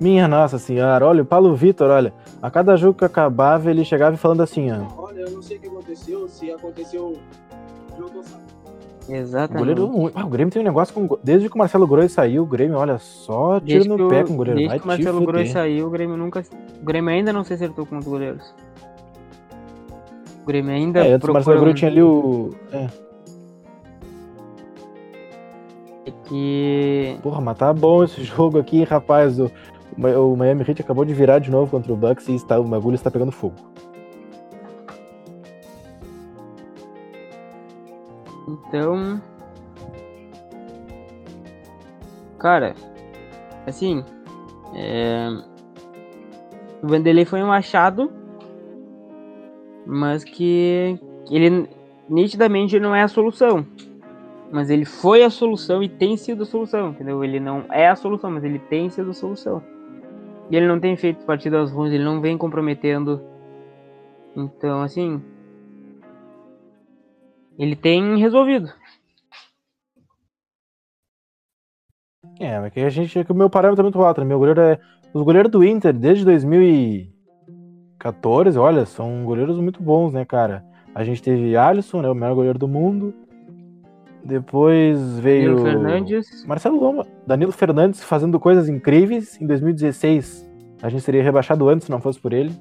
Minha 0.01 0.27
nossa 0.27 0.59
senhora, 0.59 1.07
olha, 1.07 1.23
o 1.23 1.27
Paulo 1.27 1.55
Vitor, 1.55 1.91
olha. 1.91 2.13
A 2.43 2.51
cada 2.51 2.77
jogo 2.77 2.99
que 2.99 3.05
acabava, 3.05 3.71
ele 3.71 3.85
chegava 3.85 4.15
e 4.15 4.19
falando 4.19 4.43
assim, 4.43 4.71
ó. 4.71 5.03
Olha, 5.03 5.21
eu 5.21 5.31
não 5.31 5.43
sei 5.43 5.57
o 5.57 5.61
que 5.61 5.69
aconteceu, 5.69 6.29
se 6.29 6.51
aconteceu. 6.51 7.17
Eu 7.97 8.11
sabendo. 9.07 9.19
O 9.19 9.23
Exatamente. 9.23 9.59
goleiro. 9.77 10.13
Ah, 10.15 10.25
o 10.25 10.29
Grêmio 10.29 10.53
tem 10.53 10.63
um 10.63 10.65
negócio 10.65 10.95
com. 10.95 11.19
Desde 11.23 11.49
que 11.49 11.55
o 11.55 11.59
Marcelo 11.59 11.87
Groi 11.87 12.09
saiu, 12.09 12.43
o 12.43 12.47
Grêmio, 12.47 12.77
olha, 12.79 12.99
só 12.99 13.61
tiro 13.61 13.85
no 13.97 14.09
pé 14.09 14.25
com 14.25 14.33
o 14.35 14.37
goleiro. 14.37 14.59
desde 14.59 14.69
Vai 14.71 14.79
que 14.79 14.85
o 14.85 14.89
Marcelo 14.89 15.27
Groi 15.27 15.47
saiu, 15.47 15.87
o 15.87 15.91
Grêmio 15.91 16.17
nunca. 16.17 16.43
O 16.81 16.85
Grêmio 16.85 17.11
ainda 17.11 17.33
não 17.33 17.45
se 17.45 17.53
acertou 17.55 17.85
com 17.87 17.99
os 17.99 18.05
goleiros. 18.05 18.55
O 20.43 20.47
Grêmio 20.47 20.73
ainda 20.75 21.07
É, 21.07 21.13
antes 21.13 21.29
o 21.29 21.33
Marcelo 21.33 21.59
Groi 21.61 21.73
um- 21.73 21.75
tinha 21.75 21.91
ali 21.91 22.03
o. 22.03 22.51
É, 22.73 22.87
que 26.27 27.19
porra, 27.23 27.41
mas 27.41 27.57
tá 27.59 27.73
bom 27.73 28.05
esse 28.05 28.23
jogo 28.25 28.59
aqui, 28.59 28.85
rapaz. 28.85 29.39
O, 29.39 29.51
o 29.97 30.37
Miami 30.37 30.65
Heat 30.67 30.83
acabou 30.83 31.05
de 31.05 31.15
virar 31.15 31.39
de 31.39 31.51
novo 31.51 31.71
contra 31.71 31.93
o 31.93 31.97
Bucks 31.97 32.29
e 32.29 32.35
está, 32.35 32.59
o 32.59 32.65
bagulho 32.65 32.95
está 32.95 33.11
pegando 33.11 33.31
fogo. 33.33 33.55
Então. 38.75 39.23
Cara, 42.41 42.75
assim. 43.65 44.05
É... 44.75 45.29
O 46.83 46.89
Vanderlei 46.89 47.25
foi 47.25 47.41
um 47.41 47.53
achado. 47.53 48.11
Mas 49.87 50.25
que 50.25 50.99
ele 51.31 51.69
nitidamente 52.09 52.81
não 52.81 52.95
é 52.95 53.03
a 53.03 53.09
solução. 53.09 53.65
Mas 54.51 54.71
ele 54.71 54.85
foi 54.85 55.23
a 55.23 55.31
solução 55.31 55.83
e 55.83 55.89
tem 55.89 56.17
sido 56.17 56.43
a 56.43 56.47
solução, 56.47 56.91
entendeu? 56.91 57.23
Ele 57.23 57.39
não 57.39 57.65
é 57.71 57.89
a 57.89 57.97
solução, 57.97 58.31
mas 58.31 58.43
ele 58.43 58.59
tem 58.59 58.91
sido 58.91 59.11
a 59.11 59.15
solução. 59.15 59.63
E 60.51 60.57
ele 60.57 60.67
não 60.67 60.81
tem 60.81 60.97
feito 60.97 61.25
partidas 61.25 61.71
ruins, 61.71 61.93
ele 61.93 62.05
não 62.05 62.21
vem 62.21 62.37
comprometendo. 62.37 63.23
Então, 64.37 64.83
assim. 64.83 65.23
Ele 67.59 67.77
tem 67.77 68.19
resolvido. 68.19 68.73
É, 72.41 72.59
mas 72.61 72.73
que 72.73 72.81
a 72.81 72.91
gente. 72.91 73.25
que 73.25 73.33
o 73.33 73.35
meu 73.35 73.51
parâmetro 73.51 73.83
é 73.83 73.85
muito 73.85 74.03
alto, 74.03 74.21
né? 74.21 74.27
Meu 74.27 74.39
goleiro 74.39 74.61
é. 74.61 74.79
Os 75.13 75.23
goleiros 75.23 75.51
do 75.51 75.65
Inter, 75.65 75.93
desde 75.93 76.25
2014, 76.25 78.59
olha, 78.59 78.85
são 78.85 79.25
goleiros 79.25 79.57
muito 79.59 79.81
bons, 79.81 80.13
né, 80.13 80.25
cara? 80.25 80.65
A 80.93 81.05
gente 81.05 81.23
teve 81.23 81.57
Alisson, 81.57 82.03
né? 82.03 82.09
O 82.09 82.15
melhor 82.15 82.35
goleiro 82.35 82.59
do 82.59 82.67
mundo. 82.67 83.15
Depois 84.25 85.21
veio. 85.21 85.55
Danilo 85.55 85.71
Fernandes. 85.71 86.45
Marcelo 86.47 86.81
Loma, 86.81 87.07
Danilo 87.27 87.53
Fernandes 87.53 88.03
fazendo 88.03 88.41
coisas 88.41 88.69
incríveis. 88.69 89.41
Em 89.41 89.47
2016, 89.47 90.51
a 90.83 90.89
gente 90.89 91.03
seria 91.03 91.23
rebaixado 91.23 91.69
antes 91.69 91.87
se 91.87 91.91
não 91.91 92.01
fosse 92.01 92.19
por 92.19 92.33
ele. 92.33 92.53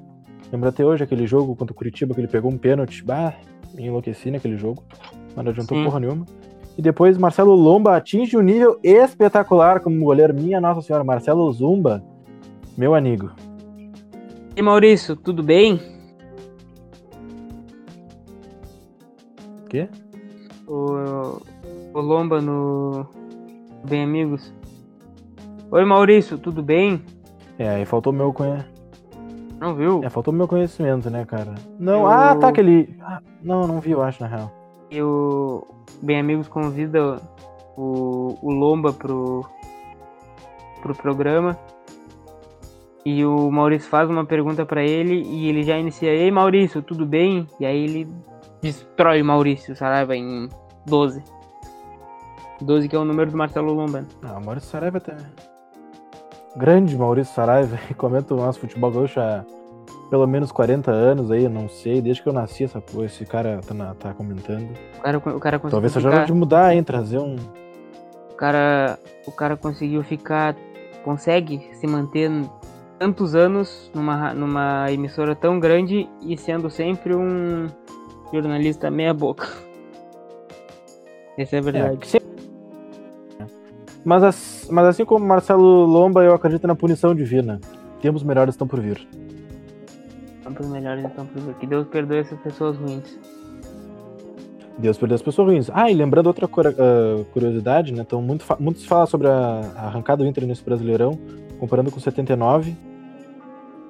Lembra 0.52 0.68
até 0.68 0.84
hoje 0.84 1.02
aquele 1.02 1.26
jogo 1.26 1.56
contra 1.56 1.72
o 1.72 1.76
Curitiba 1.76 2.14
que 2.14 2.20
ele 2.20 2.28
pegou 2.28 2.50
um 2.50 2.58
pênalti. 2.58 3.02
Bah, 3.02 3.34
me 3.74 3.86
enlouqueci 3.86 4.30
naquele 4.30 4.56
jogo. 4.56 4.82
Mas 5.34 5.44
não 5.44 5.50
adiantou 5.50 5.76
Sim. 5.76 5.84
porra 5.84 6.00
nenhuma. 6.00 6.24
E 6.76 6.82
depois 6.82 7.18
Marcelo 7.18 7.54
Lomba 7.54 7.96
atinge 7.96 8.36
um 8.36 8.40
nível 8.40 8.78
espetacular 8.82 9.80
como 9.80 10.04
goleiro. 10.04 10.34
Minha 10.34 10.60
Nossa 10.60 10.82
Senhora, 10.82 11.04
Marcelo 11.04 11.50
Zumba, 11.52 12.02
meu 12.76 12.94
amigo. 12.94 13.30
E 14.56 14.62
Maurício, 14.62 15.16
tudo 15.16 15.42
bem? 15.42 15.80
Quê? 19.68 19.88
O, 20.66 21.40
o 21.92 22.00
Lomba 22.00 22.40
no 22.40 23.06
Bem 23.88 24.02
Amigos. 24.02 24.52
Oi 25.70 25.84
Maurício, 25.84 26.38
tudo 26.38 26.62
bem? 26.62 27.02
É, 27.58 27.68
aí 27.68 27.84
faltou 27.84 28.12
meu 28.12 28.32
conhe... 28.32 28.64
Não 29.60 29.74
viu? 29.74 30.02
é, 30.04 30.10
faltou 30.10 30.32
meu 30.34 30.48
conhecimento, 30.48 31.08
né, 31.10 31.24
cara? 31.24 31.54
Não, 31.78 32.00
Eu- 32.02 32.06
ah, 32.08 32.34
tá 32.36 32.48
aquele. 32.48 32.96
Ah, 33.00 33.20
não, 33.42 33.66
não 33.66 33.80
vi, 33.80 33.92
eu 33.92 34.02
acho, 34.02 34.22
na 34.22 34.28
real. 34.28 34.50
E 34.90 35.00
o 35.02 35.66
Bem 36.02 36.20
Amigos 36.20 36.48
convida 36.48 37.20
o, 37.76 38.36
o 38.42 38.50
Lomba 38.52 38.92
pro, 38.92 39.44
pro 40.82 40.94
programa. 40.94 41.56
E 43.06 43.24
o 43.24 43.50
Maurício 43.50 43.88
faz 43.90 44.08
uma 44.08 44.24
pergunta 44.24 44.64
pra 44.64 44.82
ele 44.82 45.22
e 45.22 45.48
ele 45.48 45.62
já 45.62 45.78
inicia: 45.78 46.10
Ei 46.10 46.30
Maurício, 46.30 46.82
tudo 46.82 47.04
bem? 47.04 47.46
E 47.60 47.66
aí 47.66 47.84
ele 47.84 48.08
destrói 48.62 49.20
o 49.20 49.24
Maurício 49.24 49.76
Saraiva 49.76 50.16
em 50.16 50.48
12. 50.86 51.22
12 52.62 52.88
que 52.88 52.96
é 52.96 52.98
o 52.98 53.04
número 53.04 53.30
do 53.30 53.36
Marcelo 53.36 53.72
Lomba. 53.74 54.04
Ah, 54.22 54.38
o 54.38 54.44
Maurício 54.44 54.70
Saraiva 54.70 55.00
também. 55.00 55.26
Grande 56.56 56.96
Maurício 56.96 57.34
Saraiva, 57.34 57.76
que 57.88 57.94
comenta 57.94 58.34
o 58.34 58.36
nosso 58.36 58.60
futebol 58.60 58.90
gaúcho 58.90 59.20
há 59.20 59.44
pelo 60.10 60.26
menos 60.26 60.52
40 60.52 60.90
anos 60.92 61.30
aí, 61.30 61.44
eu 61.44 61.50
não 61.50 61.68
sei, 61.68 62.00
desde 62.00 62.22
que 62.22 62.28
eu 62.28 62.32
nasci 62.32 62.64
essa 62.64 62.80
porra, 62.80 63.06
esse 63.06 63.24
cara 63.26 63.60
tá, 63.66 63.74
na- 63.74 63.94
tá 63.94 64.12
comentando. 64.14 64.68
O 64.98 65.00
cara, 65.02 65.18
o 65.18 65.40
cara 65.40 65.58
Talvez 65.58 65.92
seja 65.92 66.08
hora 66.08 66.24
de 66.26 66.32
mudar, 66.32 66.74
hein, 66.74 66.84
trazer 66.84 67.18
um... 67.18 67.36
O 68.30 68.34
cara, 68.36 68.98
o 69.26 69.32
cara 69.32 69.56
conseguiu 69.56 70.04
ficar, 70.04 70.54
consegue 71.04 71.68
se 71.74 71.86
manter 71.86 72.30
tantos 72.98 73.34
anos 73.34 73.90
numa, 73.94 74.32
numa 74.34 74.92
emissora 74.92 75.34
tão 75.34 75.58
grande 75.58 76.08
e 76.20 76.36
sendo 76.36 76.70
sempre 76.70 77.14
um 77.16 77.66
jornalista 78.32 78.90
meia 78.90 79.14
boca. 79.14 79.48
Essa 81.36 81.56
é 81.56 81.58
a 81.58 81.60
É, 81.60 81.62
verdade. 81.62 82.06
sempre- 82.06 82.23
mas, 84.04 84.22
as- 84.22 84.68
mas 84.70 84.86
assim 84.86 85.04
como 85.04 85.24
Marcelo 85.24 85.84
Lomba, 85.84 86.22
eu 86.22 86.34
acredito 86.34 86.66
na 86.66 86.74
punição 86.74 87.14
divina. 87.14 87.60
Tempos 88.00 88.22
melhores 88.22 88.54
estão 88.54 88.66
por 88.66 88.80
vir. 88.80 89.06
Tempos 90.44 90.66
melhores 90.68 91.04
então 91.04 91.24
por 91.26 91.40
vir. 91.40 91.54
Que 91.54 91.66
Deus 91.66 91.86
perdoe 91.86 92.18
essas 92.18 92.38
pessoas 92.40 92.76
ruins. 92.76 93.18
Deus 94.76 94.98
perdeu 94.98 95.14
as 95.14 95.22
pessoas 95.22 95.48
ruins. 95.48 95.70
Ah, 95.72 95.90
e 95.90 95.94
lembrando 95.94 96.26
outra 96.26 96.46
ah, 96.46 97.24
curiosidade, 97.32 97.92
né? 97.92 98.02
Então, 98.06 98.20
muito, 98.20 98.44
muito 98.58 98.80
se 98.80 98.86
fala 98.86 99.06
sobre 99.06 99.28
a, 99.28 99.60
arrancada 99.76 100.22
do 100.22 100.28
Inter 100.28 100.46
nesse 100.46 100.64
Brasileirão, 100.64 101.18
comparando 101.58 101.90
com 101.90 102.00
79. 102.00 102.76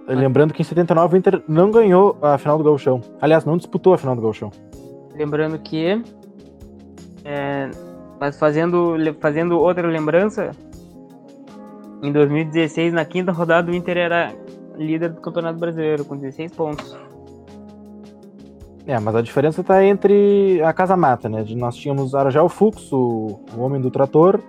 Ah. 0.07 0.13
Lembrando 0.13 0.53
que 0.53 0.61
em 0.63 0.65
79 0.65 1.17
o 1.17 1.19
Inter 1.19 1.43
não 1.49 1.71
ganhou 1.71 2.17
a 2.23 2.37
final 2.39 2.59
do 2.59 2.65
Gauchão. 2.65 3.01
Aliás, 3.21 3.45
não 3.45 3.57
disputou 3.57 3.95
a 3.95 3.99
final 3.99 4.15
do 4.15 4.23
Gauchão. 4.23 4.51
Lembrando 5.17 5.59
que, 5.59 6.03
é, 7.25 7.71
mas 8.21 8.39
fazendo, 8.39 8.95
fazendo 9.21 9.59
outra 9.59 9.87
lembrança, 9.87 10.51
em 12.03 12.13
2016, 12.13 12.93
na 12.93 13.05
quinta 13.05 13.33
rodada, 13.33 13.71
o 13.71 13.75
Inter 13.75 13.97
era 13.97 14.33
líder 14.77 15.11
do 15.11 15.21
Campeonato 15.21 15.59
Brasileiro 15.59 16.05
com 16.05 16.17
16 16.17 16.53
pontos. 16.53 16.97
É, 18.87 18.99
mas 18.99 19.15
a 19.17 19.23
diferença 19.23 19.65
tá 19.65 19.83
entre 19.85 20.61
a 20.63 20.73
Casa 20.73 20.97
Mata, 20.97 21.29
né? 21.29 21.43
Nós 21.57 21.75
tínhamos 21.77 22.15
Aragel 22.15 22.49
Fux, 22.51 22.93
o, 22.93 23.41
o 23.57 23.61
homem 23.61 23.81
do 23.81 23.91
trator, 23.91 24.41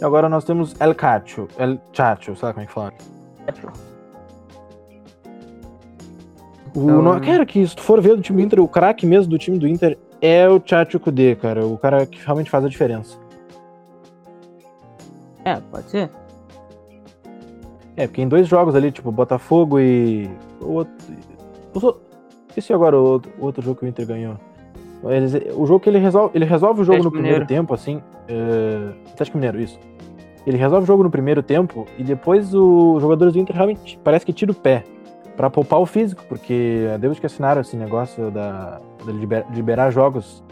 e 0.00 0.04
agora 0.04 0.28
nós 0.28 0.44
temos 0.44 0.74
El 0.80 0.94
Cacho, 0.94 1.46
El 1.56 1.78
Chacho, 1.92 2.34
sabe 2.34 2.54
como 2.54 2.64
é 2.64 2.66
que 2.66 2.72
fala? 2.72 2.92
O, 6.74 6.90
Então- 6.90 7.20
cara, 7.20 7.46
que 7.46 7.66
se 7.66 7.74
tu 7.76 7.82
for 7.82 8.00
ver 8.02 8.16
do 8.16 8.22
time 8.22 8.42
do 8.42 8.46
Inter, 8.46 8.60
o 8.60 8.68
craque 8.68 9.06
mesmo 9.06 9.30
do 9.30 9.38
time 9.38 9.58
do 9.58 9.66
Inter 9.68 9.96
é 10.20 10.48
o 10.48 10.58
Tchatcho 10.60 10.98
Kudê, 11.00 11.34
cara. 11.36 11.66
O 11.66 11.76
cara 11.78 12.06
que 12.06 12.18
realmente 12.24 12.50
faz 12.50 12.64
a 12.64 12.68
diferença. 12.68 13.16
É, 15.44 15.56
pode 15.70 15.88
ser. 15.90 16.10
É, 17.96 18.06
porque 18.06 18.20
em 18.20 18.28
dois 18.28 18.46
jogos 18.46 18.74
ali, 18.74 18.90
tipo, 18.90 19.10
Botafogo 19.10 19.78
e. 19.80 20.28
O 20.60 20.72
outro. 20.72 20.92
Esqueci 22.48 22.72
agora 22.72 22.98
o 22.98 23.20
outro, 23.38 23.62
jogo 23.62 23.78
que 23.78 23.84
o 23.84 23.88
Inter 23.88 24.06
ganhou. 24.06 24.36
Eles- 25.04 25.34
o 25.54 25.66
jogo 25.66 25.80
que 25.80 25.88
ele 25.88 25.98
resolve. 25.98 26.30
Ele 26.34 26.44
resolve 26.44 26.80
o 26.80 26.84
jogo 26.84 26.98
Atlético 26.98 27.04
no 27.04 27.10
primeiro 27.12 27.44
Mineiro. 27.44 27.46
tempo, 27.62 27.74
assim. 27.74 28.02
É, 28.28 28.92
Atlético 29.12 29.36
Mineiro, 29.38 29.60
isso. 29.60 29.78
Ele 30.46 30.56
resolve 30.56 30.84
o 30.84 30.86
jogo 30.86 31.02
no 31.02 31.10
primeiro 31.10 31.42
tempo 31.42 31.86
e 31.98 32.04
depois 32.04 32.54
os 32.54 33.02
jogadores 33.02 33.34
do 33.34 33.38
Inter 33.40 33.54
realmente 33.54 33.98
parece 34.02 34.24
que 34.24 34.32
tira 34.32 34.52
o 34.52 34.54
pé. 34.54 34.84
Pra 35.36 35.50
poupar 35.50 35.80
o 35.80 35.86
físico, 35.86 36.24
porque 36.28 36.86
é 36.94 36.96
Deus 36.96 37.18
que 37.18 37.26
assinaram 37.26 37.60
esse 37.60 37.76
negócio 37.76 38.30
da, 38.30 38.80
liberar 39.12 39.90
jogos 39.90 40.42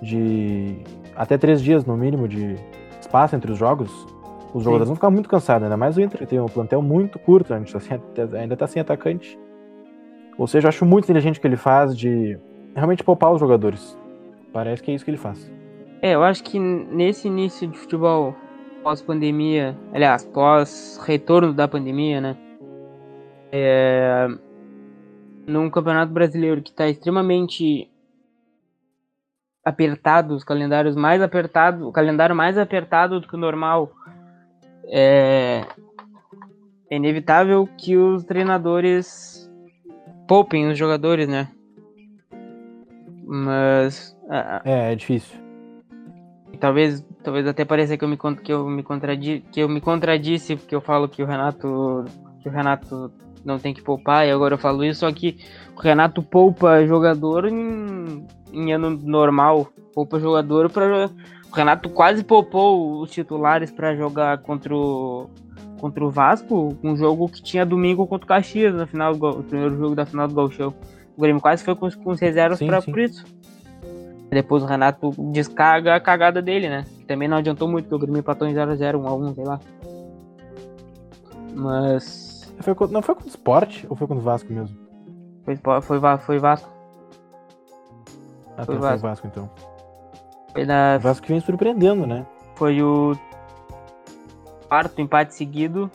de 0.00 0.76
até 1.16 1.36
três 1.38 1.60
dias 1.60 1.84
no 1.84 1.96
mínimo 1.96 2.26
de 2.26 2.56
espaço 3.00 3.36
entre 3.36 3.52
os 3.52 3.58
jogos, 3.58 3.90
os 4.54 4.64
jogadores 4.64 4.88
vão 4.88 4.96
ficar 4.96 5.10
muito 5.10 5.28
cansados, 5.28 5.64
ainda 5.64 5.76
mais 5.76 5.96
o 5.96 6.00
Inter 6.00 6.26
tem 6.26 6.40
um 6.40 6.46
plantel 6.46 6.82
muito 6.82 7.18
curto, 7.18 7.54
a 7.54 7.58
gente 7.58 7.72
tá 7.72 7.80
sem- 7.80 8.00
ainda 8.38 8.56
tá 8.56 8.66
sem 8.66 8.80
atacante. 8.82 9.38
Ou 10.38 10.46
seja, 10.46 10.66
eu 10.66 10.68
acho 10.70 10.84
muito 10.84 11.04
inteligente 11.04 11.38
o 11.38 11.40
que 11.40 11.46
ele 11.46 11.56
faz 11.56 11.96
de 11.96 12.38
realmente 12.74 13.04
poupar 13.04 13.32
os 13.32 13.40
jogadores. 13.40 13.98
Parece 14.52 14.82
que 14.82 14.90
é 14.90 14.94
isso 14.94 15.04
que 15.04 15.10
ele 15.10 15.18
faz. 15.18 15.50
É, 16.00 16.14
eu 16.14 16.22
acho 16.22 16.42
que 16.42 16.58
nesse 16.58 17.28
início 17.28 17.68
de 17.68 17.78
futebol 17.78 18.34
pós-pandemia, 18.82 19.76
aliás, 19.92 20.24
pós-retorno 20.24 21.52
da 21.52 21.68
pandemia, 21.68 22.20
né? 22.20 22.36
É, 23.52 24.28
num 25.46 25.70
campeonato 25.70 26.12
brasileiro 26.12 26.62
que 26.62 26.70
está 26.70 26.88
extremamente 26.88 27.90
apertado, 29.64 30.34
os 30.34 30.44
calendários 30.44 30.96
mais 30.96 31.22
apertados, 31.22 31.82
o 31.82 31.92
calendário 31.92 32.34
mais 32.34 32.58
apertado 32.58 33.20
do 33.20 33.28
que 33.28 33.34
o 33.34 33.38
normal, 33.38 33.92
é, 34.86 35.64
é 36.90 36.96
inevitável 36.96 37.68
que 37.78 37.96
os 37.96 38.24
treinadores 38.24 39.50
poupem 40.26 40.68
os 40.68 40.78
jogadores, 40.78 41.28
né? 41.28 41.48
Mas 43.24 44.16
É, 44.64 44.92
é 44.92 44.94
difícil. 44.94 45.38
talvez 46.60 47.04
talvez 47.22 47.46
até 47.46 47.64
pareça 47.64 47.96
que 47.96 48.04
eu 48.04 48.08
me 48.08 48.16
que 48.16 48.52
eu 48.52 48.68
me 48.68 48.82
contradi 48.82 49.44
que 49.52 49.60
eu 49.60 49.68
me 49.68 49.80
contradisse 49.80 50.56
porque 50.56 50.74
eu 50.74 50.80
falo 50.80 51.08
que 51.08 51.22
o 51.22 51.26
Renato 51.26 52.04
que 52.40 52.48
o 52.48 52.52
Renato 52.52 53.12
não 53.44 53.58
tem 53.58 53.72
que 53.74 53.82
poupar 53.82 54.26
e 54.26 54.30
agora 54.30 54.54
eu 54.54 54.58
falo 54.58 54.84
isso 54.84 55.00
só 55.00 55.12
que 55.12 55.38
o 55.76 55.80
Renato 55.80 56.22
poupa 56.22 56.84
jogador 56.86 57.46
em, 57.46 58.26
em 58.52 58.72
ano 58.72 58.90
normal 58.90 59.68
poupa 59.94 60.18
jogador 60.20 60.70
para 60.70 61.06
o 61.50 61.54
Renato 61.54 61.88
quase 61.90 62.22
poupou 62.24 63.00
os 63.00 63.10
titulares 63.10 63.70
para 63.70 63.94
jogar 63.96 64.38
contra 64.38 64.74
o 64.74 65.28
contra 65.80 66.04
o 66.04 66.10
Vasco 66.10 66.76
um 66.82 66.96
jogo 66.96 67.28
que 67.28 67.42
tinha 67.42 67.66
domingo 67.66 68.06
contra 68.06 68.24
o 68.24 68.28
Caxias 68.28 68.74
na 68.74 68.86
final 68.86 69.12
o 69.14 69.42
primeiro 69.42 69.76
jogo 69.76 69.94
da 69.94 70.06
final 70.06 70.28
do 70.28 70.34
Gauchão 70.34 70.72
o 71.16 71.20
Grêmio 71.20 71.42
quase 71.42 71.62
foi 71.64 71.74
com, 71.74 71.86
os- 71.86 71.94
com 71.94 72.10
os 72.10 72.20
reservas 72.20 72.58
para 72.68 72.80
por 72.92 73.00
isso 73.00 73.24
depois 74.30 74.62
o 74.62 74.66
Renato 74.66 75.10
descarga 75.30 75.94
a 75.94 76.00
cagada 76.00 76.40
dele, 76.40 76.66
né? 76.66 76.86
Que 77.00 77.04
também 77.04 77.28
não 77.28 77.36
adiantou 77.36 77.68
muito, 77.68 77.84
porque 77.84 77.96
o 77.96 77.98
Grêmio 77.98 78.20
empatou 78.20 78.48
em 78.48 78.54
0x0, 78.54 78.94
1x1, 78.98 79.34
sei 79.34 79.44
lá. 79.44 79.60
Mas. 81.54 82.31
Foi 82.62 82.74
contra- 82.74 82.92
não 82.94 83.02
foi 83.02 83.14
contra 83.14 83.28
o 83.28 83.30
Sport 83.30 83.84
ou 83.88 83.96
foi 83.96 84.06
contra 84.06 84.20
o 84.22 84.24
Vasco 84.24 84.52
mesmo? 84.52 84.76
Foi, 85.44 85.56
foi, 85.56 86.18
foi 86.18 86.38
Vasco. 86.38 86.70
Ah, 88.56 88.64
Foi 88.64 88.74
tá, 88.76 88.80
foi 88.80 88.90
Vasco. 88.90 89.06
Vasco 89.06 89.26
então. 89.26 89.50
Foi, 90.52 90.64
na, 90.66 90.96
O 90.98 91.00
Vasco 91.00 91.26
que 91.26 91.32
vem 91.32 91.40
surpreendendo, 91.40 92.06
né? 92.06 92.26
foi 92.54 92.80
o 92.82 93.16
quarto 94.68 95.00
empate 95.00 95.34
seguido 95.34 95.90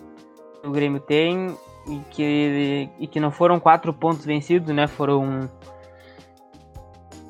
que 0.61 0.67
o 0.67 0.71
Grêmio 0.71 0.99
tem 0.99 1.55
e 1.87 1.99
que, 2.11 2.89
e 2.99 3.07
que 3.07 3.19
não 3.19 3.31
foram 3.31 3.59
quatro 3.59 3.93
pontos 3.93 4.25
vencidos, 4.25 4.73
né? 4.75 4.87
Foram 4.87 5.47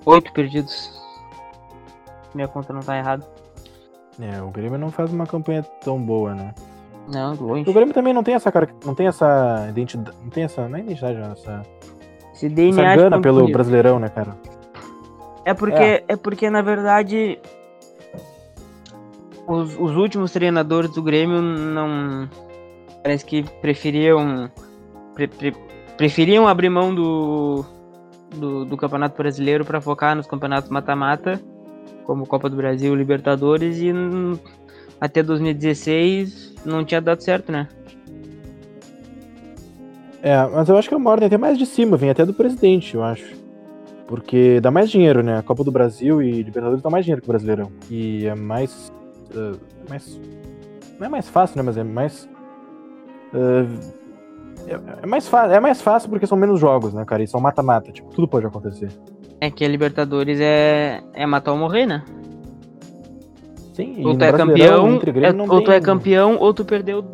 oito 0.05 0.31
perdidos. 0.33 0.91
Minha 2.33 2.47
conta 2.47 2.73
não 2.73 2.81
tá 2.81 2.97
errada. 2.97 3.27
É, 4.19 4.41
o 4.41 4.49
Grêmio 4.49 4.79
não 4.79 4.89
faz 4.89 5.11
uma 5.13 5.27
campanha 5.27 5.61
tão 5.83 6.01
boa, 6.01 6.33
né? 6.33 6.55
Não, 7.07 7.33
longe. 7.35 7.69
O 7.69 7.73
Grêmio 7.73 7.93
também 7.93 8.13
não 8.13 8.23
tem 8.23 8.35
essa 8.35 8.51
cara, 8.51 8.67
não 8.85 8.93
tem 8.93 9.07
essa 9.07 9.67
identidade, 9.69 10.17
não 10.21 10.29
tem 10.29 10.43
essa, 10.43 10.67
não 10.67 10.77
é 10.77 10.81
identidade, 10.81 11.17
essa, 11.19 11.65
Esse 12.33 12.45
essa 12.47 12.55
DNA 12.55 12.95
de 12.95 13.01
gana 13.03 13.21
pelo. 13.21 13.47
Brasileirão, 13.49 13.99
né, 13.99 14.09
cara? 14.09 14.35
É 15.45 15.53
porque, 15.53 16.03
é. 16.07 16.15
porque 16.17 16.49
na 16.49 16.61
verdade, 16.61 17.39
os, 19.47 19.77
os 19.79 19.95
últimos 19.95 20.31
treinadores 20.31 20.91
do 20.91 21.01
Grêmio 21.01 21.41
não. 21.41 22.29
Parece 23.01 23.25
que 23.25 23.43
preferiam. 23.61 24.51
pre- 25.15 25.29
pre- 25.29 25.55
preferiam 25.95 26.47
abrir 26.47 26.69
mão 26.69 26.93
do, 26.93 27.65
do, 28.35 28.65
do 28.65 28.77
Campeonato 28.77 29.17
Brasileiro 29.17 29.63
para 29.63 29.79
focar 29.79 30.15
nos 30.15 30.27
campeonatos 30.27 30.69
mata-mata, 30.69 31.41
como 32.03 32.27
Copa 32.27 32.49
do 32.49 32.57
Brasil 32.57 32.93
Libertadores, 32.93 33.79
e 33.79 33.91
até 34.99 35.21
2016 35.23 36.55
não 36.65 36.83
tinha 36.83 37.01
dado 37.01 37.21
certo, 37.21 37.51
né? 37.51 37.67
É, 40.21 40.45
mas 40.47 40.67
eu 40.67 40.77
acho 40.77 40.89
que 40.89 40.93
é 40.93 40.97
uma 40.97 41.11
ordem 41.11 41.27
até 41.27 41.37
mais 41.37 41.57
de 41.57 41.65
cima, 41.65 41.95
vem 41.95 42.09
até 42.09 42.25
do 42.25 42.33
presidente, 42.33 42.95
eu 42.95 43.03
acho. 43.03 43.35
Porque 44.07 44.59
dá 44.61 44.71
mais 44.71 44.89
dinheiro, 44.89 45.21
né? 45.21 45.37
A 45.37 45.43
Copa 45.43 45.63
do 45.63 45.71
Brasil 45.71 46.21
e 46.21 46.41
Libertadores 46.41 46.81
dá 46.81 46.89
mais 46.89 47.05
dinheiro 47.05 47.21
que 47.21 47.27
o 47.27 47.31
Brasileirão. 47.31 47.71
E 47.89 48.25
é 48.25 48.35
mais. 48.35 48.91
eh, 49.35 49.57
mais. 49.89 50.19
Não 50.97 51.07
é 51.07 51.09
mais 51.09 51.27
fácil, 51.27 51.57
né? 51.57 51.63
Mas 51.63 51.77
é 51.77 51.83
mais. 51.83 52.29
eh, 53.33 53.65
é, 54.67 55.03
é 55.03 55.05
mais 55.05 55.31
é 55.33 55.59
mais 55.59 55.81
fácil 55.81 56.09
porque 56.09 56.25
são 56.25 56.37
menos 56.37 56.59
jogos, 56.59 56.93
né, 56.93 57.03
cara? 57.05 57.21
E 57.21 57.27
são 57.27 57.39
mata-mata, 57.39 57.91
tipo, 57.91 58.09
tudo 58.09 58.27
pode 58.27 58.45
acontecer. 58.45 58.89
É 59.41 59.51
que 59.51 59.63
a 59.63 59.67
Libertadores 59.67 60.39
é, 60.39 61.01
é 61.13 61.25
matar 61.25 61.51
ou 61.51 61.57
morrer, 61.57 61.85
né? 61.85 62.03
Sim, 63.77 64.03
ou 64.05 64.17
tu 64.17 64.23
é 64.25 64.31
campeão, 64.33 64.87
é- 64.87 65.31
ou 65.53 65.61
tu 65.61 65.71
é 65.71 65.79
campeão, 65.79 66.37
ou 66.39 66.51
tu 66.53 66.65
perdeu 66.65 67.05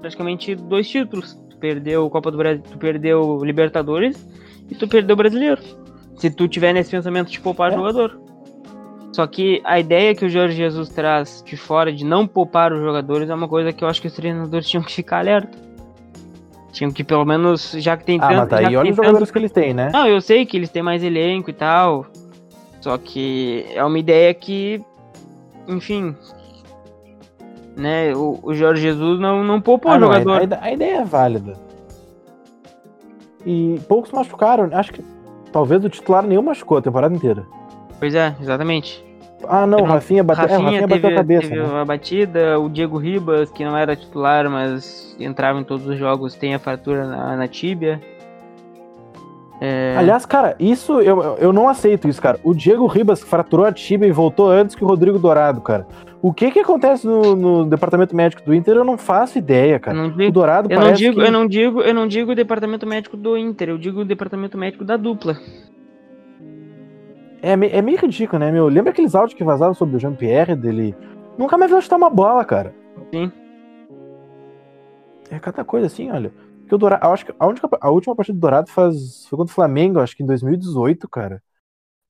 praticamente 0.00 0.54
dois 0.56 0.88
títulos. 0.88 1.34
Tu 1.48 1.56
perdeu 1.56 2.10
Copa 2.10 2.30
do 2.32 2.36
Brasil, 2.36 2.62
tu 2.68 2.76
perdeu 2.78 3.38
Libertadores 3.44 4.26
e 4.68 4.74
tu 4.74 4.88
perdeu 4.88 5.14
Brasileiro. 5.14 5.62
Se 6.16 6.28
tu 6.30 6.48
tiver 6.48 6.72
nesse 6.72 6.90
pensamento 6.90 7.30
de 7.30 7.40
poupar 7.40 7.70
É. 7.72 7.76
jogador. 7.76 8.20
Só 9.12 9.24
que 9.26 9.60
a 9.64 9.78
ideia 9.78 10.14
que 10.14 10.24
o 10.24 10.28
Jorge 10.28 10.56
Jesus 10.56 10.88
traz 10.88 11.42
de 11.46 11.56
fora 11.56 11.92
de 11.92 12.04
não 12.04 12.26
poupar 12.26 12.72
os 12.72 12.80
jogadores 12.80 13.30
é 13.30 13.34
uma 13.34 13.48
coisa 13.48 13.72
que 13.72 13.82
eu 13.84 13.88
acho 13.88 14.00
que 14.00 14.06
os 14.08 14.12
treinadores 14.14 14.68
tinham 14.68 14.82
que 14.82 14.92
ficar 14.92 15.18
alerta. 15.20 15.56
Tinham 16.72 16.90
que 16.92 17.02
pelo 17.04 17.24
menos, 17.24 17.72
já 17.78 17.96
que 17.96 18.04
tem 18.04 18.18
Ah, 18.20 18.26
mas 18.26 18.36
tanto. 18.40 18.50
já 18.50 18.56
daí 18.56 18.68
que 18.68 18.76
olha 18.76 18.90
os 18.90 18.96
jogadores 18.96 19.18
tanto- 19.28 19.32
que 19.32 19.38
eles 19.38 19.50
têm, 19.52 19.74
né? 19.74 19.90
não, 19.92 20.06
eu 20.06 20.20
sei 20.20 20.44
que 20.46 20.56
eles 20.56 20.70
têm 20.70 20.82
mais 20.82 21.02
elenco 21.02 21.50
e 21.50 21.52
tal. 21.52 22.06
Só 22.80 22.96
que 22.96 23.66
é 23.74 23.84
uma 23.84 23.98
ideia 23.98 24.32
que, 24.32 24.80
enfim. 25.68 26.14
Né, 27.76 28.14
o, 28.14 28.38
o 28.42 28.52
Jorge 28.54 28.82
Jesus 28.82 29.18
não, 29.20 29.42
não 29.44 29.60
poupou 29.60 29.92
Ah, 29.92 29.94
o 29.96 29.98
não, 29.98 30.10
a, 30.10 30.18
jogador. 30.20 30.58
a- 30.60 30.72
ideia 30.72 30.98
é 30.98 31.04
válida. 31.04 31.54
E 33.46 33.80
poucos 33.88 34.10
machucaram. 34.12 34.68
Acho 34.72 34.92
que 34.92 35.02
talvez 35.52 35.82
o 35.84 35.88
titular 35.88 36.22
nenhum 36.26 36.42
machucou 36.42 36.78
a 36.78 36.82
temporada 36.82 37.14
inteira. 37.14 37.46
Pois 37.98 38.14
é, 38.14 38.34
exatamente. 38.40 39.04
Ah, 39.48 39.66
não, 39.66 39.78
o 39.78 39.84
Rafinha 39.84 40.22
bateu, 40.22 40.42
é, 40.44 40.46
o 40.46 40.50
Rafinha 40.50 40.80
Rafinha 40.82 40.86
bateu 40.86 41.00
teve, 41.02 41.14
a 41.14 41.16
cabeça. 41.16 41.48
teve 41.48 41.62
né? 41.62 41.66
uma 41.68 41.84
batida, 41.84 42.58
o 42.60 42.68
Diego 42.68 42.98
Ribas, 42.98 43.50
que 43.50 43.64
não 43.64 43.74
era 43.76 43.96
titular, 43.96 44.50
mas 44.50 45.16
entrava 45.18 45.58
em 45.58 45.64
todos 45.64 45.86
os 45.86 45.96
jogos, 45.96 46.34
tem 46.34 46.54
a 46.54 46.58
fratura 46.58 47.06
na, 47.06 47.36
na 47.36 47.48
tíbia. 47.48 48.00
É, 49.60 49.94
Aliás, 49.98 50.24
cara, 50.24 50.56
isso 50.58 51.00
eu, 51.02 51.36
eu 51.38 51.52
não 51.52 51.68
aceito 51.68 52.08
isso, 52.08 52.20
cara. 52.20 52.40
O 52.42 52.54
Diego 52.54 52.86
Ribas 52.86 53.22
fraturou 53.22 53.66
a 53.66 53.72
tibia 53.72 54.08
e 54.08 54.12
voltou 54.12 54.50
antes 54.50 54.74
que 54.74 54.82
o 54.82 54.86
Rodrigo 54.86 55.18
Dourado, 55.18 55.60
cara. 55.60 55.86
O 56.22 56.32
que 56.32 56.50
que 56.50 56.60
acontece 56.60 57.06
no, 57.06 57.36
no 57.36 57.66
departamento 57.66 58.16
médico 58.16 58.42
do 58.42 58.54
Inter? 58.54 58.76
Eu 58.76 58.84
não 58.84 58.96
faço 58.96 59.36
ideia, 59.38 59.74
eu 59.74 59.80
cara. 59.80 59.96
não 59.96 60.06
O 60.06 60.12
digo, 60.12 60.32
Dourado 60.32 60.70
eu 60.70 60.76
não 60.76 60.82
parece 60.82 61.02
digo, 61.02 61.20
que... 61.20 61.26
eu 61.26 61.32
não 61.32 61.46
digo, 61.46 61.80
eu 61.82 61.94
não 61.94 62.06
digo 62.08 62.32
o 62.32 62.34
departamento 62.34 62.86
médico 62.86 63.16
do 63.16 63.36
Inter, 63.36 63.68
eu 63.70 63.78
digo 63.78 64.00
o 64.00 64.04
departamento 64.04 64.56
médico 64.56 64.84
da 64.84 64.96
dupla. 64.96 65.36
É, 67.42 67.52
é 67.52 67.82
meio 67.82 67.98
ridículo, 67.98 68.38
né, 68.38 68.50
meu? 68.50 68.68
Lembra 68.68 68.90
aqueles 68.92 69.14
áudios 69.14 69.36
que 69.36 69.44
vazavam 69.44 69.74
sobre 69.74 69.96
o 69.96 69.98
Jean-Pierre 70.00 70.54
dele? 70.56 70.94
Nunca 71.38 71.56
mais 71.56 71.70
viu 71.70 71.80
chutar 71.80 71.96
uma 71.96 72.10
bola, 72.10 72.44
cara. 72.44 72.74
Sim. 73.12 73.32
É 75.30 75.38
cada 75.38 75.64
coisa 75.64 75.86
assim, 75.86 76.10
olha. 76.10 76.32
Que 76.70 76.74
o 76.76 76.78
Dourado, 76.78 77.04
acho 77.08 77.26
que 77.26 77.34
a, 77.36 77.46
única, 77.48 77.68
a 77.80 77.90
última 77.90 78.14
partida 78.14 78.38
do 78.38 78.40
Dourado 78.40 78.70
faz, 78.70 79.26
foi 79.26 79.36
contra 79.36 79.50
o 79.50 79.54
Flamengo, 79.56 79.98
acho 79.98 80.16
que 80.16 80.22
em 80.22 80.26
2018, 80.26 81.08
cara. 81.08 81.42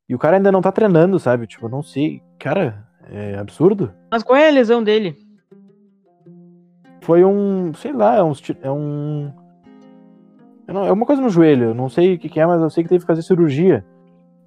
E 0.06 0.14
o 0.14 0.18
cara 0.18 0.36
ainda 0.36 0.52
não 0.52 0.60
tá 0.60 0.70
treinando, 0.70 1.18
sabe? 1.18 1.46
Tipo, 1.46 1.64
eu 1.64 1.70
não 1.70 1.82
sei. 1.82 2.22
Cara, 2.38 2.86
é 3.10 3.38
absurdo. 3.38 3.90
Mas 4.12 4.22
qual 4.22 4.36
é 4.36 4.48
a 4.48 4.52
lesão 4.52 4.84
dele? 4.84 5.16
Foi 7.00 7.24
um, 7.24 7.72
sei 7.72 7.90
lá, 7.90 8.16
é 8.16 8.22
um, 8.22 8.32
é 8.60 8.70
um 8.70 9.32
é 10.68 10.92
uma 10.92 11.06
coisa 11.06 11.22
no 11.22 11.30
joelho, 11.30 11.68
eu 11.68 11.74
não 11.74 11.88
sei 11.88 12.16
o 12.16 12.18
que, 12.18 12.28
que 12.28 12.38
é, 12.38 12.44
mas 12.44 12.60
eu 12.60 12.68
sei 12.68 12.84
que 12.84 12.90
teve 12.90 13.00
que 13.00 13.06
fazer 13.06 13.22
cirurgia. 13.22 13.82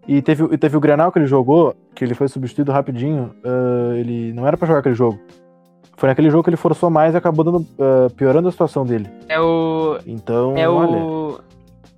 E 0.08 0.22
teve, 0.22 0.44
e 0.44 0.58
teve 0.60 0.78
o 0.78 0.80
Grenal 0.80 1.12
que 1.12 1.18
ele 1.18 1.26
jogou, 1.26 1.76
que 1.96 2.04
ele 2.04 2.14
foi 2.14 2.28
substituído 2.28 2.72
rapidinho. 2.72 3.34
ah, 3.44 3.98
ele 3.98 4.32
não 4.32 4.46
era 4.46 4.56
pra 4.56 4.68
jogar 4.68 4.82
aquele 4.82 4.94
jogo. 4.94 5.20
Foi 5.96 6.10
naquele 6.10 6.30
jogo 6.30 6.44
que 6.44 6.50
ele 6.50 6.58
forçou 6.58 6.90
mais 6.90 7.14
e 7.14 7.18
acabou 7.18 7.46
dando, 7.46 7.66
ah, 7.80 8.08
piorando 8.16 8.48
a 8.48 8.52
situação 8.52 8.86
dele. 8.86 9.10
É 9.30 9.40
o. 9.40 9.98
Então, 10.06 10.56
É 10.58 10.68
olha. 10.68 10.98
o. 10.98 11.40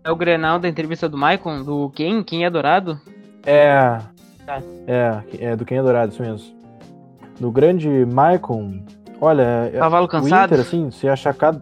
É 0.03 0.11
o 0.11 0.15
Grenal 0.15 0.59
da 0.59 0.67
entrevista 0.67 1.09
do 1.09 1.17
Maicon, 1.17 1.63
do 1.63 1.89
quem? 1.89 2.21
Quem 2.23 2.45
é 2.45 2.49
dourado? 2.49 2.99
É. 3.45 3.97
Tá. 4.45 4.61
É, 4.85 5.19
é 5.39 5.55
do 5.55 5.65
Quem 5.65 5.79
é 5.79 5.81
Dourado, 5.81 6.11
isso 6.11 6.21
mesmo. 6.21 6.55
No 7.39 7.49
grande 7.51 7.89
Maicon, 8.05 8.79
olha, 9.19 9.71
é- 9.73 9.79
Cavalo 9.79 10.05
o 10.05 10.07
cansado? 10.07 10.45
Inter, 10.53 10.59
assim, 10.63 10.91
ser 10.91 11.09
achacado. 11.09 11.61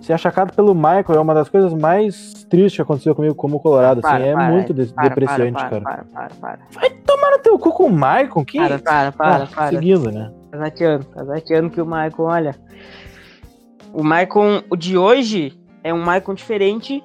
Ser 0.00 0.12
achacado 0.12 0.52
pelo 0.52 0.74
Michael 0.74 1.04
é 1.14 1.20
uma 1.20 1.32
das 1.32 1.48
coisas 1.48 1.72
mais 1.72 2.44
tristes 2.50 2.74
que 2.76 2.82
aconteceu 2.82 3.14
comigo 3.14 3.34
como 3.36 3.60
Colorado, 3.60 4.00
assim, 4.00 4.08
Para, 4.16 4.26
é 4.26 4.32
para, 4.34 4.50
muito 4.50 4.74
de- 4.74 4.86
Para, 4.86 5.08
depreciante, 5.08 5.52
para, 5.52 5.68
cara. 5.70 5.82
Para, 5.82 6.04
para, 6.12 6.30
para. 6.40 6.58
Vai 6.72 6.90
tomar 6.90 7.30
no 7.30 7.38
teu 7.38 7.56
cu 7.58 7.70
com 7.72 7.84
o 7.84 7.90
Michael? 7.92 8.44
Que 8.44 8.58
Para, 8.58 8.78
para, 8.80 9.12
para, 9.12 9.46
para. 9.46 9.68
Seguindo, 9.68 10.10
né? 10.10 10.32
Tá 10.54 10.58
zateando, 10.58 11.04
tá 11.06 11.70
que 11.70 11.80
o 11.80 11.86
Maicon, 11.86 12.22
olha. 12.22 12.54
O 13.92 14.04
Maicon, 14.04 14.62
de 14.78 14.96
hoje, 14.96 15.52
é 15.82 15.92
um 15.92 16.00
Maicon 16.00 16.32
diferente 16.32 17.02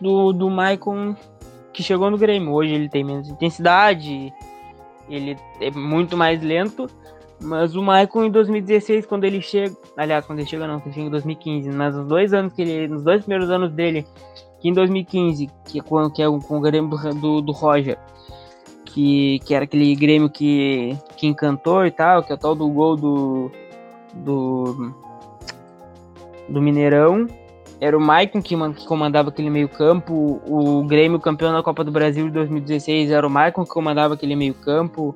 do, 0.00 0.32
do 0.32 0.50
Maicon 0.50 1.14
que 1.72 1.84
chegou 1.84 2.10
no 2.10 2.18
Grêmio. 2.18 2.52
Hoje 2.52 2.74
ele 2.74 2.88
tem 2.88 3.04
menos 3.04 3.28
intensidade, 3.28 4.32
ele 5.08 5.36
é 5.60 5.70
muito 5.70 6.16
mais 6.16 6.42
lento. 6.42 6.88
Mas 7.40 7.76
o 7.76 7.82
Maicon 7.82 8.24
em 8.24 8.30
2016, 8.30 9.06
quando 9.06 9.22
ele 9.22 9.40
chega. 9.40 9.74
Aliás, 9.96 10.26
quando 10.26 10.40
ele 10.40 10.48
chega 10.48 10.66
não, 10.66 10.82
ele 10.84 10.92
chega 10.92 11.06
em 11.06 11.10
2015. 11.10 11.70
Mas 11.70 11.94
os 11.94 12.08
dois 12.08 12.34
anos 12.34 12.52
que 12.52 12.62
ele. 12.62 12.88
Nos 12.88 13.04
dois 13.04 13.20
primeiros 13.20 13.50
anos 13.50 13.70
dele, 13.70 14.04
que 14.60 14.68
em 14.68 14.72
2015, 14.72 15.48
que 15.64 15.78
é 15.78 15.82
com, 15.82 16.10
que 16.10 16.22
é 16.22 16.26
com 16.26 16.58
o 16.58 16.60
Grêmio 16.60 16.90
do, 17.14 17.40
do 17.40 17.52
Roger, 17.52 17.96
que, 18.92 19.38
que 19.40 19.54
era 19.54 19.64
aquele 19.64 19.94
Grêmio 19.94 20.28
que, 20.28 20.96
que 21.16 21.26
encantou 21.26 21.86
e 21.86 21.90
tal, 21.90 22.22
que 22.22 22.32
é 22.32 22.34
o 22.34 22.38
tal 22.38 22.54
do 22.54 22.68
gol 22.68 22.96
do. 22.96 23.50
do. 24.14 24.94
do 26.48 26.62
Mineirão. 26.62 27.26
Era 27.80 27.96
o 27.96 28.00
Maicon 28.00 28.42
que, 28.42 28.54
que 28.74 28.86
comandava 28.86 29.30
aquele 29.30 29.48
meio-campo. 29.48 30.40
O 30.46 30.84
Grêmio 30.84 31.18
campeão 31.18 31.52
da 31.52 31.62
Copa 31.62 31.82
do 31.82 31.90
Brasil 31.90 32.26
de 32.26 32.32
2016 32.32 33.10
era 33.10 33.26
o 33.26 33.30
Maicon 33.30 33.64
que 33.64 33.70
comandava 33.70 34.14
aquele 34.14 34.36
meio-campo. 34.36 35.14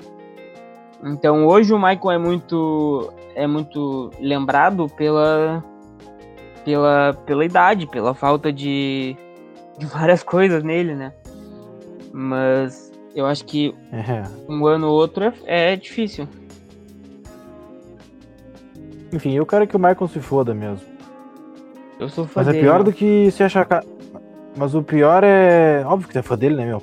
Então 1.03 1.47
hoje 1.47 1.75
o 1.75 1.79
Maicon 1.79 2.11
é 2.11 2.19
muito. 2.19 3.13
é 3.35 3.47
muito 3.47 4.11
lembrado 4.19 4.89
pela. 4.97 5.63
pela, 6.65 7.13
pela 7.27 7.45
idade, 7.45 7.87
pela 7.87 8.15
falta 8.15 8.53
de. 8.53 9.15
de 9.79 9.87
várias 9.87 10.23
coisas 10.25 10.63
nele, 10.63 10.95
né? 10.95 11.13
Mas 12.13 12.94
eu 13.15 13.27
acho 13.27 13.45
que 13.45 13.75
É. 13.93 14.23
um 14.49 14.67
ano 14.67 14.89
ou 14.89 14.95
outro 14.95 15.25
é, 15.47 15.73
é 15.73 15.77
difícil. 15.77 16.27
Enfim, 19.13 19.33
eu 19.35 19.47
quero 19.47 19.67
que 19.67 19.77
o 19.77 19.79
Michael 19.79 20.09
se 20.09 20.21
foda 20.21 20.53
mesmo. 20.55 20.81
Eu 22.01 22.09
sou 22.09 22.25
fã 22.27 22.41
Mas 22.41 22.49
é 22.49 22.53
dele, 22.53 22.65
pior 22.65 22.79
né? 22.79 22.85
do 22.85 22.93
que 22.93 23.31
se 23.31 23.43
achacar. 23.43 23.85
Mas 24.57 24.75
o 24.75 24.83
pior 24.83 25.23
é. 25.25 25.83
Óbvio 25.87 26.09
que 26.09 26.15
tu 26.15 26.19
é 26.19 26.23
fã 26.23 26.37
dele, 26.37 26.57
né, 26.57 26.67
meu? 26.67 26.83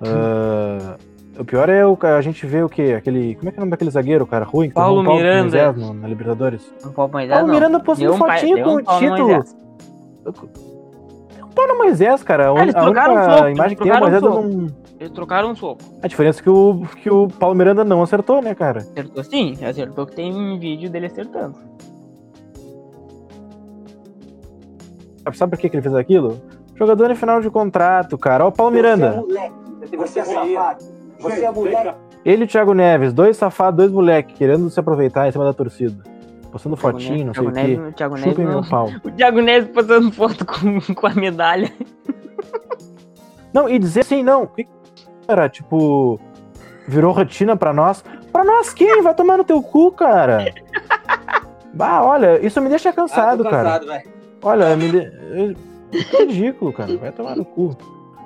Ah, 0.00 0.96
o 1.38 1.44
pior 1.44 1.68
é 1.68 1.84
o 1.86 1.96
a 2.02 2.20
gente 2.22 2.46
ver 2.46 2.64
o 2.64 2.68
quê? 2.68 2.94
Aquele. 2.96 3.34
Como 3.36 3.48
é 3.48 3.52
que 3.52 3.58
é 3.58 3.60
o 3.60 3.62
nome 3.62 3.70
daquele 3.70 3.90
zagueiro, 3.90 4.26
cara? 4.26 4.44
Ruim, 4.44 4.68
que 4.68 4.74
Paulo 4.74 5.02
um 5.02 5.04
pau 5.04 5.14
do 5.14 5.18
Miranda. 5.18 5.42
Moisés 5.42 5.76
no- 5.76 5.94
na 5.94 6.08
Libertadores. 6.08 6.72
Um 6.84 6.90
pouco 6.92 7.12
mais 7.12 7.28
Paulo 7.30 7.46
não. 7.46 7.54
Miranda 7.54 7.80
postou 7.80 8.06
Deu 8.06 8.14
um 8.14 8.18
fotinho 8.18 8.56
deu 8.56 8.64
com 8.64 8.70
um 8.72 8.76
o 8.78 8.84
pau 8.84 8.94
no 8.94 9.00
título. 9.08 9.28
Moisés. 9.28 9.56
Paulo 11.54 11.78
Moisés, 11.78 12.22
cara. 12.22 12.48
A, 12.50 12.58
Ah, 12.58 12.62
eles 12.62 12.74
a 12.74 12.82
única 12.84 13.10
um 13.44 13.48
imagem 13.48 13.76
que 13.76 13.82
tem 13.82 13.92
é 13.92 13.96
o 13.96 14.00
Moisés 14.00 14.22
um 14.22 14.26
dando 14.30 14.40
um. 14.40 14.66
Eles 15.04 15.14
trocaram 15.14 15.50
um 15.50 15.54
soco. 15.54 15.82
A 16.02 16.08
diferença 16.08 16.40
é 16.40 16.42
que 16.42 16.48
o, 16.48 16.86
que 17.02 17.10
o 17.10 17.28
Paulo 17.28 17.54
Miranda 17.54 17.84
não 17.84 18.02
acertou, 18.02 18.40
né, 18.40 18.54
cara? 18.54 18.78
Acertou 18.80 19.22
sim, 19.22 19.54
acertou 19.62 20.06
que 20.06 20.14
tem 20.16 20.34
um 20.34 20.58
vídeo 20.58 20.88
dele 20.88 21.06
acertando. 21.06 21.56
Sabe- 25.34 25.50
por 25.50 25.58
que, 25.58 25.68
que 25.68 25.76
ele 25.76 25.82
fez 25.82 25.94
aquilo? 25.94 26.40
Jogador 26.74 27.10
em 27.10 27.14
final 27.14 27.40
de 27.40 27.50
contrato, 27.50 28.16
cara. 28.18 28.44
Ó, 28.44 28.48
o 28.48 28.52
Paulo 28.52 28.72
Miranda. 28.72 29.22
Você 29.96 30.20
é 30.20 30.24
safado. 30.24 30.84
Você 31.20 31.44
é 31.44 31.50
moleque. 31.50 31.94
Ele 32.24 32.42
e 32.42 32.44
o 32.46 32.48
Thiago 32.48 32.72
Neves, 32.72 33.12
dois 33.12 33.36
safados, 33.36 33.76
dois 33.76 33.90
moleques, 33.92 34.36
querendo 34.36 34.68
se 34.70 34.80
aproveitar 34.80 35.28
em 35.28 35.32
cima 35.32 35.44
da 35.44 35.52
torcida. 35.52 36.02
Postando 36.50 36.76
Thiago 36.76 36.98
fotinho, 36.98 37.26
não 37.26 37.32
Neves- 37.32 37.36
sei 37.36 37.46
o 37.46 37.52
Thiago 37.52 37.54
quê. 37.54 37.62
Neves- 37.76 37.88
o 37.88 37.92
Thiago 37.96 38.14
Neves 38.14 38.30
Chupem 38.30 38.44
não- 38.46 38.52
meu 38.60 38.70
pau. 38.70 38.88
O 39.04 39.10
Thiago 39.10 39.40
Neves 39.42 39.68
postando 39.70 40.12
foto 40.12 40.46
com, 40.46 40.80
com 40.94 41.06
a 41.06 41.14
medalha. 41.14 41.70
Não, 43.52 43.68
e 43.68 43.78
dizer 43.78 44.00
assim, 44.00 44.22
não. 44.22 44.46
que- 44.46 44.66
Cara, 45.26 45.48
tipo, 45.48 46.18
virou 46.88 47.12
rotina 47.12 47.56
pra 47.56 47.72
nós. 47.72 48.04
Pra 48.32 48.44
nós 48.44 48.72
quem? 48.72 49.02
Vai 49.02 49.14
tomar 49.14 49.36
no 49.38 49.44
teu 49.44 49.62
cu, 49.62 49.90
cara. 49.92 50.52
Bah, 51.76 52.02
olha, 52.04 52.38
isso 52.46 52.60
me 52.60 52.68
deixa 52.68 52.92
cansado, 52.92 53.44
Ah, 53.48 53.50
cara. 53.50 54.02
Olha, 54.40 54.76
me 54.76 54.88
de... 54.92 54.98
é 55.00 56.22
ridículo, 56.22 56.72
cara. 56.72 56.96
Vai 56.96 57.10
tomar 57.10 57.34
no 57.34 57.44
cu. 57.44 57.76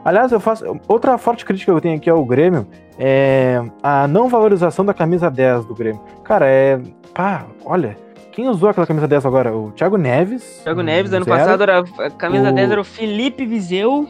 Aliás, 0.05 0.30
eu 0.32 0.38
faço. 0.38 0.64
Outra 0.86 1.16
forte 1.16 1.46
crítica 1.46 1.72
que 1.72 1.76
eu 1.76 1.80
tenho 1.80 1.96
aqui 1.96 2.11
ao 2.11 2.22
Grêmio 2.26 2.66
é 2.99 3.62
a 3.82 4.07
não 4.07 4.28
valorização 4.28 4.84
da 4.84 4.92
camisa 4.92 5.30
10 5.30 5.64
do 5.64 5.74
Grêmio. 5.74 5.99
Cara, 6.24 6.44
é. 6.46 6.78
Pá, 7.14 7.46
olha. 7.64 7.96
Quem 8.32 8.49
usou 8.51 8.68
aquela 8.68 8.86
camisa 8.86 9.09
10 9.09 9.24
agora? 9.24 9.57
O 9.57 9.72
Thiago 9.72 9.96
Neves. 9.96 10.61
Thiago 10.62 10.82
Neves, 10.82 11.11
ano 11.14 11.24
zero. 11.24 11.36
passado, 11.38 11.62
era, 11.62 11.78
a 11.80 12.11
camisa 12.11 12.51
O- 12.51 12.55
10 12.55 12.70
era 12.70 12.80
o 12.82 12.84
Felipe 12.84 13.46
Viseu. 13.46 14.07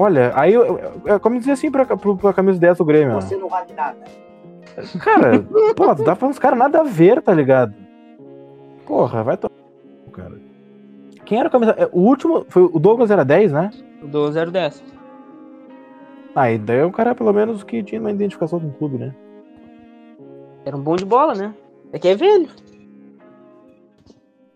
Olha, 0.00 0.32
aí 0.36 0.54
eu, 0.54 0.64
eu, 0.64 0.92
eu- 1.04 1.20
como 1.20 1.38
dizer 1.40 1.52
assim 1.52 1.70
pra, 1.72 1.84
pra, 1.84 1.96
pra 1.96 2.32
camisa 2.32 2.58
10 2.60 2.78
do 2.78 2.84
Grêmio? 2.84 3.16
ó. 3.16 3.20
Você 3.20 3.36
não 3.36 3.48
vale 3.48 3.72
nada. 3.74 3.98
Cara, 5.02 5.40
pô, 5.74 5.92
dá 5.94 6.14
pra 6.14 6.28
uns 6.28 6.38
caras 6.38 6.56
nada 6.58 6.80
a 6.80 6.84
ver, 6.84 7.20
tá 7.20 7.34
ligado? 7.34 7.74
Porra, 8.86 9.24
vai 9.24 9.36
tomar. 9.36 9.52
Cara. 10.12 10.38
Quem 11.24 11.38
era 11.40 11.48
o 11.48 11.50
camisa. 11.50 11.72
é, 11.76 11.86
O 11.92 11.98
último. 12.00 12.46
Foi, 12.48 12.62
o 12.62 12.78
Douglas 12.78 13.10
era 13.10 13.24
10, 13.24 13.50
né? 13.52 13.70
Do 14.02 14.30
010. 14.30 14.82
Ah, 16.34 16.52
e 16.52 16.58
daí 16.58 16.78
é 16.78 16.86
um 16.86 16.92
cara, 16.92 17.12
pelo 17.14 17.32
menos, 17.32 17.64
que 17.64 17.82
tinha 17.82 18.00
uma 18.00 18.12
identificação 18.12 18.60
com 18.60 18.68
o 18.68 18.72
clube, 18.72 18.98
né? 18.98 19.12
Era 20.64 20.76
um 20.76 20.80
bom 20.80 20.94
de 20.94 21.04
bola, 21.04 21.34
né? 21.34 21.52
É 21.92 21.98
que 21.98 22.06
é 22.06 22.14
velho. 22.14 22.48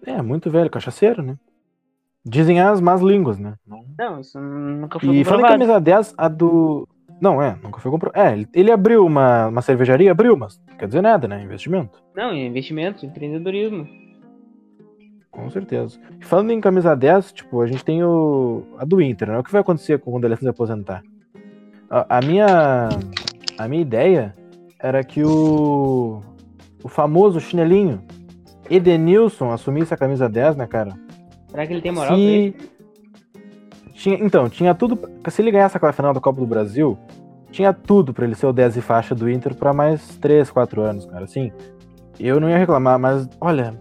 É, 0.07 0.23
muito 0.23 0.51
velho, 0.51 0.71
cachaceiro, 0.71 1.21
né? 1.23 1.35
Dizem 2.25 2.61
as 2.61 2.81
más 2.81 3.01
línguas, 3.01 3.39
né? 3.39 3.55
Não- 3.67 3.85
Não, 3.99 4.21
isso 4.21 4.39
nunca 4.41 4.99
foi 5.01 5.09
E 5.17 5.25
falando 5.25 5.45
em 5.47 5.49
camisa 5.49 5.81
10, 5.81 6.15
a 6.17 6.29
do. 6.29 6.89
Não, 7.21 7.41
é, 7.43 7.57
nunca 7.63 7.81
foi 7.81 7.91
compro. 7.91 8.11
É, 8.15 8.33
ele- 8.55 8.71
abriu 8.73 9.05
uma, 9.05 9.49
uma 9.49 9.63
cervejaria, 9.63 10.11
abriu, 10.13 10.37
mas 10.37 10.61
não 10.69 10.77
quer 10.77 10.87
dizer 10.87 11.03
nada, 11.03 11.27
né? 11.27 11.43
Investimento. 11.43 12.03
Não, 12.15 12.31
é 12.31 12.47
investimento, 12.47 13.05
empreendedorismo. 13.05 13.87
Com 15.31 15.49
certeza. 15.51 15.99
E 16.21 16.25
falando 16.25 16.51
em 16.53 16.61
camisa 16.61 16.95
10, 16.95 17.33
tipo, 17.33 17.61
a 17.61 17.67
gente 17.67 17.85
tem 17.85 18.05
o. 18.05 18.63
a 18.79 18.85
do 18.85 19.01
Inter, 19.01 19.29
né? 19.29 19.39
O 19.39 19.43
que 19.43 19.51
vai 19.53 19.61
acontecer 19.63 19.99
quando 19.99 20.25
ele 20.25 20.37
se 20.37 20.47
aposentar? 20.47 21.03
A, 21.91 22.19
a 22.19 22.21
minha. 22.21 22.89
A 23.59 23.69
minha 23.69 23.83
ideia 23.83 24.35
era 24.79 25.03
que 25.03 25.25
o. 25.25 26.21
O 26.85 26.89
famoso 26.89 27.41
chinelinho 27.41 28.03
Edenilson 28.69 29.51
assumisse 29.53 29.95
a 29.95 29.97
camisa 29.97 30.29
10, 30.29 30.57
né, 30.57 30.67
cara? 30.67 30.93
Será 31.53 31.67
que 31.67 31.73
ele 31.73 31.83
tem 31.83 31.93
moral 31.93 32.15
pra 32.15 32.19
isso? 32.19 32.59
Se... 32.59 32.73
Tinha, 33.95 34.17
então, 34.17 34.49
tinha 34.49 34.75
tudo. 34.75 34.99
Se 35.29 35.41
ele 35.41 35.53
ganhasse 35.53 35.77
aquela 35.77 35.93
final 35.93 36.13
da 36.13 36.21
Copa 36.21 36.41
do 36.41 36.47
Brasil, 36.47 36.99
tinha 37.53 37.73
tudo 37.73 38.13
pra 38.13 38.25
ele 38.25 38.35
ser 38.35 38.47
o 38.47 38.53
10 38.53 38.79
e 38.79 38.81
faixa 38.81 39.15
do 39.15 39.31
Inter 39.31 39.55
pra 39.55 39.73
mais 39.73 40.17
3, 40.17 40.51
4 40.51 40.83
anos, 40.83 41.07
cara. 41.07 41.25
Assim, 41.25 41.53
eu 42.19 42.41
não 42.41 42.51
ia 42.51 42.59
reclamar, 42.59 42.99
mas 42.99 43.29
olha, 43.41 43.81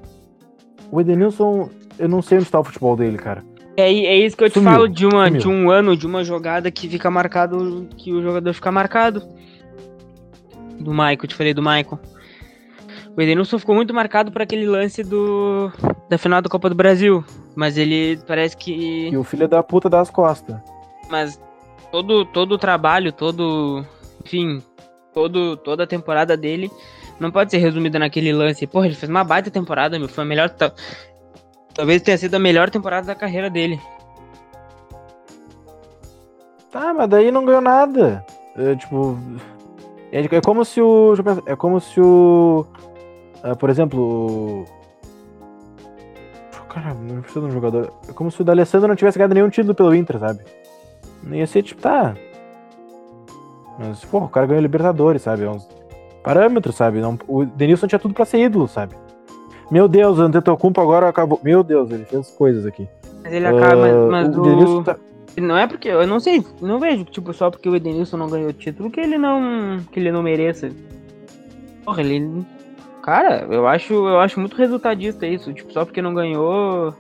o 0.92 1.02
Edenilson, 1.02 1.70
eu 1.98 2.08
não 2.08 2.22
sei 2.22 2.38
onde 2.38 2.46
está 2.46 2.60
o 2.60 2.64
futebol 2.64 2.96
dele, 2.96 3.18
cara. 3.18 3.44
É, 3.78 3.84
é 3.86 4.16
isso 4.18 4.36
que 4.36 4.44
eu 4.44 4.50
te 4.50 4.56
Sumiu, 4.56 4.72
falo 4.72 4.88
de, 4.88 5.06
uma, 5.06 5.26
sumiu. 5.28 5.42
de 5.42 5.48
um 5.48 5.72
ano, 5.72 5.98
de 5.98 6.06
uma 6.06 6.24
jogada 6.24 6.70
que 6.70 6.90
fica 6.90 7.10
marcado, 7.10 7.88
que 7.98 8.14
o 8.14 8.22
jogador 8.22 8.54
fica 8.54 8.72
marcado. 8.72 9.24
Do 10.78 10.92
Michael, 10.92 11.28
te 11.28 11.36
falei 11.36 11.54
do 11.54 11.62
Michael. 11.62 12.00
O 13.16 13.22
Edenilson 13.22 13.58
ficou 13.58 13.76
muito 13.76 13.94
marcado 13.94 14.32
por 14.32 14.42
aquele 14.42 14.66
lance 14.66 15.04
do 15.04 15.72
da 16.10 16.18
final 16.18 16.42
da 16.42 16.50
Copa 16.50 16.70
do 16.70 16.76
Brasil. 16.76 17.24
Mas 17.56 17.78
ele 17.78 18.18
parece 18.28 18.56
que. 18.56 19.10
E 19.10 19.18
o 19.18 19.24
filho 19.24 19.48
da 19.48 19.62
puta 19.62 19.90
das 19.90 20.10
costas. 20.10 20.56
Mas 21.10 21.40
todo, 21.92 22.26
todo 22.26 22.54
o 22.54 22.58
trabalho, 22.58 23.12
todo. 23.12 23.86
Enfim, 24.26 24.62
todo, 25.14 25.58
toda 25.58 25.84
a 25.84 25.88
temporada 25.88 26.38
dele 26.38 26.72
não 27.20 27.30
pode 27.32 27.52
ser 27.52 27.58
resumida 27.58 28.00
naquele 28.00 28.32
lance. 28.32 28.66
Porra, 28.68 28.86
ele 28.86 28.96
fez 28.96 29.10
uma 29.10 29.24
baita 29.24 29.52
temporada, 29.52 30.00
meu. 30.00 30.08
Foi 30.08 30.24
a 30.24 30.28
melhor. 30.28 30.50
ta- 30.50 30.72
Talvez 31.74 32.02
tenha 32.02 32.18
sido 32.18 32.36
a 32.36 32.40
melhor 32.40 32.70
temporada 32.70 33.08
da 33.08 33.16
carreira 33.16 33.50
dele. 33.50 33.80
Tá, 36.72 36.94
mas 36.94 37.10
daí 37.10 37.32
não 37.32 37.46
ganhou 37.46 37.62
nada. 37.62 38.26
É, 38.56 38.76
tipo. 38.76 39.18
É, 40.12 40.20
é 40.22 40.42
como 40.42 40.64
se 40.64 40.82
o. 40.82 41.14
É 41.46 41.56
como 41.56 41.80
se 41.80 42.00
o. 42.00 42.66
ah, 43.44 43.56
por 43.56 43.70
exemplo. 43.70 44.66
o- 44.66 44.81
Cara, 46.74 46.94
não 46.94 47.22
precisa 47.22 47.42
de 47.42 47.48
um 47.48 47.52
jogador. 47.52 47.92
É 48.08 48.14
como 48.14 48.32
se 48.32 48.42
o 48.42 48.46
D'Alessandro 48.46 48.88
não 48.88 48.96
tivesse 48.96 49.18
ganhado 49.18 49.34
nenhum 49.34 49.50
título 49.50 49.76
pelo 49.76 49.94
Inter, 49.94 50.20
sabe? 50.20 50.40
Não 51.24 51.36
ia 51.36 51.46
ser 51.48 51.64
tipo, 51.64 51.82
tá. 51.82 52.16
Mas, 53.78 54.04
pô, 54.06 54.20
o 54.20 54.30
cara 54.30 54.46
ganhou 54.48 54.62
Libertadores, 54.62 55.22
sabe? 55.22 55.44
É 55.44 55.50
uns 55.50 55.68
parâmetros, 56.24 56.76
sabe? 56.76 57.00
Não, 57.02 57.18
o 57.28 57.46
Denilson 57.46 57.88
tinha 57.88 58.00
tudo 58.00 58.14
pra 58.14 58.26
ser 58.26 58.40
ídolo, 58.40 58.68
sabe? 58.68 58.96
Meu 59.70 59.88
Deus, 59.88 60.18
o 60.18 60.22
Antetokounmpo 60.22 60.80
agora 60.82 61.08
acabou. 61.10 61.40
Meu 61.44 61.64
Deus, 61.64 61.90
ele 61.92 62.06
fez 62.06 62.30
coisas 62.32 62.66
aqui. 62.66 62.88
Mas 63.24 63.34
ele 63.34 63.48
acaba, 63.48 63.76
mas, 63.76 63.94
Ah, 63.96 64.08
mas 64.10 64.38
o 64.38 64.42
o... 64.42 64.44
Denilson 64.44 64.84
tá- 64.84 64.98
Não 65.38 65.58
é 65.58 65.68
porque, 65.68 65.88
eu 65.88 66.06
não 66.08 66.20
sei, 66.20 66.46
não 66.62 66.80
vejo, 66.80 67.06
tipo, 67.06 67.34
só 67.34 67.50
porque 67.50 67.70
o 67.70 67.76
Edenilson 67.76 68.18
não 68.18 68.30
ganhou 68.30 68.50
o 68.50 68.54
título 68.54 68.90
que 68.92 69.00
ele 69.00 69.18
não, 69.18 69.80
que 69.92 70.00
ele 70.00 70.12
não 70.12 70.22
mereça. 70.22 70.70
Porra, 71.86 72.02
ele, 72.02 72.46
cara, 73.02 73.48
eu 73.50 73.68
acho, 73.68 73.94
eu 73.94 74.20
acho 74.20 74.40
muito 74.40 74.56
resultadista 74.56 75.26
isso, 75.26 75.54
tipo, 75.54 75.72
só 75.74 75.84
porque 75.84 76.02
não 76.02 76.14
ganhou, 76.14 76.94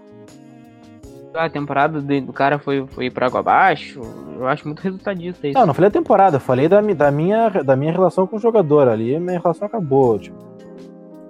a 1.34 1.50
temporada 1.50 2.02
do, 2.02 2.34
cara 2.34 2.60
foi, 2.60 2.86
foi 2.88 3.10
pra 3.10 3.28
água 3.28 3.40
abaixo, 3.40 4.02
eu 4.38 4.48
acho 4.48 4.66
muito 4.68 4.80
resultadista 4.80 5.48
isso. 5.48 5.58
Não, 5.58 5.66
não 5.66 5.74
falei 5.74 5.88
a 5.88 5.92
temporada, 5.92 6.38
eu 6.38 6.42
falei 6.42 6.68
da, 6.68 6.82
da, 6.82 7.12
minha, 7.12 7.50
da 7.50 7.76
minha 7.76 7.92
relação 7.92 8.26
com 8.28 8.36
o 8.36 8.40
jogador. 8.40 8.88
Ali 8.88 9.18
minha 9.20 9.40
relação 9.40 9.68
acabou. 9.68 10.18
Tipo, 10.18 10.38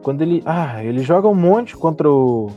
quando 0.02 0.22
ele. 0.22 0.42
Ah, 0.46 0.84
ele 0.84 1.02
joga 1.02 1.28
um 1.28 1.36
monte 1.36 1.76
contra 1.76 2.10
o. 2.10 2.50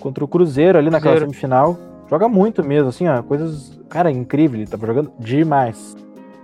Contra 0.00 0.24
o 0.24 0.28
Cruzeiro 0.28 0.78
ali 0.78 0.90
naquela 0.90 1.14
Cruzeiro. 1.14 1.30
semifinal. 1.30 1.78
Joga 2.10 2.28
muito 2.28 2.62
mesmo, 2.62 2.90
assim, 2.90 3.08
ó. 3.08 3.22
Coisas. 3.22 3.80
Cara, 3.88 4.10
incrível. 4.10 4.60
Ele 4.60 4.70
tava 4.70 4.86
jogando 4.86 5.10
demais. 5.18 5.96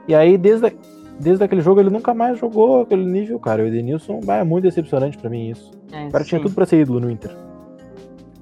E 0.08 0.14
aí, 0.14 0.38
desde, 0.38 0.74
desde 1.20 1.44
aquele 1.44 1.60
jogo, 1.60 1.80
ele 1.80 1.90
nunca 1.90 2.12
mais 2.14 2.38
jogou 2.38 2.82
aquele 2.82 3.04
nível, 3.04 3.38
cara. 3.38 3.62
O 3.62 3.66
Edenilson 3.66 4.20
vai, 4.20 4.40
é 4.40 4.44
muito 4.44 4.64
decepcionante 4.64 5.18
pra 5.18 5.28
mim 5.30 5.50
isso. 5.50 5.70
É, 5.92 6.06
O 6.06 6.10
cara 6.10 6.24
tinha 6.24 6.38
sim. 6.38 6.44
tudo 6.46 6.54
pra 6.54 6.66
ser 6.66 6.80
ídolo 6.80 7.00
no 7.00 7.10
Inter. 7.10 7.30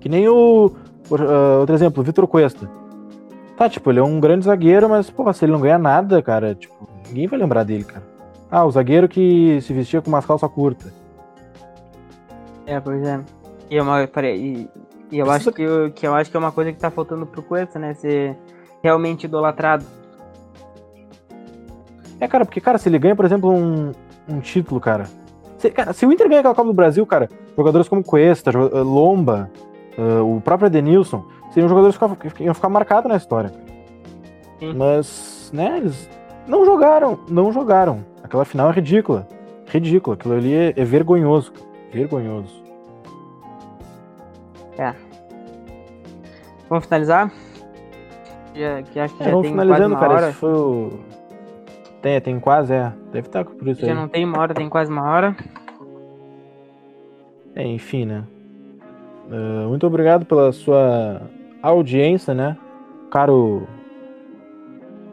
Que 0.00 0.08
nem 0.08 0.28
o. 0.28 0.72
ah, 1.12 1.58
outro 1.60 1.74
exemplo, 1.74 2.00
o 2.02 2.04
Vitor 2.04 2.26
Cuesta. 2.26 2.68
Tá, 3.56 3.68
tipo, 3.68 3.90
ele 3.90 3.98
é 3.98 4.02
um 4.02 4.20
grande 4.20 4.44
zagueiro, 4.44 4.88
mas, 4.88 5.10
porra, 5.10 5.32
se 5.32 5.44
ele 5.44 5.50
não 5.52 5.60
ganha 5.60 5.78
nada, 5.78 6.22
cara, 6.22 6.54
tipo, 6.54 6.88
ninguém 7.08 7.26
vai 7.26 7.38
lembrar 7.38 7.64
dele, 7.64 7.82
cara. 7.84 8.04
Ah, 8.50 8.64
o 8.64 8.70
zagueiro 8.70 9.08
que 9.08 9.60
se 9.62 9.72
vestia 9.72 10.00
com 10.00 10.08
umas 10.08 10.24
calças 10.24 10.50
curtas. 10.50 10.92
É, 12.66 12.78
pois 12.80 13.02
é. 13.06 13.20
E, 13.70 13.76
é 13.76 13.82
uma, 13.82 14.06
pare- 14.06 14.36
e, 14.36 14.68
e 15.10 15.18
eu 15.18 15.26
Precisa- 15.26 15.32
acho 15.50 15.52
que, 15.52 15.62
eu- 15.62 15.90
que 15.90 16.06
eu 16.06 16.14
acho 16.14 16.30
que 16.30 16.36
é 16.36 16.40
uma 16.40 16.52
coisa 16.52 16.72
que 16.72 16.78
tá 16.78 16.90
faltando 16.90 17.26
pro 17.26 17.42
Cuesta, 17.42 17.78
né, 17.78 17.94
ser 17.94 18.36
realmente 18.82 19.24
idolatrado. 19.24 19.84
É, 22.20 22.26
cara, 22.28 22.44
porque, 22.44 22.60
cara, 22.60 22.78
se 22.78 22.88
ele 22.88 22.98
ganha, 22.98 23.14
por 23.16 23.24
exemplo, 23.24 23.50
um, 23.50 23.92
um 24.28 24.40
título, 24.40 24.80
cara. 24.80 25.04
Se, 25.58 25.70
cara, 25.70 25.92
se 25.92 26.04
o 26.06 26.12
Inter 26.12 26.28
ganha 26.28 26.40
aquela 26.40 26.54
Copa 26.54 26.68
do 26.68 26.74
Brasil, 26.74 27.04
cara, 27.06 27.28
jogadores 27.56 27.88
como 27.88 28.02
Cuesta, 28.02 28.50
eh, 28.50 28.80
Lomba, 28.80 29.50
eh, 29.96 30.20
o 30.20 30.40
próprio 30.40 30.66
Edenilson, 30.66 31.24
seriam 31.50 31.68
jogadores 31.68 31.98
que 32.34 32.44
iam 32.44 32.54
ficar 32.54 32.68
marcados 32.68 33.08
na 33.10 33.16
história. 33.16 33.52
Sim. 34.58 34.74
Mas, 34.74 35.50
né, 35.52 35.78
eles 35.78 36.08
não 36.46 36.64
jogaram, 36.64 37.18
não 37.28 37.52
jogaram. 37.52 38.04
Aquela 38.22 38.44
final 38.44 38.70
é 38.70 38.72
ridícula. 38.72 39.26
Ridícula. 39.66 40.14
Aquilo 40.14 40.34
ali 40.34 40.54
é, 40.54 40.74
é 40.76 40.84
vergonhoso. 40.84 41.52
Vergonhoso. 41.92 42.62
Vamos 46.68 46.84
finalizar? 46.84 47.32
Já, 48.54 48.82
que 48.82 49.00
acho 49.00 49.14
que 49.14 49.22
É, 49.22 49.26
já 49.26 49.30
vamos 49.30 49.46
tem 49.46 49.54
quase 49.54 49.68
finalizando, 49.68 49.94
uma 49.94 50.00
cara. 50.00 50.14
hora. 50.14 50.28
Esse 50.28 50.38
foi 50.38 50.52
o. 50.52 50.92
Tem, 52.00 52.20
tem 52.20 52.40
quase, 52.40 52.74
é. 52.74 52.92
Deve 53.12 53.26
estar 53.26 53.44
por 53.44 53.66
isso 53.68 53.82
aí. 53.82 53.88
Já 53.88 53.94
não 53.94 54.08
tem 54.08 54.24
uma 54.24 54.38
hora, 54.38 54.54
tem 54.54 54.68
quase 54.68 54.90
uma 54.90 55.02
hora. 55.02 55.36
É, 57.54 57.66
enfim, 57.66 58.04
né? 58.04 58.24
Ah, 59.30 59.66
muito 59.68 59.86
obrigado 59.86 60.24
pela 60.24 60.52
sua 60.52 61.22
audiência, 61.62 62.34
né? 62.34 62.56
Caro 63.10 63.66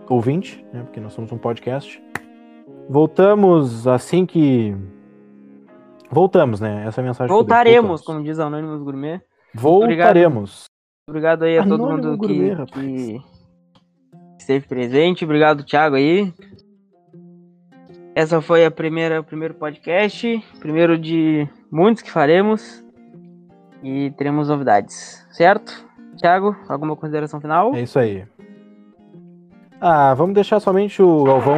ouvinte, 0.10 0.66
né? 0.72 0.84
Porque 0.84 1.00
nós 1.00 1.14
somos 1.14 1.32
um 1.32 1.38
podcast. 1.38 2.02
Voltamos 2.90 3.88
assim 3.88 4.26
que. 4.26 4.76
Voltamos, 6.12 6.60
né? 6.60 6.86
Essa 6.88 7.02
é 7.02 7.04
a 7.04 7.08
mensagem. 7.08 7.36
Voltaremos, 7.36 8.02
como 8.02 8.24
diz 8.24 8.40
a 8.40 8.46
Anonymous 8.46 8.84
Gourmet. 8.84 9.22
Voltaremos. 9.54 10.66
Obrigado 11.10 11.44
aí 11.44 11.58
a 11.58 11.64
todo 11.64 11.86
Anônimo 11.86 12.10
mundo 12.10 12.18
Gourmet, 12.18 12.66
que, 12.68 12.74
que 12.74 13.22
esteve 14.40 14.68
presente. 14.68 15.26
Obrigado, 15.26 15.64
Thiago, 15.64 15.96
aí. 15.96 16.34
Essa 18.16 18.42
foi 18.42 18.66
a 18.66 18.72
primeira, 18.72 19.20
o 19.20 19.24
primeiro 19.26 19.54
podcast. 19.56 20.42
Primeiro 20.62 20.98
de 20.98 21.46
muitos 21.70 22.02
que 22.02 22.10
faremos. 22.10 22.82
E 23.84 24.10
teremos 24.12 24.48
novidades, 24.48 25.28
certo? 25.32 25.86
Thiago, 26.18 26.56
alguma 26.70 26.96
consideração 26.96 27.42
final? 27.42 27.76
É 27.76 27.82
isso 27.82 28.00
aí. 28.00 28.24
Ah, 29.82 30.14
vamos 30.14 30.34
deixar 30.34 30.62
somente 30.62 31.02
o 31.02 31.26
Galvão 31.26 31.58